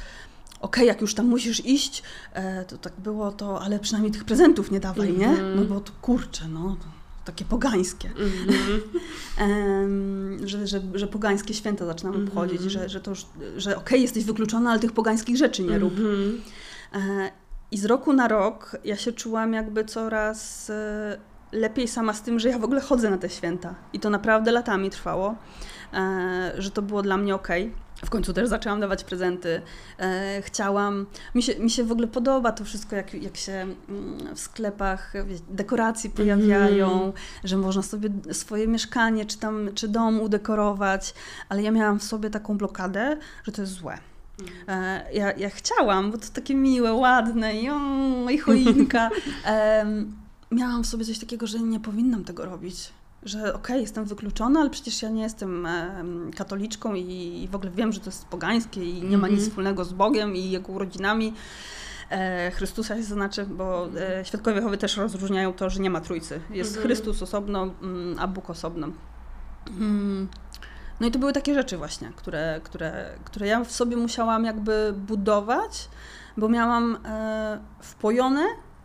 okej, 0.60 0.86
jak 0.86 1.00
już 1.00 1.14
tam 1.14 1.26
musisz 1.26 1.66
iść, 1.66 2.02
e, 2.32 2.64
to 2.64 2.78
tak 2.78 2.92
było 2.98 3.32
to, 3.32 3.60
ale 3.60 3.78
przynajmniej 3.78 4.12
tych 4.12 4.24
prezentów 4.24 4.70
nie 4.70 4.80
dawaj, 4.80 5.12
nie? 5.12 5.32
No 5.56 5.64
bo 5.64 5.80
to 5.80 5.92
kurczę, 6.02 6.48
no, 6.48 6.76
takie 7.24 7.44
pogańskie. 7.44 8.10
Em, 9.38 10.38
że, 10.48 10.66
że, 10.66 10.80
że 10.94 11.06
pogańskie 11.06 11.54
święta 11.54 11.86
zaczynam 11.86 12.24
obchodzić, 12.24 12.62
że, 12.62 12.88
że 12.88 13.00
to 13.00 13.10
już, 13.10 13.26
że 13.56 13.76
okej, 13.76 14.02
jesteś 14.02 14.24
wykluczona, 14.24 14.70
ale 14.70 14.80
tych 14.80 14.92
pogańskich 14.92 15.36
rzeczy 15.36 15.62
nie 15.64 15.78
rób. 15.78 15.94
E, 16.92 17.30
I 17.70 17.78
z 17.78 17.84
roku 17.84 18.12
na 18.12 18.28
rok 18.28 18.76
ja 18.84 18.96
się 18.96 19.12
czułam 19.12 19.52
jakby 19.52 19.84
coraz 19.84 20.70
e, 20.70 21.16
lepiej 21.52 21.88
sama 21.88 22.12
z 22.12 22.22
tym, 22.22 22.38
że 22.38 22.48
ja 22.48 22.58
w 22.58 22.64
ogóle 22.64 22.80
chodzę 22.80 23.10
na 23.10 23.18
te 23.18 23.30
święta. 23.30 23.74
I 23.92 24.00
to 24.00 24.10
naprawdę 24.10 24.52
latami 24.52 24.90
trwało, 24.90 25.34
e, 25.92 26.52
że 26.58 26.70
to 26.70 26.82
było 26.82 27.02
dla 27.02 27.16
mnie 27.16 27.34
okej. 27.34 27.72
W 28.04 28.10
końcu 28.10 28.32
też 28.32 28.48
zaczęłam 28.48 28.80
dawać 28.80 29.04
prezenty. 29.04 29.62
E, 29.98 30.42
chciałam. 30.42 31.06
Mi 31.34 31.42
się, 31.42 31.58
mi 31.58 31.70
się 31.70 31.84
w 31.84 31.92
ogóle 31.92 32.06
podoba 32.06 32.52
to 32.52 32.64
wszystko, 32.64 32.96
jak, 32.96 33.14
jak 33.14 33.36
się 33.36 33.52
mm, 33.52 33.76
w 34.34 34.40
sklepach 34.40 35.12
wie, 35.26 35.36
dekoracje 35.50 36.10
pojawiają, 36.10 37.02
mm. 37.02 37.12
że 37.44 37.56
można 37.56 37.82
sobie 37.82 38.10
swoje 38.32 38.68
mieszkanie 38.68 39.26
czy, 39.26 39.38
tam, 39.38 39.70
czy 39.74 39.88
dom 39.88 40.20
udekorować, 40.20 41.14
ale 41.48 41.62
ja 41.62 41.70
miałam 41.70 41.98
w 41.98 42.04
sobie 42.04 42.30
taką 42.30 42.58
blokadę, 42.58 43.16
że 43.44 43.52
to 43.52 43.62
jest 43.62 43.72
złe. 43.72 43.98
E, 44.68 45.04
ja, 45.12 45.32
ja 45.32 45.50
chciałam, 45.50 46.10
bo 46.10 46.18
to 46.18 46.26
takie 46.32 46.54
miłe, 46.54 46.92
ładne 46.92 47.60
i, 47.60 47.70
o, 47.70 48.30
i 48.30 48.38
choinka. 48.38 49.10
E, 49.46 49.86
miałam 50.50 50.84
w 50.84 50.86
sobie 50.86 51.04
coś 51.04 51.18
takiego, 51.18 51.46
że 51.46 51.60
nie 51.60 51.80
powinnam 51.80 52.24
tego 52.24 52.44
robić 52.44 52.92
że 53.22 53.38
okej, 53.38 53.54
okay, 53.54 53.80
jestem 53.80 54.04
wykluczona, 54.04 54.60
ale 54.60 54.70
przecież 54.70 55.02
ja 55.02 55.08
nie 55.08 55.22
jestem 55.22 55.68
katoliczką 56.36 56.94
i 56.94 57.48
w 57.50 57.54
ogóle 57.54 57.70
wiem, 57.70 57.92
że 57.92 58.00
to 58.00 58.06
jest 58.06 58.24
pogańskie 58.24 58.84
i 58.84 59.02
nie 59.02 59.18
ma 59.18 59.28
nic 59.28 59.34
mhm. 59.34 59.50
wspólnego 59.50 59.84
z 59.84 59.92
Bogiem 59.92 60.36
i 60.36 60.50
Jego 60.50 60.72
urodzinami. 60.72 61.32
E, 62.10 62.50
Chrystusa 62.50 62.96
się 62.96 63.02
znaczy, 63.02 63.46
bo 63.46 63.88
e, 63.96 64.24
świadkowie 64.24 64.56
Jehowy 64.56 64.78
też 64.78 64.96
rozróżniają 64.96 65.52
to, 65.52 65.70
że 65.70 65.80
nie 65.80 65.90
ma 65.90 66.00
trójcy. 66.00 66.40
Jest 66.50 66.70
mhm. 66.70 66.86
Chrystus 66.86 67.22
osobno, 67.22 67.62
mm, 67.82 68.18
a 68.18 68.26
Bóg 68.26 68.50
osobno. 68.50 68.88
Mm. 69.70 70.28
No 71.00 71.06
i 71.06 71.10
to 71.10 71.18
były 71.18 71.32
takie 71.32 71.54
rzeczy 71.54 71.76
właśnie, 71.76 72.12
które, 72.16 72.60
które, 72.64 73.10
które 73.24 73.46
ja 73.46 73.64
w 73.64 73.72
sobie 73.72 73.96
musiałam 73.96 74.44
jakby 74.44 74.94
budować, 74.96 75.88
bo 76.36 76.48
miałam 76.48 76.98
e, 77.04 77.58
wpojone 77.80 78.42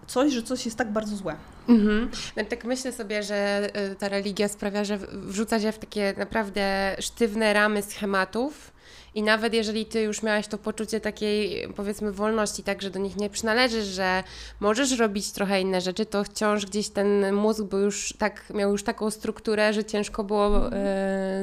coś, 0.07 0.33
że 0.33 0.43
coś 0.43 0.65
jest 0.65 0.77
tak 0.77 0.91
bardzo 0.91 1.15
złe. 1.15 1.35
Mhm. 1.69 2.09
No, 2.37 2.43
tak 2.45 2.65
myślę 2.65 2.91
sobie, 2.91 3.23
że 3.23 3.69
y, 3.91 3.95
ta 3.95 4.09
religia 4.09 4.47
sprawia, 4.47 4.83
że 4.83 4.97
wrzuca 5.11 5.59
się 5.59 5.71
w 5.71 5.79
takie 5.79 6.13
naprawdę 6.17 6.95
sztywne 6.99 7.53
ramy 7.53 7.81
schematów 7.81 8.70
i 9.15 9.23
nawet 9.23 9.53
jeżeli 9.53 9.85
ty 9.85 10.01
już 10.01 10.23
miałaś 10.23 10.47
to 10.47 10.57
poczucie 10.57 10.99
takiej, 10.99 11.67
powiedzmy, 11.75 12.11
wolności, 12.11 12.63
tak, 12.63 12.81
że 12.81 12.89
do 12.89 12.99
nich 12.99 13.17
nie 13.17 13.29
przynależysz, 13.29 13.85
że 13.85 14.23
możesz 14.59 14.97
robić 14.99 15.31
trochę 15.31 15.61
inne 15.61 15.81
rzeczy, 15.81 16.05
to 16.05 16.23
wciąż 16.23 16.65
gdzieś 16.65 16.89
ten 16.89 17.33
mózg 17.33 17.63
był 17.63 17.79
już 17.79 18.13
tak, 18.17 18.43
miał 18.53 18.71
już 18.71 18.83
taką 18.83 19.11
strukturę, 19.11 19.73
że 19.73 19.83
ciężko 19.83 20.23
było 20.23 20.67
e, 20.67 20.71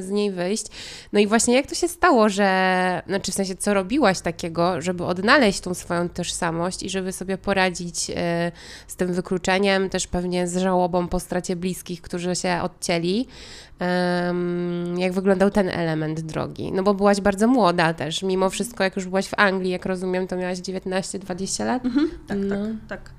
z 0.01 0.09
niej 0.09 0.31
wyjść. 0.31 0.65
No 1.13 1.19
i 1.19 1.27
właśnie 1.27 1.55
jak 1.55 1.67
to 1.67 1.75
się 1.75 1.87
stało, 1.87 2.29
że, 2.29 3.01
znaczy 3.07 3.31
w 3.31 3.35
sensie, 3.35 3.55
co 3.55 3.73
robiłaś 3.73 4.19
takiego, 4.19 4.81
żeby 4.81 5.05
odnaleźć 5.05 5.59
tą 5.59 5.73
swoją 5.73 6.09
tożsamość 6.09 6.83
i 6.83 6.89
żeby 6.89 7.11
sobie 7.11 7.37
poradzić 7.37 8.11
e, 8.15 8.51
z 8.87 8.95
tym 8.95 9.13
wykluczeniem, 9.13 9.89
też 9.89 10.07
pewnie 10.07 10.47
z 10.47 10.57
żałobą 10.57 11.07
po 11.07 11.19
stracie 11.19 11.55
bliskich, 11.55 12.01
którzy 12.01 12.35
się 12.35 12.59
odcięli 12.63 13.27
jak 14.97 15.13
wyglądał 15.13 15.49
ten 15.49 15.69
element 15.69 16.19
drogi. 16.21 16.71
No 16.71 16.83
bo 16.83 16.93
byłaś 16.93 17.21
bardzo 17.21 17.47
młoda 17.47 17.93
też, 17.93 18.23
mimo 18.23 18.49
wszystko, 18.49 18.83
jak 18.83 18.95
już 18.95 19.05
byłaś 19.05 19.27
w 19.27 19.33
Anglii, 19.37 19.71
jak 19.71 19.85
rozumiem, 19.85 20.27
to 20.27 20.35
miałaś 20.35 20.57
19-20 20.57 21.65
lat? 21.65 21.85
Mhm, 21.85 22.09
tak, 22.27 22.37
no. 22.37 22.55
tak, 22.55 22.71
tak. 22.87 23.11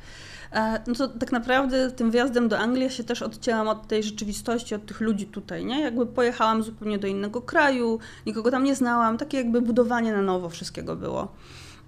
E, 0.52 0.80
no 0.86 0.94
to 0.94 1.08
tak 1.08 1.32
naprawdę 1.32 1.90
tym 1.90 2.10
wjazdem 2.10 2.48
do 2.48 2.58
Anglii 2.58 2.84
ja 2.84 2.90
się 2.90 3.04
też 3.04 3.22
odcięłam 3.22 3.68
od 3.68 3.88
tej 3.88 4.02
rzeczywistości, 4.02 4.74
od 4.74 4.86
tych 4.86 5.00
ludzi 5.00 5.26
tutaj, 5.26 5.64
nie? 5.64 5.80
Jakby 5.80 6.06
pojechałam 6.06 6.62
zupełnie 6.62 6.98
do 6.98 7.06
innego 7.06 7.42
kraju, 7.42 7.98
nikogo 8.26 8.50
tam 8.50 8.64
nie 8.64 8.74
znałam, 8.74 9.18
takie 9.18 9.36
jakby 9.36 9.62
budowanie 9.62 10.12
na 10.12 10.22
nowo 10.22 10.48
wszystkiego 10.48 10.96
było. 10.96 11.28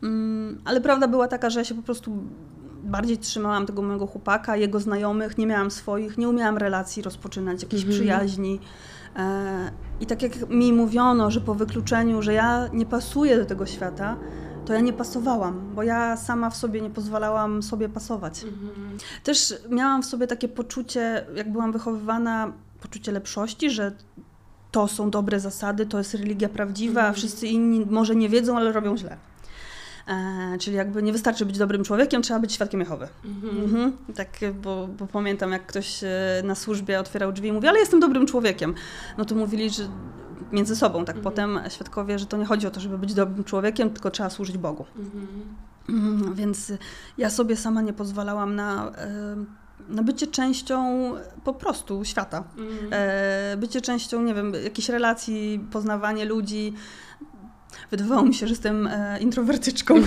Mm, 0.03 0.61
ale 0.65 0.81
prawda 0.81 1.09
była 1.09 1.29
taka, 1.29 1.51
że 1.51 1.61
ja 1.61 1.65
się 1.65 1.75
po 1.75 1.83
prostu 1.83 2.13
bardziej 2.83 3.19
trzymałam 3.19 3.67
tego 3.67 3.83
mojego 3.83 4.07
chłopaka, 4.07 4.57
jego 4.57 4.81
znajomych, 4.81 5.39
nie 5.39 5.47
miałam 5.47 5.71
swoich, 5.71 6.19
nie 6.19 6.29
umiałam 6.29 6.59
relacji 6.59 7.03
rozpoczynać, 7.03 7.63
jakiejś 7.63 7.83
mhm. 7.83 8.01
przyjaźni. 8.01 8.61
E, 9.17 9.71
I 10.01 10.07
tak 10.07 10.23
jak 10.23 10.51
mi 10.51 10.73
mówiono, 10.73 11.31
że 11.31 11.41
po 11.41 11.55
wykluczeniu, 11.55 12.23
że 12.23 12.33
ja 12.33 12.69
nie 12.73 12.87
pasuję 12.87 13.37
do 13.37 13.45
tego 13.45 13.67
świata, 13.67 14.17
to 14.65 14.73
ja 14.73 14.81
nie 14.81 14.93
pasowałam, 14.93 15.75
bo 15.75 15.83
ja 15.83 16.17
sama 16.17 16.51
w 16.51 16.57
sobie 16.57 16.81
nie 16.81 16.91
pozwalałam 16.91 17.63
sobie 17.63 17.89
pasować. 17.89 18.45
Mhm. 18.45 18.99
Też 19.25 19.55
miałam 19.71 20.03
w 20.03 20.07
sobie 20.07 20.27
takie 20.27 20.49
poczucie, 20.49 21.27
jak 21.35 21.53
byłam 21.53 21.73
wychowywana, 21.73 22.53
poczucie 22.81 23.13
lepszości, 23.13 23.71
że 23.71 23.93
to 24.71 24.89
są 24.89 25.11
dobre 25.11 25.41
zasady, 25.41 25.87
to 25.87 25.99
jest 25.99 26.15
religia 26.15 26.49
prawdziwa, 26.49 27.01
a 27.01 27.05
mhm. 27.05 27.15
wszyscy 27.15 27.47
inni 27.47 27.87
może 27.91 28.17
nie 28.17 28.29
wiedzą, 28.29 28.57
ale 28.57 28.73
robią 28.73 28.97
źle. 28.97 29.17
E, 30.09 30.59
czyli 30.59 30.77
jakby 30.77 31.03
nie 31.03 31.13
wystarczy 31.13 31.47
być 31.47 31.59
dobrym 31.59 31.85
człowiekiem, 31.85 32.23
trzeba 32.23 32.41
być 32.41 32.53
świadkiem 32.53 32.81
Jehowy. 32.81 33.09
Mhm. 33.25 33.65
Mhm. 33.65 33.97
Tak, 34.15 34.29
bo, 34.63 34.89
bo, 34.99 35.07
pamiętam, 35.07 35.53
jak 35.53 35.67
ktoś 35.67 36.05
e, 36.05 36.09
na 36.45 36.55
służbie 36.55 37.01
otwierał 37.01 37.33
drzwi 37.33 37.49
i 37.49 37.53
mówi, 37.53 37.69
ale 37.69 37.79
jestem 37.79 38.01
dobrym 38.01 38.27
człowiekiem. 38.27 38.75
No 39.19 39.25
to 39.25 39.35
mówili, 39.35 39.71
że 39.71 39.83
między 40.53 40.77
sobą, 40.77 41.05
tak 41.05 41.17
mhm. 41.17 41.25
potem 41.25 41.61
świadkowie, 41.69 42.19
że 42.19 42.27
to 42.27 42.37
nie 42.37 42.45
chodzi 42.45 42.67
o 42.67 42.71
to, 42.71 42.81
żeby 42.81 42.99
być 42.99 43.15
dobrym 43.15 43.45
człowiekiem, 43.45 43.91
tylko 43.91 44.11
trzeba 44.11 44.31
służyć 44.31 44.59
Bogu. 44.59 44.85
Mhm. 44.97 45.27
mhm. 45.89 46.35
Więc 46.35 46.73
ja 47.19 47.31
sobie 47.31 47.57
sama 47.57 47.83
nie 47.83 47.93
pozwalałam 47.93 48.55
na 48.55 48.93
e, 48.97 49.63
na 49.89 50.03
bycie 50.03 50.27
częścią 50.27 51.11
po 51.45 51.55
prostu 51.55 52.05
świata. 52.05 52.45
Mm. 52.59 53.61
Bycie 53.61 53.81
częścią, 53.81 54.23
nie 54.23 54.35
wiem, 54.35 54.53
jakiejś 54.65 54.89
relacji, 54.89 55.67
poznawanie 55.73 56.25
ludzi. 56.25 56.75
Wydawało 57.91 58.23
mi 58.23 58.35
się, 58.35 58.47
że 58.47 58.53
jestem 58.53 58.87
e, 58.87 59.19
introwertyczką. 59.21 59.95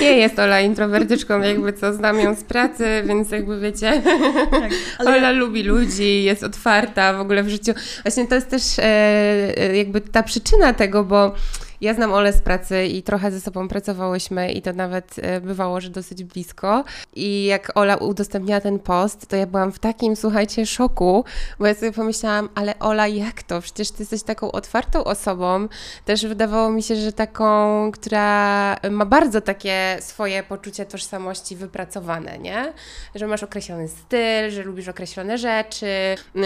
Nie 0.00 0.16
jest 0.18 0.38
Ola 0.38 0.60
introwertyczką, 0.60 1.40
jakby 1.40 1.72
co, 1.72 1.94
znam 1.94 2.20
ją 2.20 2.34
z 2.34 2.44
pracy, 2.44 2.84
więc 3.06 3.30
jakby 3.30 3.60
wiecie, 3.60 4.02
tak, 4.50 4.70
ale... 4.98 5.16
Ola 5.16 5.30
lubi 5.30 5.62
ludzi, 5.62 6.22
jest 6.22 6.42
otwarta 6.42 7.12
w 7.12 7.20
ogóle 7.20 7.42
w 7.42 7.48
życiu. 7.48 7.72
Właśnie 8.02 8.26
to 8.26 8.34
jest 8.34 8.48
też 8.48 8.78
e, 8.78 8.82
e 8.82 9.76
jakby 9.76 10.00
ta 10.00 10.22
przyczyna 10.22 10.72
tego, 10.72 11.04
bo 11.04 11.34
ja 11.80 11.94
znam 11.94 12.12
Ole 12.12 12.32
z 12.32 12.42
pracy 12.42 12.86
i 12.86 13.02
trochę 13.02 13.30
ze 13.30 13.40
sobą 13.40 13.68
pracowałyśmy 13.68 14.52
i 14.52 14.62
to 14.62 14.72
nawet 14.72 15.16
e, 15.22 15.40
bywało, 15.40 15.80
że 15.80 15.90
dosyć 15.90 16.24
blisko. 16.24 16.84
I 17.14 17.44
jak 17.44 17.72
Ola 17.74 17.96
udostępniła 17.96 18.60
ten 18.60 18.78
post, 18.78 19.26
to 19.26 19.36
ja 19.36 19.46
byłam 19.46 19.72
w 19.72 19.78
takim, 19.78 20.16
słuchajcie, 20.16 20.66
szoku, 20.66 21.24
bo 21.58 21.66
ja 21.66 21.74
sobie 21.74 21.92
pomyślałam, 21.92 22.48
ale 22.54 22.78
Ola, 22.78 23.08
jak 23.08 23.42
to? 23.42 23.60
Przecież 23.60 23.90
ty 23.90 24.02
jesteś 24.02 24.22
taką 24.22 24.52
otwartą 24.52 25.04
osobą. 25.04 25.68
Też 26.04 26.26
wydawało 26.26 26.70
mi 26.70 26.82
się, 26.82 26.96
że 26.96 27.12
taką, 27.12 27.90
która 27.92 28.76
ma 28.90 29.04
bardzo 29.04 29.40
takie 29.40 29.96
swoje 30.00 30.42
poczucie 30.42 30.86
tożsamości 30.86 31.56
wypracowane, 31.56 32.38
nie? 32.38 32.72
Że 33.14 33.26
masz 33.26 33.42
określony 33.42 33.88
styl, 33.88 34.50
że 34.50 34.62
lubisz 34.62 34.88
określone 34.88 35.38
rzeczy. 35.38 35.86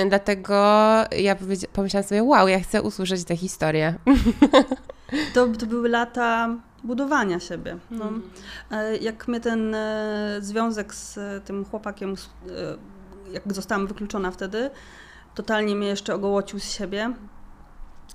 Dlatego 0.08 0.54
ja 1.16 1.36
pomyślałam 1.72 2.08
sobie, 2.08 2.22
wow, 2.22 2.48
ja 2.48 2.60
chcę 2.60 2.82
usłyszeć 2.82 3.24
tę 3.24 3.36
historię. 3.36 3.94
To, 5.34 5.46
to 5.48 5.66
były 5.66 5.88
lata 5.88 6.56
budowania 6.84 7.40
siebie. 7.40 7.78
No. 7.90 8.08
Mm. 8.08 8.22
Jak 9.00 9.28
mnie 9.28 9.40
ten 9.40 9.74
e, 9.74 10.38
związek 10.40 10.94
z 10.94 11.18
e, 11.18 11.40
tym 11.44 11.64
chłopakiem, 11.64 12.14
jak 13.32 13.54
zostałam 13.54 13.86
wykluczona 13.86 14.30
wtedy, 14.30 14.70
totalnie 15.34 15.74
mnie 15.74 15.88
jeszcze 15.88 16.14
ogołocił 16.14 16.60
z 16.60 16.70
siebie. 16.70 17.14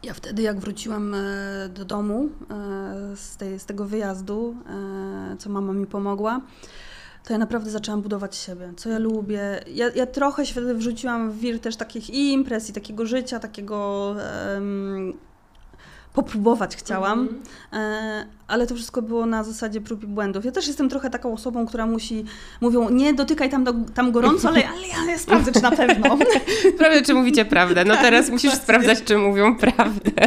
Ja 0.03 0.13
wtedy, 0.13 0.41
jak 0.41 0.59
wróciłam 0.59 1.15
do 1.69 1.85
domu 1.85 2.29
z, 3.15 3.37
tej, 3.37 3.59
z 3.59 3.65
tego 3.65 3.85
wyjazdu, 3.85 4.55
co 5.39 5.49
mama 5.49 5.73
mi 5.73 5.87
pomogła, 5.87 6.41
to 7.25 7.33
ja 7.33 7.39
naprawdę 7.39 7.69
zaczęłam 7.71 8.01
budować 8.01 8.35
siebie, 8.35 8.73
co 8.77 8.89
ja 8.89 8.99
lubię. 8.99 9.63
Ja, 9.67 9.89
ja 9.95 10.05
trochę 10.05 10.45
się 10.45 10.51
wtedy 10.51 10.73
wrzuciłam 10.73 11.31
w 11.31 11.39
wir 11.39 11.59
też 11.59 11.75
takich 11.75 12.09
imprez 12.09 12.69
i 12.69 12.73
takiego 12.73 13.05
życia, 13.05 13.39
takiego 13.39 14.15
um, 14.53 15.13
popróbować 16.15 16.75
chciałam, 16.75 17.19
mm 17.19 17.41
-hmm. 17.41 18.25
ale 18.47 18.67
to 18.67 18.75
wszystko 18.75 19.01
było 19.01 19.25
na 19.25 19.43
zasadzie 19.43 19.81
prób 19.81 20.03
i 20.03 20.07
błędów. 20.07 20.45
Ja 20.45 20.51
też 20.51 20.67
jestem 20.67 20.89
trochę 20.89 21.09
taką 21.09 21.33
osobą, 21.33 21.65
która 21.65 21.85
musi, 21.85 22.25
mówią, 22.61 22.89
nie 22.89 23.13
dotykaj 23.13 23.49
tam, 23.49 23.63
do, 23.63 23.73
tam 23.93 24.11
gorąco, 24.11 24.47
ale, 24.47 24.67
ale 24.69 25.11
ja 25.11 25.17
sprawdzę, 25.17 25.51
czy 25.51 25.61
na 25.61 25.71
pewno. 25.71 26.17
Sprawdzę, 26.75 27.01
czy 27.01 27.13
mówicie 27.13 27.45
prawdę. 27.45 27.85
No 27.85 27.93
tak, 27.93 28.03
teraz 28.03 28.29
musisz 28.29 28.53
sprawdzać, 28.53 29.03
czy 29.03 29.17
mówią 29.17 29.55
prawdę. 29.55 30.11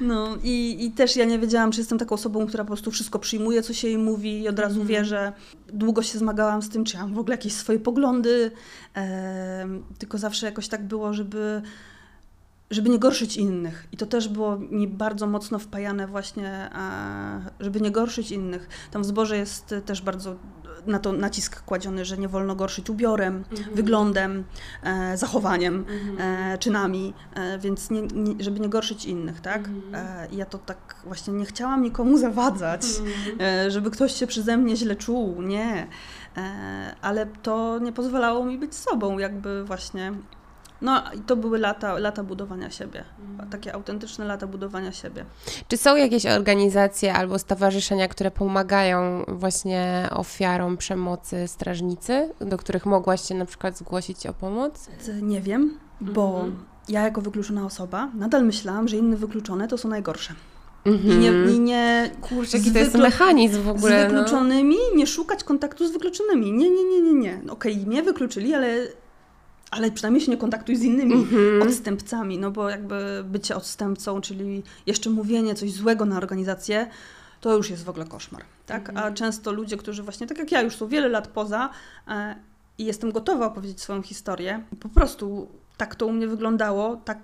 No 0.00 0.36
i, 0.42 0.84
i 0.84 0.90
też 0.90 1.16
ja 1.16 1.24
nie 1.24 1.38
wiedziałam, 1.38 1.72
czy 1.72 1.80
jestem 1.80 1.98
taką 1.98 2.14
osobą, 2.14 2.46
która 2.46 2.64
po 2.64 2.68
prostu 2.68 2.90
wszystko 2.90 3.18
przyjmuje, 3.18 3.62
co 3.62 3.74
się 3.74 3.88
jej 3.88 3.98
mówi 3.98 4.42
i 4.42 4.48
od 4.48 4.58
razu 4.58 4.74
mm 4.74 4.86
-hmm. 4.86 4.90
wierzę. 4.90 5.32
Długo 5.72 6.02
się 6.02 6.18
zmagałam 6.18 6.62
z 6.62 6.68
tym, 6.68 6.84
czy 6.84 6.96
ja 6.96 7.02
mam 7.02 7.14
w 7.14 7.18
ogóle 7.18 7.34
jakieś 7.34 7.52
swoje 7.52 7.78
poglądy, 7.78 8.50
e, 8.96 9.68
tylko 9.98 10.18
zawsze 10.18 10.46
jakoś 10.46 10.68
tak 10.68 10.84
było, 10.84 11.14
żeby 11.14 11.62
żeby 12.72 12.88
nie 12.88 12.98
gorszyć 12.98 13.36
innych. 13.36 13.88
I 13.92 13.96
to 13.96 14.06
też 14.06 14.28
było 14.28 14.56
mi 14.56 14.88
bardzo 14.88 15.26
mocno 15.26 15.58
wpajane 15.58 16.06
właśnie, 16.06 16.70
żeby 17.60 17.80
nie 17.80 17.90
gorszyć 17.90 18.30
innych. 18.30 18.68
Tam 18.90 19.02
w 19.02 19.06
zborze 19.06 19.36
jest 19.36 19.74
też 19.84 20.02
bardzo 20.02 20.36
na 20.86 20.98
to 20.98 21.12
nacisk 21.12 21.64
kładziony, 21.64 22.04
że 22.04 22.18
nie 22.18 22.28
wolno 22.28 22.54
gorszyć 22.54 22.90
ubiorem, 22.90 23.44
mhm. 23.50 23.76
wyglądem, 23.76 24.44
e, 24.82 25.16
zachowaniem, 25.16 25.84
mhm. 25.88 26.16
e, 26.52 26.58
czynami, 26.58 27.14
e, 27.34 27.58
więc 27.58 27.90
nie, 27.90 28.02
nie, 28.02 28.44
żeby 28.44 28.60
nie 28.60 28.68
gorszyć 28.68 29.04
innych, 29.04 29.40
tak? 29.40 29.68
Mhm. 29.68 29.94
E, 29.94 30.28
ja 30.32 30.46
to 30.46 30.58
tak 30.58 30.96
właśnie 31.04 31.32
nie 31.32 31.44
chciałam 31.44 31.82
nikomu 31.82 32.18
zawadzać, 32.18 32.82
mhm. 32.98 33.40
e, 33.40 33.70
żeby 33.70 33.90
ktoś 33.90 34.12
się 34.14 34.26
przeze 34.26 34.56
mnie 34.56 34.76
źle 34.76 34.96
czuł, 34.96 35.42
nie. 35.42 35.86
E, 36.36 36.96
ale 37.02 37.26
to 37.26 37.78
nie 37.78 37.92
pozwalało 37.92 38.44
mi 38.44 38.58
być 38.58 38.74
sobą, 38.74 39.18
jakby 39.18 39.64
właśnie 39.64 40.12
No 40.82 41.02
i 41.16 41.18
to 41.20 41.36
były 41.36 41.58
lata, 41.58 41.98
lata 41.98 42.22
budowania 42.24 42.70
siebie, 42.70 43.04
takie 43.50 43.74
autentyczne 43.74 44.24
lata 44.24 44.46
budowania 44.46 44.92
siebie. 44.92 45.24
Czy 45.68 45.76
są 45.76 45.96
jakieś 45.96 46.26
organizacje 46.26 47.14
albo 47.14 47.38
stowarzyszenia, 47.38 48.08
które 48.08 48.30
pomagają 48.30 49.24
właśnie 49.28 50.08
ofiarom 50.10 50.76
przemocy 50.76 51.48
strażnicy, 51.48 52.30
do 52.40 52.56
których 52.58 52.86
mogłaś 52.86 53.28
się 53.28 53.34
na 53.34 53.44
przykład 53.46 53.78
zgłosić 53.78 54.26
o 54.26 54.32
pomoc? 54.34 54.88
Nie 55.22 55.40
wiem, 55.40 55.78
bo 56.00 56.34
Mhm. 56.34 56.64
ja 56.88 57.00
jako 57.02 57.20
wykluczona 57.20 57.64
osoba 57.66 58.08
nadal 58.14 58.44
myślałam, 58.44 58.88
że 58.88 58.96
inne 58.96 59.16
wykluczone 59.16 59.68
to 59.68 59.78
są 59.78 59.88
najgorsze. 59.88 60.34
I 60.84 60.88
Mhm. 60.88 61.20
nie, 61.20 61.52
i 61.54 61.60
nie 61.60 62.10
Kurczę, 62.20 62.50
z 62.50 62.52
jaki 62.54 62.72
to 62.72 62.78
jest 62.78 62.92
wyklu- 62.92 63.02
mechanizm 63.02 63.62
w 63.62 63.68
ogóle. 63.68 64.08
z 64.08 64.12
no. 64.12 64.18
wykluczonymi 64.18 64.76
nie 64.96 65.06
szukać 65.06 65.44
kontaktu 65.44 65.88
z 65.88 65.92
wykluczonymi. 65.92 66.52
Nie, 66.52 66.70
nie, 66.70 66.84
nie, 66.84 67.00
nie, 67.02 67.12
nie. 67.12 67.40
No 67.44 67.52
Okej, 67.52 67.76
mnie 67.86 68.02
wykluczyli, 68.02 68.54
ale, 68.54 68.76
ale 69.72 69.90
przynajmniej 69.90 70.24
się 70.24 70.30
nie 70.30 70.36
kontaktuj 70.36 70.76
z 70.76 70.82
innymi 70.82 71.14
Mhm. 71.14 71.62
odstępcami, 71.62 72.38
no 72.38 72.50
bo 72.50 72.68
jakby 72.70 73.24
bycie 73.24 73.56
odstępcą, 73.56 74.20
czyli 74.20 74.62
jeszcze 74.86 75.10
mówienie 75.10 75.54
coś 75.54 75.72
złego 75.72 76.04
na 76.04 76.16
organizację, 76.16 76.86
to 77.40 77.56
już 77.56 77.70
jest 77.70 77.84
w 77.84 77.88
ogóle 77.88 78.06
koszmar, 78.06 78.42
tak? 78.66 78.88
A 78.88 78.92
Mhm. 78.92 79.14
często 79.14 79.52
ludzie, 79.52 79.76
którzy 79.76 80.02
właśnie, 80.02 80.26
tak 80.26 80.38
jak 80.38 80.52
ja, 80.52 80.62
już 80.62 80.76
są 80.76 80.88
wiele 80.88 81.08
lat 81.08 81.28
poza 81.28 81.70
e, 82.08 82.34
i 82.78 82.84
jestem 82.84 83.12
gotowa 83.12 83.46
opowiedzieć 83.46 83.80
swoją 83.80 84.02
historię, 84.02 84.62
po 84.80 84.88
prostu 84.88 85.48
tak 85.76 85.94
to 85.94 86.06
u 86.06 86.12
mnie 86.12 86.26
wyglądało, 86.28 86.96
tak, 86.96 87.18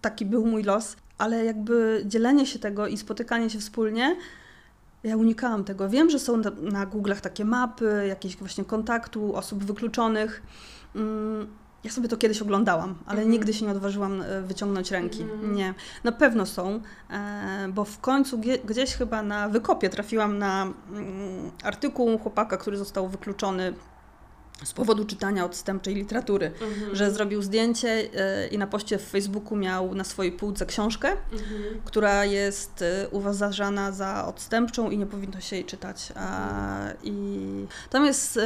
taki 0.00 0.26
był 0.26 0.46
mój 0.46 0.62
los, 0.62 0.96
ale 1.18 1.44
jakby 1.44 2.02
dzielenie 2.06 2.46
się 2.46 2.58
tego 2.58 2.86
i 2.86 2.96
spotykanie 2.96 3.50
się 3.50 3.58
wspólnie, 3.58 4.16
ja 5.04 5.16
unikałam 5.16 5.64
tego. 5.64 5.88
Wiem, 5.88 6.10
że 6.10 6.18
są 6.18 6.36
na, 6.36 6.50
na 6.50 6.86
Google'ach 6.86 7.20
takie 7.20 7.44
mapy, 7.44 8.04
jakieś 8.08 8.36
właśnie 8.36 8.64
kontaktu 8.64 9.34
osób 9.36 9.64
wykluczonych. 9.64 10.42
Mm, 10.96 11.46
Ja 11.84 11.90
sobie 11.90 12.08
to 12.08 12.16
kiedyś 12.16 12.42
oglądałam, 12.42 12.94
ale 13.06 13.18
Mhm. 13.18 13.30
nigdy 13.30 13.52
się 13.54 13.64
nie 13.66 13.72
odważyłam 13.72 14.22
e, 14.22 14.42
wyciągnąć 14.42 14.90
ręki. 14.90 15.22
Mhm. 15.22 15.54
Nie. 15.54 15.74
Na 16.04 16.12
pewno 16.12 16.46
są, 16.46 16.80
e, 17.10 17.68
bo 17.72 17.84
w 17.84 17.98
końcu 17.98 18.40
gdzieś 18.64 18.94
chyba 18.94 19.22
na 19.22 19.48
wykopie 19.48 19.88
trafiłam 19.88 20.38
na 20.38 20.62
mm, 20.62 21.50
artykuł 21.62 22.18
chłopaka, 22.18 22.56
który 22.56 22.76
został 22.76 23.08
wykluczony 23.08 23.74
z 24.64 24.72
powodu 24.72 25.04
czytania 25.04 25.44
odstępczej 25.44 25.94
literatury, 25.94 26.46
Mhm. 26.46 26.96
że 26.96 27.10
zrobił 27.10 27.42
zdjęcie 27.42 27.88
e, 28.14 28.46
i 28.48 28.58
na 28.58 28.66
poście 28.66 28.98
w 28.98 29.02
Facebooku 29.08 29.56
miał 29.56 29.94
na 29.94 30.04
swojej 30.04 30.32
półce 30.32 30.66
książkę, 30.66 31.12
która 31.84 32.24
jest 32.24 32.84
uważana 33.10 33.92
za 33.92 34.26
odstępczą 34.26 34.90
i 34.90 34.98
nie 34.98 35.06
powinno 35.06 35.40
się 35.40 35.56
jej 35.56 35.64
czytać. 35.64 36.12
A, 36.16 36.78
I 37.02 37.66
tam 37.90 38.06
jest 38.06 38.38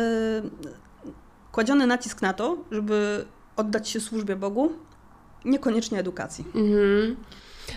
kładziony 1.54 1.86
nacisk 1.86 2.22
na 2.22 2.32
to, 2.32 2.56
żeby 2.70 3.24
oddać 3.56 3.88
się 3.88 4.00
służbie 4.00 4.36
Bogu, 4.36 4.72
niekoniecznie 5.44 5.98
edukacji. 5.98 6.44
Mhm. 6.54 7.16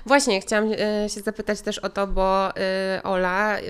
Właśnie, 0.06 0.42
chciałam 0.42 0.72
e, 0.72 1.10
się 1.10 1.22
zapytać 1.22 1.62
też 1.62 1.80
o 1.80 1.90
to, 1.90 2.08
bo 2.08 2.58
e, 2.58 3.02
Ola 3.04 3.58
e, 3.58 3.62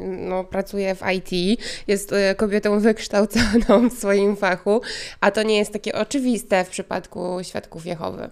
no, 0.00 0.44
pracuje 0.44 0.94
w 0.94 1.02
IT, 1.16 1.60
jest 1.86 2.14
kobietą 2.36 2.80
wykształconą 2.80 3.90
w 3.90 3.92
swoim 3.92 4.36
fachu, 4.36 4.80
a 5.20 5.30
to 5.30 5.42
nie 5.42 5.58
jest 5.58 5.72
takie 5.72 5.94
oczywiste 5.94 6.64
w 6.64 6.68
przypadku 6.68 7.38
świadków 7.42 7.86
Jehowy. 7.86 8.30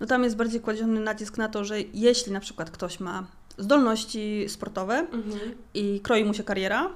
No 0.00 0.06
tam 0.06 0.24
jest 0.24 0.36
bardziej 0.36 0.60
kładziony 0.60 1.00
nacisk 1.00 1.38
na 1.38 1.48
to, 1.48 1.64
że 1.64 1.80
jeśli 1.80 2.32
na 2.32 2.40
przykład 2.40 2.70
ktoś 2.70 3.00
ma 3.00 3.26
zdolności 3.58 4.44
sportowe 4.48 5.06
i 5.74 6.00
kroi 6.00 6.24
mu 6.24 6.34
się 6.34 6.44
kariera, 6.44 6.90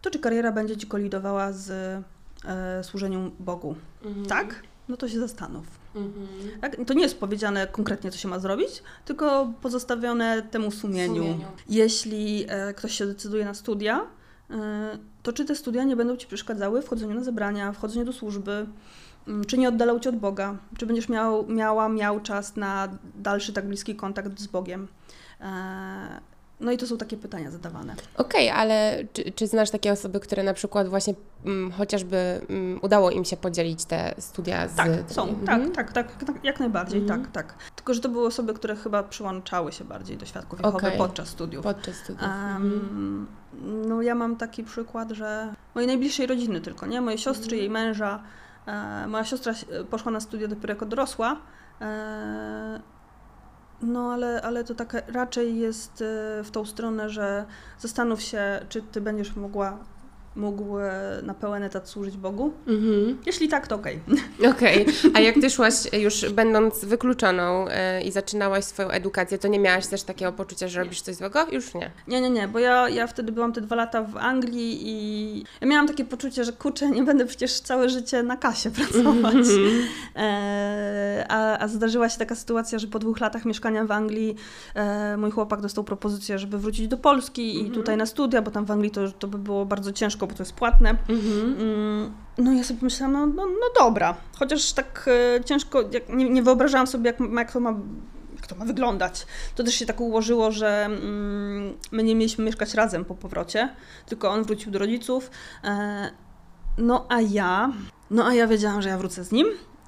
to 0.00 0.10
czy 0.10 0.18
kariera 0.18 0.52
będzie 0.52 0.76
ci 0.76 0.86
kolidowała 0.86 1.52
z 1.52 2.02
e, 2.46 2.84
służeniem 2.84 3.30
Bogu? 3.38 3.74
Tak? 4.28 4.62
No 4.88 4.96
to 4.96 5.08
się 5.08 5.20
zastanów. 5.20 5.66
Tak? 6.60 6.76
To 6.86 6.94
nie 6.94 7.02
jest 7.02 7.20
powiedziane 7.20 7.66
konkretnie, 7.66 8.10
co 8.10 8.18
się 8.18 8.28
ma 8.28 8.38
zrobić, 8.38 8.82
tylko 9.04 9.52
pozostawione 9.62 10.42
temu 10.42 10.70
sumieniu. 10.70 11.22
Sumieniu. 11.22 11.46
Jeśli 11.68 12.44
e, 12.48 12.74
ktoś 12.74 12.94
się 12.94 13.06
decyduje 13.06 13.44
na 13.44 13.54
studia, 13.54 14.06
e, 14.50 14.98
to 15.22 15.32
czy 15.32 15.44
te 15.44 15.54
studia 15.54 15.84
nie 15.84 15.96
będą 15.96 16.16
Ci 16.16 16.26
przeszkadzały 16.26 16.82
w 16.82 16.88
chodzeniu 16.88 17.14
na 17.14 17.24
zebrania, 17.24 17.72
w 17.72 17.78
chodzeniu 17.78 18.04
do 18.04 18.12
służby, 18.12 18.66
mm, 19.28 19.44
czy 19.44 19.58
nie 19.58 19.68
oddalał 19.68 20.00
Cię 20.00 20.10
od 20.10 20.16
Boga, 20.16 20.56
czy 20.78 20.86
będziesz 20.86 21.08
miał, 21.08 21.46
miała, 21.46 21.88
miał 21.88 22.20
czas 22.20 22.56
na 22.56 22.88
dalszy 23.14 23.52
tak 23.52 23.66
bliski 23.66 23.96
kontakt 23.96 24.40
z 24.40 24.46
Bogiem. 24.46 24.88
E, 26.60 26.64
no 26.64 26.72
i 26.72 26.78
to 26.78 26.86
są 26.86 26.96
takie 26.96 27.16
pytania 27.16 27.50
zadawane. 27.50 27.94
Okej, 28.16 28.50
ale 28.50 29.04
czy, 29.12 29.32
czy 29.32 29.46
znasz 29.46 29.70
takie 29.70 29.92
osoby, 29.92 30.20
które 30.20 30.42
na 30.42 30.54
przykład 30.54 30.88
właśnie 30.88 31.14
mm, 31.44 31.72
chociażby 31.72 32.40
mm, 32.48 32.78
udało 32.82 33.10
im 33.10 33.24
się 33.24 33.36
podzielić 33.36 33.84
te 33.84 34.14
studia 34.18 34.68
z... 34.68 34.74
Tak, 34.74 34.90
są, 35.06 35.28
Mhm. 35.28 35.72
tak, 35.72 35.92
tak, 35.92 35.92
tak, 36.12 36.24
tak, 36.24 36.44
jak 36.44 36.60
najbardziej, 36.60 37.00
Mhm. 37.00 37.22
tak, 37.22 37.32
tak. 37.32 37.54
Tylko, 37.76 37.94
że 37.94 38.00
to 38.00 38.08
były 38.08 38.26
osoby, 38.26 38.54
które 38.54 38.76
chyba 38.76 39.02
przyłączały 39.02 39.72
się 39.72 39.84
bardziej 39.84 40.16
do 40.16 40.26
świadków 40.26 40.58
Jehowy 40.58 40.76
Okej. 40.86 40.98
podczas 40.98 41.28
studiów. 41.28 41.62
Podczas 41.64 41.96
studiów. 41.96 42.22
Mhm. 42.22 42.56
Em, 42.56 43.26
no 43.88 44.02
ja 44.02 44.14
mam 44.14 44.36
taki 44.36 44.64
przykład, 44.64 45.10
że 45.10 45.54
mojej 45.74 45.88
najbliższej 45.88 46.26
rodziny 46.26 46.60
tylko, 46.60 46.86
nie? 46.86 47.00
Mojej 47.00 47.18
siostry, 47.18 47.56
jej 47.56 47.70
męża. 47.70 48.22
E, 48.66 49.06
moja 49.06 49.24
siostra 49.24 49.54
się- 49.54 49.66
poszła 49.90 50.12
na 50.12 50.20
studia 50.20 50.48
dopiero 50.48 50.72
jako 50.74 50.86
dorosła. 50.86 51.36
No 53.82 54.12
ale, 54.12 54.42
ale 54.42 54.64
to 54.64 54.74
tak 54.74 55.02
raczej 55.08 55.58
jest 55.58 56.02
e, 56.02 56.44
w 56.44 56.50
tą 56.52 56.64
stronę, 56.64 57.10
że 57.10 57.44
zastanów 57.78 58.22
się, 58.22 58.60
czy 58.68 58.82
ty 58.82 59.00
będziesz 59.00 59.36
mogła 59.36 59.78
mógł 60.36 60.78
e, 60.78 61.20
na 61.22 61.34
pełen 61.34 61.62
etat 61.62 61.88
służyć 61.88 62.16
Bogu. 62.16 62.52
Mhm. 62.66 63.18
Jeśli 63.26 63.48
tak, 63.48 63.66
to 63.66 63.74
okej. 63.74 64.00
Okej, 64.54 64.86
a 65.14 65.20
jak 65.20 65.34
ty 65.34 65.50
szłaś 65.50 65.74
już 65.92 66.30
będąc 66.30 66.84
wykluczoną 66.84 67.68
e, 67.68 68.02
i 68.02 68.12
zaczynałaś 68.12 68.64
swoją 68.64 68.88
edukację, 68.88 69.38
to 69.38 69.48
nie 69.48 69.58
miałaś 69.58 69.86
też 69.86 70.02
takiego 70.02 70.32
poczucia, 70.32 70.68
że 70.68 70.82
robisz 70.82 71.00
coś 71.00 71.16
złego? 71.16 71.46
Już 71.52 71.74
nie. 71.74 71.90
Nie, 72.08 72.20
nie, 72.20 72.30
nie, 72.30 72.48
bo 72.48 72.58
ja, 72.58 72.88
ja 72.88 73.06
wtedy 73.06 73.32
byłam 73.32 73.52
te 73.52 73.60
dwa 73.60 73.76
lata 73.76 74.02
w 74.02 74.16
Anglii 74.16 74.80
i 74.82 75.44
ja 75.60 75.66
miałam 75.66 75.88
takie 75.88 76.04
poczucie, 76.04 76.44
że 76.44 76.52
kurczę, 76.52 76.90
nie 76.90 77.02
będę 77.02 77.26
przecież 77.26 77.60
całe 77.60 77.88
życie 77.88 78.22
na 78.22 78.36
kasie 78.36 78.70
pracować. 78.78 79.46
E, 80.16 81.26
a, 81.28 81.58
a 81.58 81.68
zdarzyła 81.68 82.08
się 82.08 82.18
taka 82.18 82.34
sytuacja, 82.34 82.78
że 82.78 82.86
po 82.86 82.98
dwóch 82.98 83.20
latach 83.20 83.44
mieszkania 83.44 83.84
w 83.84 83.90
Anglii 83.90 84.36
e, 84.74 85.16
mój 85.16 85.30
chłopak 85.30 85.60
dostał 85.60 85.84
propozycję, 85.84 86.38
żeby 86.38 86.58
wrócić 86.58 86.88
do 86.88 86.96
Polski 86.96 87.66
i 87.66 87.70
tutaj 87.70 87.96
na 87.96 88.06
studia, 88.06 88.42
bo 88.42 88.50
tam 88.50 88.64
w 88.64 88.70
Anglii 88.70 88.90
to, 88.90 89.12
to 89.18 89.28
by 89.28 89.38
było 89.38 89.66
bardzo 89.66 89.92
ciężko, 89.92 90.23
bo 90.26 90.34
to 90.34 90.42
jest 90.42 90.52
płatne. 90.52 90.90
Mhm. 90.90 91.56
Mm, 91.60 92.12
No 92.38 92.52
ja 92.52 92.64
sobie 92.64 92.80
pomyślałam, 92.80 93.12
no, 93.12 93.26
no, 93.26 93.46
no 93.46 93.84
dobra, 93.84 94.14
chociaż 94.38 94.72
tak 94.72 95.10
e, 95.38 95.44
ciężko, 95.44 95.82
jak, 95.92 96.08
nie, 96.08 96.30
nie 96.30 96.42
wyobrażałam 96.42 96.86
sobie, 96.86 97.06
jak, 97.10 97.20
jak 97.36 97.52
to 97.52 97.60
ma 97.60 97.74
jak 98.36 98.46
to 98.46 98.56
ma 98.56 98.64
wyglądać. 98.64 99.26
To 99.54 99.64
też 99.64 99.74
się 99.74 99.86
tak 99.86 100.00
ułożyło, 100.00 100.52
że 100.52 100.84
mm, 100.84 101.74
my 101.92 102.02
nie 102.02 102.16
mieliśmy 102.16 102.44
mieszkać 102.44 102.74
razem 102.74 103.04
po 103.04 103.14
powrocie, 103.14 103.68
tylko 104.06 104.30
on 104.30 104.42
wrócił 104.44 104.72
do 104.72 104.78
rodziców. 104.78 105.30
E, 105.64 106.10
no 106.78 107.06
a 107.08 107.20
ja, 107.20 107.72
no 108.10 108.26
a 108.26 108.34
ja 108.34 108.46
wiedziałam, 108.46 108.82
że 108.82 108.88
ja 108.88 108.98
wrócę 108.98 109.24
z 109.24 109.32
nim. 109.32 109.46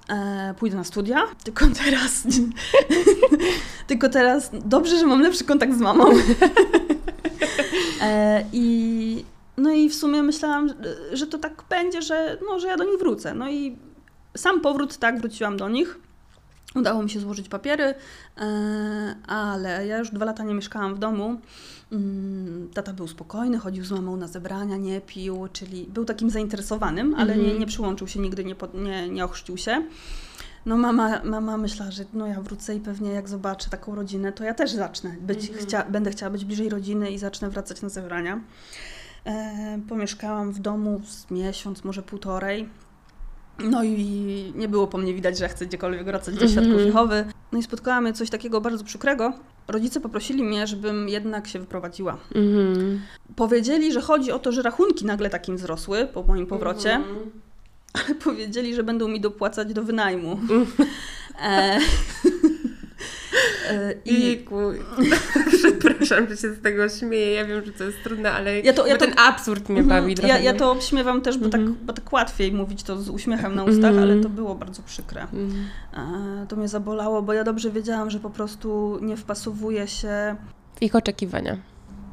E, 0.09 0.55
pójdę 0.59 0.77
na 0.77 0.85
studia, 0.85 1.23
tylko 1.45 1.67
teraz, 1.85 2.23
tylko 3.87 4.09
teraz 4.09 4.51
dobrze, 4.53 4.99
że 4.99 5.07
mam 5.07 5.21
lepszy 5.23 5.45
kontakt 5.45 5.75
z 5.75 5.81
mamą. 5.81 6.05
e, 8.03 8.45
I 8.53 9.25
no 9.57 9.71
i 9.73 9.89
w 9.89 9.95
sumie 9.95 10.23
myślałam, 10.23 10.71
że- 11.13 11.27
to 11.27 11.39
tak 11.39 11.65
będzie, 11.71 12.03
że, 12.03 12.39
no, 12.49 12.61
że 12.61 12.67
ja 12.69 12.77
do 12.77 12.85
nich 12.85 12.99
wrócę. 12.99 13.35
No 13.35 13.51
i 13.51 13.77
sam 14.37 14.61
powrót, 14.61 14.97
tak, 14.97 15.21
wróciłam 15.21 15.57
do 15.57 15.69
nich. 15.69 15.99
Udało 16.75 17.03
mi 17.03 17.11
się 17.11 17.21
złożyć 17.21 17.49
papiery, 17.49 17.95
e, 18.39 19.15
ale 19.27 19.87
ja 19.87 19.99
już 19.99 20.11
dwa 20.11 20.25
lata 20.25 20.45
nie 20.45 20.55
mieszkałam 20.55 20.95
w 20.95 20.99
domu. 20.99 21.41
Mm, 21.93 22.71
Tata 22.75 22.93
był 22.93 23.09
spokojny, 23.09 23.59
chodził 23.59 23.85
z 23.85 23.91
mamą 23.91 24.17
na 24.17 24.27
zebrania, 24.29 24.77
nie 24.77 25.01
pił, 25.01 25.49
czyli 25.53 25.85
był 25.87 26.05
takim 26.05 26.31
zainteresowanym, 26.31 27.15
ale 27.15 27.35
nie, 27.37 27.43
Mhm. 27.43 27.61
nie 27.61 27.67
przyłączył 27.67 28.09
się 28.09 28.21
nigdy, 28.21 28.45
nie, 28.45 28.55
nie, 28.75 29.09
nie 29.09 29.25
ochrzcił 29.25 29.57
się. 29.57 29.83
No 30.67 30.77
mama, 30.77 31.21
mama 31.25 31.57
myślała, 31.57 31.91
że 31.91 32.05
no 32.13 32.27
ja 32.27 32.41
wrócę 32.41 32.75
i 32.77 32.81
pewnie 32.81 33.11
jak 33.11 33.29
zobaczę 33.29 33.71
taką 33.71 33.95
rodzinę, 33.95 34.33
to 34.33 34.45
ja 34.45 34.55
też 34.55 34.71
zacznę 34.71 35.17
być, 35.21 35.49
Mhm. 35.49 35.67
chcia, 35.67 35.85
będę 35.91 36.11
chciała 36.11 36.31
być 36.31 36.45
bliżej 36.45 36.69
rodziny 36.69 37.11
i 37.11 37.19
zacznę 37.19 37.51
wracać 37.51 37.83
na 37.83 37.89
zebrania. 37.89 38.41
E, 39.27 39.79
pomieszkałam 39.89 40.53
w 40.53 40.59
domu 40.59 41.01
z 41.07 41.31
miesiąc, 41.31 41.85
może 41.85 42.03
półtorej. 42.03 42.69
No 43.65 43.85
i 43.85 44.53
nie 44.57 44.69
było 44.69 44.87
po 44.87 44.99
mnie 44.99 45.15
widać, 45.15 45.39
że 45.39 45.49
chcę 45.49 45.67
gdziekolwiek 45.67 46.05
wracać 46.05 46.35
do 46.35 46.49
świadków 46.49 46.67
Mhm. 46.73 46.87
Jehowy. 46.87 47.25
No 47.53 47.59
i 47.59 47.63
spotkałam 47.63 48.05
mnie 48.05 48.13
coś 48.13 48.31
takiego 48.31 48.61
bardzo 48.61 48.85
przykrego. 48.85 49.33
Rodzice 49.69 50.01
poprosili 50.01 50.43
mnie, 50.45 50.67
żebym 50.67 51.09
jednak 51.09 51.47
się 51.49 51.59
wyprowadziła. 51.59 52.17
Mhm. 52.35 53.01
Powiedzieli, 53.37 53.93
że 53.93 54.01
chodzi 54.01 54.33
o 54.33 54.39
to, 54.39 54.53
że 54.53 54.63
rachunki 54.63 55.05
nagle 55.07 55.31
takim 55.31 55.57
wzrosły 55.57 56.07
po 56.07 56.23
moim 56.23 56.47
powrocie, 56.47 56.93
Mhm. 56.95 57.31
ale 57.95 58.15
powiedzieli, 58.15 58.75
że 58.75 58.83
będą 58.85 59.09
mi 59.09 59.21
dopłacać 59.21 59.73
do 59.73 59.83
wynajmu. 59.83 60.41
E, 61.41 61.47
E, 61.49 61.79
I 64.05 64.25
Jejku, 64.25 64.57
przepraszam, 65.59 66.29
że 66.29 66.37
się 66.37 66.55
z 66.55 66.63
tego 66.63 66.89
śmieję, 66.89 67.33
ja 67.33 67.45
wiem, 67.45 67.65
że 67.65 67.73
to 67.73 67.85
jest 67.85 68.03
trudne, 68.05 68.33
ale 68.33 68.61
Ja 68.61 68.73
to- 68.73 68.87
ja 68.87 68.97
to- 68.97 69.05
ten 69.07 69.15
absurd 69.19 69.69
mnie 69.69 69.83
bawi 69.83 70.13
Mhm. 70.13 70.29
ja, 70.29 70.39
ja 70.39 70.55
to 70.55 70.71
obśmiewam 70.73 71.21
też, 71.21 71.39
bo, 71.39 71.49
tak, 71.49 71.61
Mhm. 71.61 71.79
bo 71.87 71.93
tak 71.93 72.13
łatwiej 72.13 72.53
mówić 72.53 72.83
to 72.83 73.03
z 73.03 73.09
uśmiechem 73.11 73.55
na 73.55 73.65
ustach, 73.65 73.91
Mhm. 73.91 74.03
ale 74.03 74.17
to 74.23 74.29
było 74.29 74.55
bardzo 74.55 74.83
przykre. 74.83 75.27
To 76.49 76.57
mnie 76.57 76.69
zabolało, 76.69 77.23
bo 77.23 77.33
ja 77.33 77.45
dobrze 77.45 77.71
wiedziałam, 77.71 78.11
że 78.11 78.21
po 78.21 78.31
prostu 78.31 78.99
nie 79.03 79.17
wpasowuję 79.17 79.89
się. 79.89 80.37
W 80.79 80.83
ich 80.83 80.95
oczekiwania. 80.95 81.57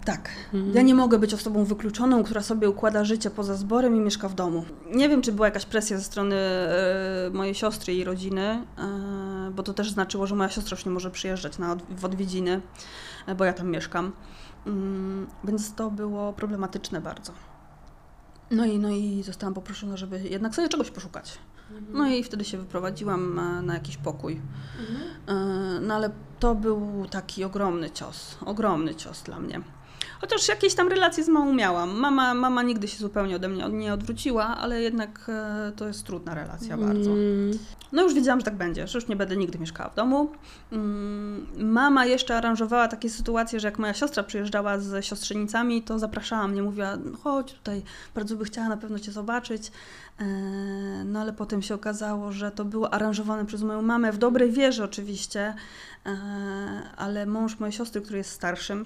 Tak. 0.05 0.29
Mhm. 0.53 0.73
Ja 0.75 0.81
nie 0.81 0.95
mogę 0.95 1.19
być 1.19 1.33
osobą 1.33 1.63
wykluczoną, 1.65 2.23
która 2.23 2.41
sobie 2.41 2.69
układa 2.69 3.03
życie 3.05 3.29
poza 3.29 3.55
zborem 3.55 3.95
i 3.95 3.99
mieszka 3.99 4.29
w 4.29 4.33
domu. 4.33 4.65
Nie 4.91 5.09
wiem, 5.09 5.21
czy 5.21 5.31
była 5.31 5.47
jakaś 5.47 5.65
presja 5.65 5.97
ze 5.97 6.03
strony 6.03 6.35
e, 6.35 7.29
mojej 7.33 7.55
siostry 7.55 7.93
i 7.93 8.03
rodziny, 8.03 8.41
e, 8.77 9.51
bo 9.55 9.63
to 9.63 9.73
też 9.73 9.91
znaczyło, 9.91 10.27
że 10.27 10.35
moja 10.35 10.49
siostra 10.49 10.75
już 10.77 10.85
nie 10.85 10.91
może 10.91 11.11
przyjeżdżać 11.11 11.57
na, 11.57 11.77
w 11.89 12.05
odwiedziny, 12.05 12.61
e, 13.27 13.35
bo 13.35 13.45
ja 13.45 13.53
tam 13.53 13.69
mieszkam. 13.69 14.11
Mm, 14.67 15.27
Więc 15.43 15.73
to 15.75 15.91
było 15.91 16.33
problematyczne 16.33 17.01
bardzo. 17.01 17.31
No 18.51 18.65
i, 18.65 18.79
no 18.79 18.89
i 18.89 19.23
zostałam 19.23 19.53
poproszona, 19.53 19.97
żeby 19.97 20.19
jednak 20.19 20.55
sobie 20.55 20.69
czegoś 20.69 20.91
poszukać. 20.91 21.37
No 21.91 22.07
i 22.07 22.23
wtedy 22.23 22.45
się 22.45 22.57
wyprowadziłam 22.57 23.39
e, 23.39 23.61
na 23.61 23.73
jakiś 23.73 23.97
pokój. 23.97 24.41
E, 25.27 25.33
No 25.81 25.93
ale 25.95 26.09
to 26.39 26.55
był 26.55 27.05
taki 27.11 27.43
ogromny 27.43 27.91
cios, 27.91 28.37
ogromny 28.45 28.95
cios 28.95 29.23
dla 29.23 29.39
mnie. 29.39 29.61
Chociaż 30.23 30.47
jakieś 30.47 30.75
tam 30.75 30.87
relacje 30.87 31.23
z 31.23 31.29
mamą 31.29 31.53
miałam. 31.53 31.99
Mama, 31.99 32.33
mama 32.33 32.63
nigdy 32.63 32.87
się 32.87 32.97
zupełnie 32.97 33.35
ode 33.35 33.49
mnie 33.49 33.69
nie 33.69 33.93
odwróciła, 33.93 34.45
ale 34.45 34.81
jednak 34.81 35.25
e, 35.29 35.71
to 35.75 35.87
jest 35.87 36.03
trudna 36.05 36.33
relacja 36.33 36.77
bardzo. 36.77 37.11
Mm. 37.11 37.57
No 37.91 38.03
już 38.03 38.13
wiedziałam, 38.13 38.39
że 38.39 38.45
tak 38.45 38.55
będzie, 38.55 38.87
że 38.87 38.97
już 38.99 39.07
nie 39.07 39.15
będę 39.15 39.37
nigdy 39.37 39.59
mieszkała 39.59 39.89
w 39.89 39.95
domu. 39.95 40.31
Mm, 40.71 41.47
Mama 41.57 42.05
jeszcze 42.05 42.37
aranżowała 42.37 42.87
takie 42.87 43.09
sytuacje, 43.09 43.59
że 43.59 43.67
jak 43.67 43.79
moja 43.79 43.93
siostra 43.93 44.23
przyjeżdżała 44.23 44.79
z 44.79 45.05
siostrzenicami, 45.05 45.81
to 45.81 45.99
zapraszała 45.99 46.47
mnie, 46.47 46.61
mówiła, 46.63 46.95
"No 46.95 47.17
chodź 47.17 47.53
tutaj, 47.53 47.81
bardzo 48.15 48.35
by 48.35 48.45
chciała 48.45 48.69
na 48.69 48.77
pewno 48.77 48.99
Cię 48.99 49.11
zobaczyć. 49.11 49.71
E, 50.19 50.23
No 51.05 51.21
ale 51.21 51.33
potem 51.33 51.61
się 51.61 51.75
okazało, 51.75 52.31
że 52.31 52.51
to 52.51 52.65
było 52.65 52.93
aranżowane 52.93 53.45
przez 53.45 53.61
moją 53.63 53.81
mamę, 53.81 54.11
w 54.11 54.17
dobrej 54.17 54.51
wierze 54.51 54.83
oczywiście, 54.83 55.53
e, 56.05 56.17
ale 56.97 57.25
mąż 57.25 57.59
mojej 57.59 57.73
siostry, 57.73 58.01
który 58.01 58.17
jest 58.17 58.29
starszym, 58.31 58.85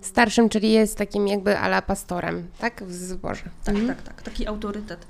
Starszym, 0.00 0.48
czyli 0.48 0.72
jest 0.72 0.98
takim 0.98 1.28
jakby 1.28 1.58
ala 1.58 1.82
pastorem, 1.82 2.48
tak? 2.58 2.84
W 2.84 2.92
zborze. 2.94 3.42
Tak, 3.64 3.74
Mhm. 3.74 3.88
tak, 3.96 4.02
tak, 4.02 4.22
taki 4.22 4.46
autorytet. 4.46 5.06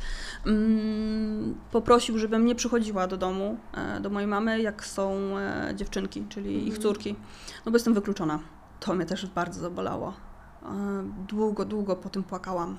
Mm, 0.47 1.55
poprosił, 1.73 2.19
żebym 2.19 2.45
nie 2.47 2.55
przychodziła 2.55 3.07
do 3.07 3.17
domu, 3.17 3.57
e, 3.75 4.01
do 4.01 4.11
mojej 4.11 4.27
mamy, 4.29 4.61
jak 4.63 4.85
są 4.87 5.39
e, 5.39 5.73
dziewczynki, 5.77 6.25
czyli 6.29 6.69
ich 6.69 6.79
córki, 6.79 7.15
no 7.67 7.73
bo 7.73 7.77
jestem 7.77 7.95
wykluczona. 7.95 8.39
To 8.81 8.95
mnie 8.95 9.07
też 9.07 9.27
bardzo 9.27 9.61
zabolało. 9.61 10.15
E, 10.63 10.69
Długo, 11.29 11.65
długo 11.65 11.97
po 11.97 12.09
tym 12.09 12.23
płakałam. 12.23 12.79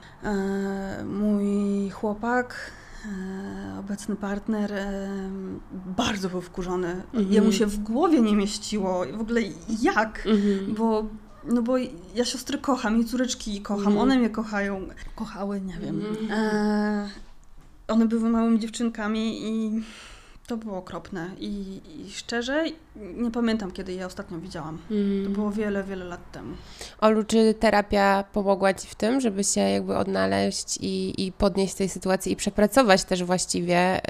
Mój 1.06 1.90
chłopak, 1.90 2.72
obecny 3.80 4.16
partner, 4.16 4.74
bardzo 5.98 6.30
był 6.30 6.42
wkurzony. 6.42 6.92
Mhm. 7.14 7.34
Jemu 7.34 7.52
się 7.52 7.66
w 7.66 7.80
głowie 7.80 8.22
nie 8.22 8.36
mieściło. 8.36 9.06
W 9.18 9.22
ogóle 9.22 9.42
jak? 9.82 10.28
Mhm. 10.28 10.76
Bo, 10.76 11.04
no 11.50 11.62
bo 11.62 11.78
ja 12.16 12.26
siostry 12.26 12.58
kocham 12.58 13.02
i 13.02 13.06
córeczki 13.06 13.62
kocham, 13.62 13.88
Mhm. 13.88 13.98
one 13.98 14.18
mnie 14.18 14.30
kochają. 14.30 14.88
Kochały, 15.16 15.62
nie 15.62 15.78
wiem. 15.82 16.02
Mhm. 16.06 16.32
E, 16.32 17.10
one 17.88 18.06
były 18.06 18.30
małymi 18.30 18.60
dziewczynkami 18.60 19.42
i 19.44 19.82
to 20.48 20.58
było 20.58 20.78
okropne. 20.78 21.30
I, 21.40 21.82
I 22.08 22.12
szczerze 22.12 22.64
nie 22.96 23.32
pamiętam, 23.32 23.72
kiedy 23.72 23.94
je 23.94 24.06
ostatnio 24.06 24.40
widziałam. 24.40 24.78
To 24.88 24.94
Mhm. 24.96 25.34
było 25.34 25.52
wiele, 25.52 25.84
wiele 25.84 26.06
lat 26.06 26.32
temu. 26.32 26.56
Olu, 27.00 27.24
czy 27.24 27.54
terapia 27.60 28.24
pomogła 28.34 28.74
Ci 28.74 28.88
w 28.88 28.96
tym, 28.96 29.22
żeby 29.22 29.44
się 29.44 29.62
jakby 29.62 29.98
odnaleźć 29.98 30.78
i, 30.82 31.26
i 31.26 31.32
podnieść 31.32 31.74
z 31.74 31.76
tej 31.76 31.90
sytuacji 31.90 32.32
i 32.32 32.36
przepracować 32.36 33.04
też 33.04 33.24
właściwie 33.24 34.02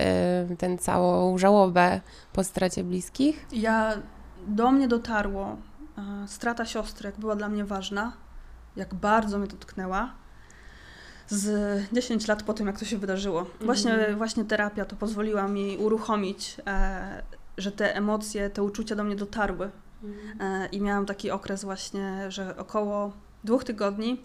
y, 0.52 0.56
tę 0.56 0.78
całą 0.78 1.38
żałobę 1.38 2.02
po 2.34 2.44
stracie 2.44 2.84
bliskich? 2.84 3.46
Ja, 3.52 3.94
do 4.48 4.72
mnie 4.72 4.88
dotarło 4.88 5.58
strata 6.28 6.66
siostry, 6.66 7.06
jak 7.10 7.20
była 7.20 7.36
dla 7.36 7.50
mnie 7.50 7.66
ważna, 7.66 8.14
jak 8.76 8.94
bardzo 8.94 9.38
mnie 9.40 9.48
dotknęła. 9.48 10.14
Z 11.28 11.84
10 11.94 12.28
lat 12.28 12.44
po 12.44 12.54
tym, 12.54 12.68
jak 12.68 12.80
to 12.80 12.86
się 12.86 12.98
wydarzyło. 12.98 13.46
Właśnie, 13.62 13.94
Mhm. 13.94 14.18
właśnie 14.18 14.46
terapia 14.46 14.86
to 14.86 14.96
pozwoliła 14.96 15.48
mi 15.48 15.78
uruchomić, 15.78 16.58
e, 16.68 17.24
że 17.58 17.72
te 17.72 17.96
emocje, 17.96 18.50
te 18.50 18.64
uczucia 18.64 18.96
do 18.96 19.04
mnie 19.04 19.16
dotarły. 19.16 19.70
E, 20.40 20.66
I 20.72 20.82
miałam 20.82 21.06
taki 21.06 21.32
okres 21.32 21.64
właśnie, 21.64 22.32
że 22.32 22.58
około 22.58 23.12
dwóch 23.44 23.64
tygodni 23.64 24.22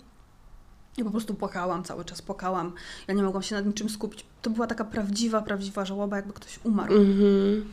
ja 0.97 1.05
po 1.05 1.11
prostu 1.11 1.35
płakałam, 1.35 1.85
cały 1.85 2.05
czas 2.05 2.23
płakałam. 2.23 2.73
Ja 3.09 3.15
nie 3.15 3.23
mogłam 3.23 3.43
się 3.43 3.55
nad 3.55 3.67
niczym 3.67 3.89
skupić. 3.89 4.27
To 4.43 4.51
była 4.51 4.67
taka 4.67 4.85
prawdziwa, 4.85 5.43
prawdziwa 5.43 5.85
żałoba, 5.85 6.17
jakby 6.17 6.33
ktoś 6.33 6.61
umarł. 6.65 6.95
Mhm. 6.97 7.65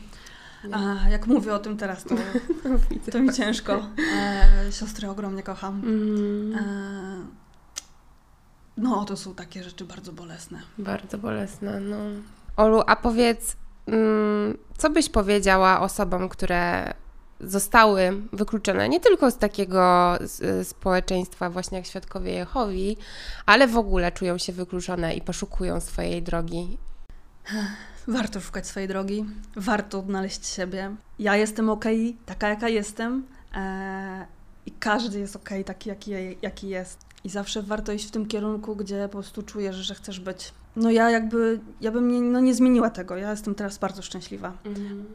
A 0.72 1.08
jak 1.08 1.26
mówię 1.26 1.54
o 1.54 1.58
tym 1.58 1.76
teraz, 1.76 2.04
to, 2.04 2.14
Widzę. 2.90 3.12
to 3.12 3.20
mi 3.20 3.32
ciężko. 3.32 3.86
E, 4.16 4.72
siostry 4.72 5.10
ogromnie 5.10 5.42
kocham. 5.42 5.74
Mhm. 5.74 6.54
E, 6.54 7.26
no, 8.76 9.04
to 9.04 9.16
są 9.16 9.34
takie 9.34 9.64
rzeczy 9.64 9.84
bardzo 9.84 10.12
bolesne. 10.12 10.58
Bardzo 10.78 11.18
bolesne, 11.18 11.80
no. 11.80 11.96
Olu, 12.56 12.82
a 12.86 12.96
powiedz, 12.96 13.56
mm, 13.86 14.58
co 14.78 14.90
byś 14.90 15.08
powiedziała 15.08 15.80
osobom, 15.80 16.28
które 16.28 16.94
zostały 17.40 18.22
wykluczone 18.32 18.88
nie 18.88 19.00
tylko 19.00 19.30
z 19.30 19.38
takiego 19.38 20.14
s- 20.20 20.42
społeczeństwa 20.68 21.50
właśnie 21.50 21.78
jak 21.78 21.86
Świadkowie 21.86 22.32
Jehowi, 22.32 22.96
ale 23.46 23.68
w 23.68 23.76
ogóle 23.76 24.12
czują 24.12 24.38
się 24.38 24.52
wykluczone 24.52 25.14
i 25.14 25.20
poszukują 25.22 25.80
swojej 25.80 26.22
drogi. 26.22 26.78
Warto 28.08 28.40
szukać 28.40 28.66
swojej 28.66 28.88
drogi, 28.88 29.24
warto 29.56 29.98
odnaleźć 29.98 30.46
siebie. 30.46 30.96
Ja 31.18 31.36
jestem 31.36 31.70
okej, 31.70 32.16
taka 32.26 32.48
jaka 32.48 32.68
jestem 32.68 33.26
e, 33.54 34.26
i 34.66 34.70
każdy 34.70 35.18
jest 35.18 35.36
okej, 35.36 35.64
taki 35.64 35.88
jaki, 35.88 36.10
jaki 36.42 36.68
jest. 36.68 36.98
I 37.24 37.28
zawsze 37.28 37.62
warto 37.62 37.92
iść 37.92 38.08
w 38.08 38.10
tym 38.10 38.26
kierunku, 38.26 38.76
gdzie 38.76 39.02
po 39.02 39.18
prostu 39.18 39.42
czujesz, 39.42 39.76
że 39.76 39.94
chcesz 39.94 40.20
być. 40.20 40.52
No 40.76 40.90
ja 40.90 41.10
jakby, 41.10 41.60
ja 41.80 41.90
bym 41.90 42.08
nie, 42.08 42.20
no 42.20 42.40
nie 42.40 42.54
zmieniła 42.54 42.90
tego. 42.90 43.16
Ja 43.16 43.30
jestem 43.30 43.54
teraz 43.54 43.78
bardzo 43.78 44.02
szczęśliwa. 44.02 44.52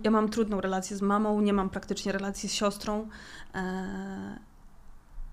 Ja 0.04 0.12
mam 0.12 0.30
trudną 0.30 0.62
relację 0.62 0.98
z 0.98 1.02
mamą, 1.02 1.42
nie 1.42 1.54
mam 1.54 1.70
praktycznie 1.70 2.12
relacji 2.12 2.50
z 2.50 2.54
siostrą, 2.54 3.08
e, 3.56 4.40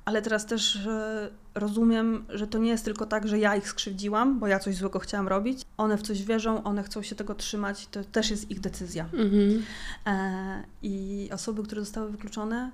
ale 0.04 0.22
teraz 0.22 0.46
też 0.46 0.76
e, 0.86 1.30
rozumiem, 1.54 2.24
że 2.28 2.46
to 2.46 2.58
nie 2.58 2.70
jest 2.70 2.84
tylko 2.84 3.06
tak, 3.06 3.28
że 3.28 3.38
ja 3.38 3.56
ich 3.56 3.68
skrzywdziłam, 3.68 4.38
bo 4.38 4.46
ja 4.46 4.58
coś 4.58 4.76
złego 4.76 4.98
chciałam 4.98 5.28
robić. 5.28 5.62
One 5.76 5.96
w 5.96 6.02
coś 6.02 6.22
wierzą, 6.22 6.62
one 6.62 6.82
chcą 6.82 7.02
się 7.02 7.14
tego 7.14 7.34
trzymać, 7.34 7.86
to 7.86 8.04
też 8.04 8.30
jest 8.30 8.50
ich 8.50 8.60
decyzja. 8.60 9.04
Mhm. 9.12 9.62
E, 10.06 10.64
I 10.82 11.28
osoby, 11.32 11.62
które 11.62 11.80
zostały 11.80 12.10
wykluczone, 12.10 12.70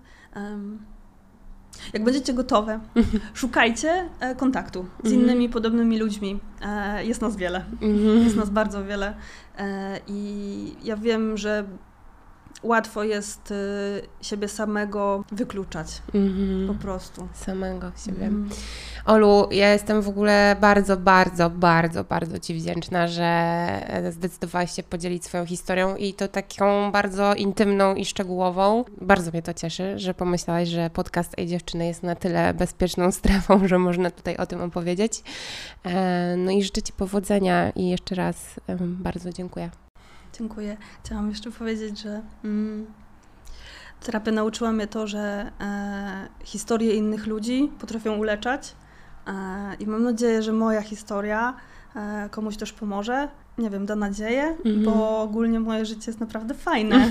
jak 1.93 2.05
będziecie 2.05 2.35
gotowe, 2.35 2.81
szukajcie 3.35 4.09
e, 4.21 4.35
kontaktu 4.35 4.87
z 5.05 5.07
Mhm. 5.07 5.23
innymi 5.23 5.49
podobnymi 5.49 5.99
ludźmi. 5.99 6.41
Jest 7.03 7.21
nas 7.21 7.37
wiele. 7.37 7.65
Mhm. 7.73 8.19
Jest 8.25 8.37
nas 8.37 8.51
bardzo 8.51 8.85
wiele 8.85 9.15
i 10.07 10.75
ja 10.85 10.97
wiem, 10.97 11.37
że 11.37 11.65
łatwo 12.63 13.03
jest 13.05 13.53
e, 13.53 13.55
siebie 14.25 14.49
samego 14.49 15.25
wykluczać 15.33 16.03
po 16.13 16.19
Mhm. 16.19 16.79
prostu. 16.79 17.29
Samego 17.35 17.93
siebie. 18.07 18.27
Mhm. 18.27 18.49
Olu, 19.07 19.49
ja 19.51 19.73
jestem 19.73 20.03
w 20.03 20.09
ogóle 20.09 20.57
bardzo, 20.61 20.97
bardzo, 20.97 21.51
bardzo, 21.51 22.05
bardzo 22.05 22.39
Ci 22.39 22.55
wdzięczna, 22.55 23.09
że 23.09 23.31
zdecydowałaś 24.11 24.73
się 24.73 24.83
podzielić 24.83 25.25
swoją 25.25 25.47
historią 25.47 25.97
i 25.97 26.15
to 26.15 26.29
taką 26.29 26.93
bardzo 26.93 27.35
intymną 27.35 27.95
i 27.95 28.05
szczegółową. 28.05 28.85
Bardzo 29.01 29.31
mnie 29.31 29.43
to 29.43 29.55
cieszy, 29.55 29.99
że 29.99 30.15
pomyślałaś, 30.15 30.69
że 30.69 30.91
podcast 30.91 31.35
Ej 31.39 31.47
Dziewczyny 31.47 31.87
jest 31.87 32.03
na 32.03 32.15
tyle 32.15 32.55
bezpieczną 32.55 33.13
strefą, 33.21 33.69
że 33.69 33.79
można 33.79 34.11
tutaj 34.11 34.37
o 34.37 34.47
tym 34.47 34.61
opowiedzieć. 34.61 35.23
E, 35.85 36.35
No 36.37 36.51
i 36.51 36.63
życzę 36.63 36.83
Ci 36.83 36.93
powodzenia 36.93 37.71
i 37.71 37.89
jeszcze 37.89 38.15
raz 38.15 38.37
bardzo 38.79 39.33
dziękuję. 39.33 39.71
Dziękuję. 40.41 40.77
Chciałam 41.05 41.29
jeszcze 41.29 41.51
powiedzieć, 41.51 41.99
że 41.99 42.23
mm, 42.45 42.87
terapia 44.01 44.33
nauczyła 44.33 44.73
mnie 44.73 44.87
to, 44.87 45.07
że 45.07 45.53
e, 45.61 46.29
historie 46.45 46.95
innych 46.95 47.27
ludzi 47.27 47.73
potrafią 47.79 48.17
uleczać 48.17 48.75
e, 49.27 49.33
i 49.79 49.87
mam 49.87 50.03
nadzieję, 50.03 50.43
że 50.43 50.53
moja 50.53 50.83
historia 50.83 51.55
e, 51.97 52.29
komuś 52.31 52.57
też 52.57 52.73
pomoże. 52.73 53.29
Nie 53.59 53.71
wiem, 53.71 53.87
da 53.87 53.97
nadzieję, 53.97 54.43
Mhm. 54.65 54.85
bo 54.85 55.21
ogólnie 55.21 55.61
moje 55.61 55.87
życie 55.87 56.03
jest 56.07 56.21
naprawdę 56.21 56.55
fajne. 56.55 57.11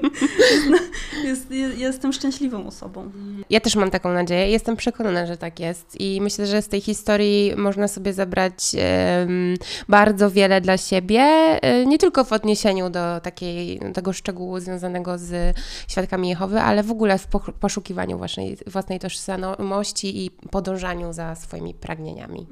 jest, 1.24 1.50
jest, 1.50 1.78
jestem 1.78 2.12
szczęśliwą 2.12 2.66
osobą. 2.66 3.10
Ja 3.50 3.60
też 3.60 3.76
mam 3.76 3.90
taką 3.90 4.12
nadzieję. 4.12 4.50
Jestem 4.50 4.76
przekonana, 4.76 5.26
że 5.26 5.36
tak 5.36 5.60
jest. 5.60 6.00
I 6.00 6.20
myślę, 6.20 6.46
że 6.46 6.62
z 6.62 6.68
tej 6.68 6.80
historii 6.80 7.52
można 7.56 7.88
sobie 7.88 8.12
zabrać 8.12 8.54
em, 8.78 9.54
bardzo 9.88 10.30
wiele 10.30 10.60
dla 10.60 10.76
siebie, 10.78 11.20
e, 11.62 11.86
nie 11.86 11.98
tylko 11.98 12.24
w 12.24 12.32
odniesieniu 12.32 12.90
do 12.90 13.20
takiej, 13.20 13.80
tego 13.94 14.12
szczegółu 14.12 14.60
związanego 14.60 15.18
z 15.18 15.56
świadkami 15.88 16.28
Jehowy, 16.28 16.60
ale 16.60 16.82
w 16.82 16.90
ogóle 16.90 17.18
w 17.18 17.26
po- 17.26 17.40
poszukiwaniu 17.60 18.18
własnej, 18.18 18.56
własnej 18.66 19.00
tożsamości 19.00 20.24
i 20.26 20.30
podążaniu 20.30 21.12
za 21.12 21.34
swoimi 21.34 21.74
pragnieniami. 21.74 22.46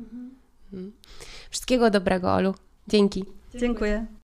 Mhm. 0.72 0.93
Wszystkiego 1.51 1.91
dobrego, 1.91 2.35
Olu. 2.35 2.55
Dzięki. 2.89 3.24
Dziękuję. 3.55 4.07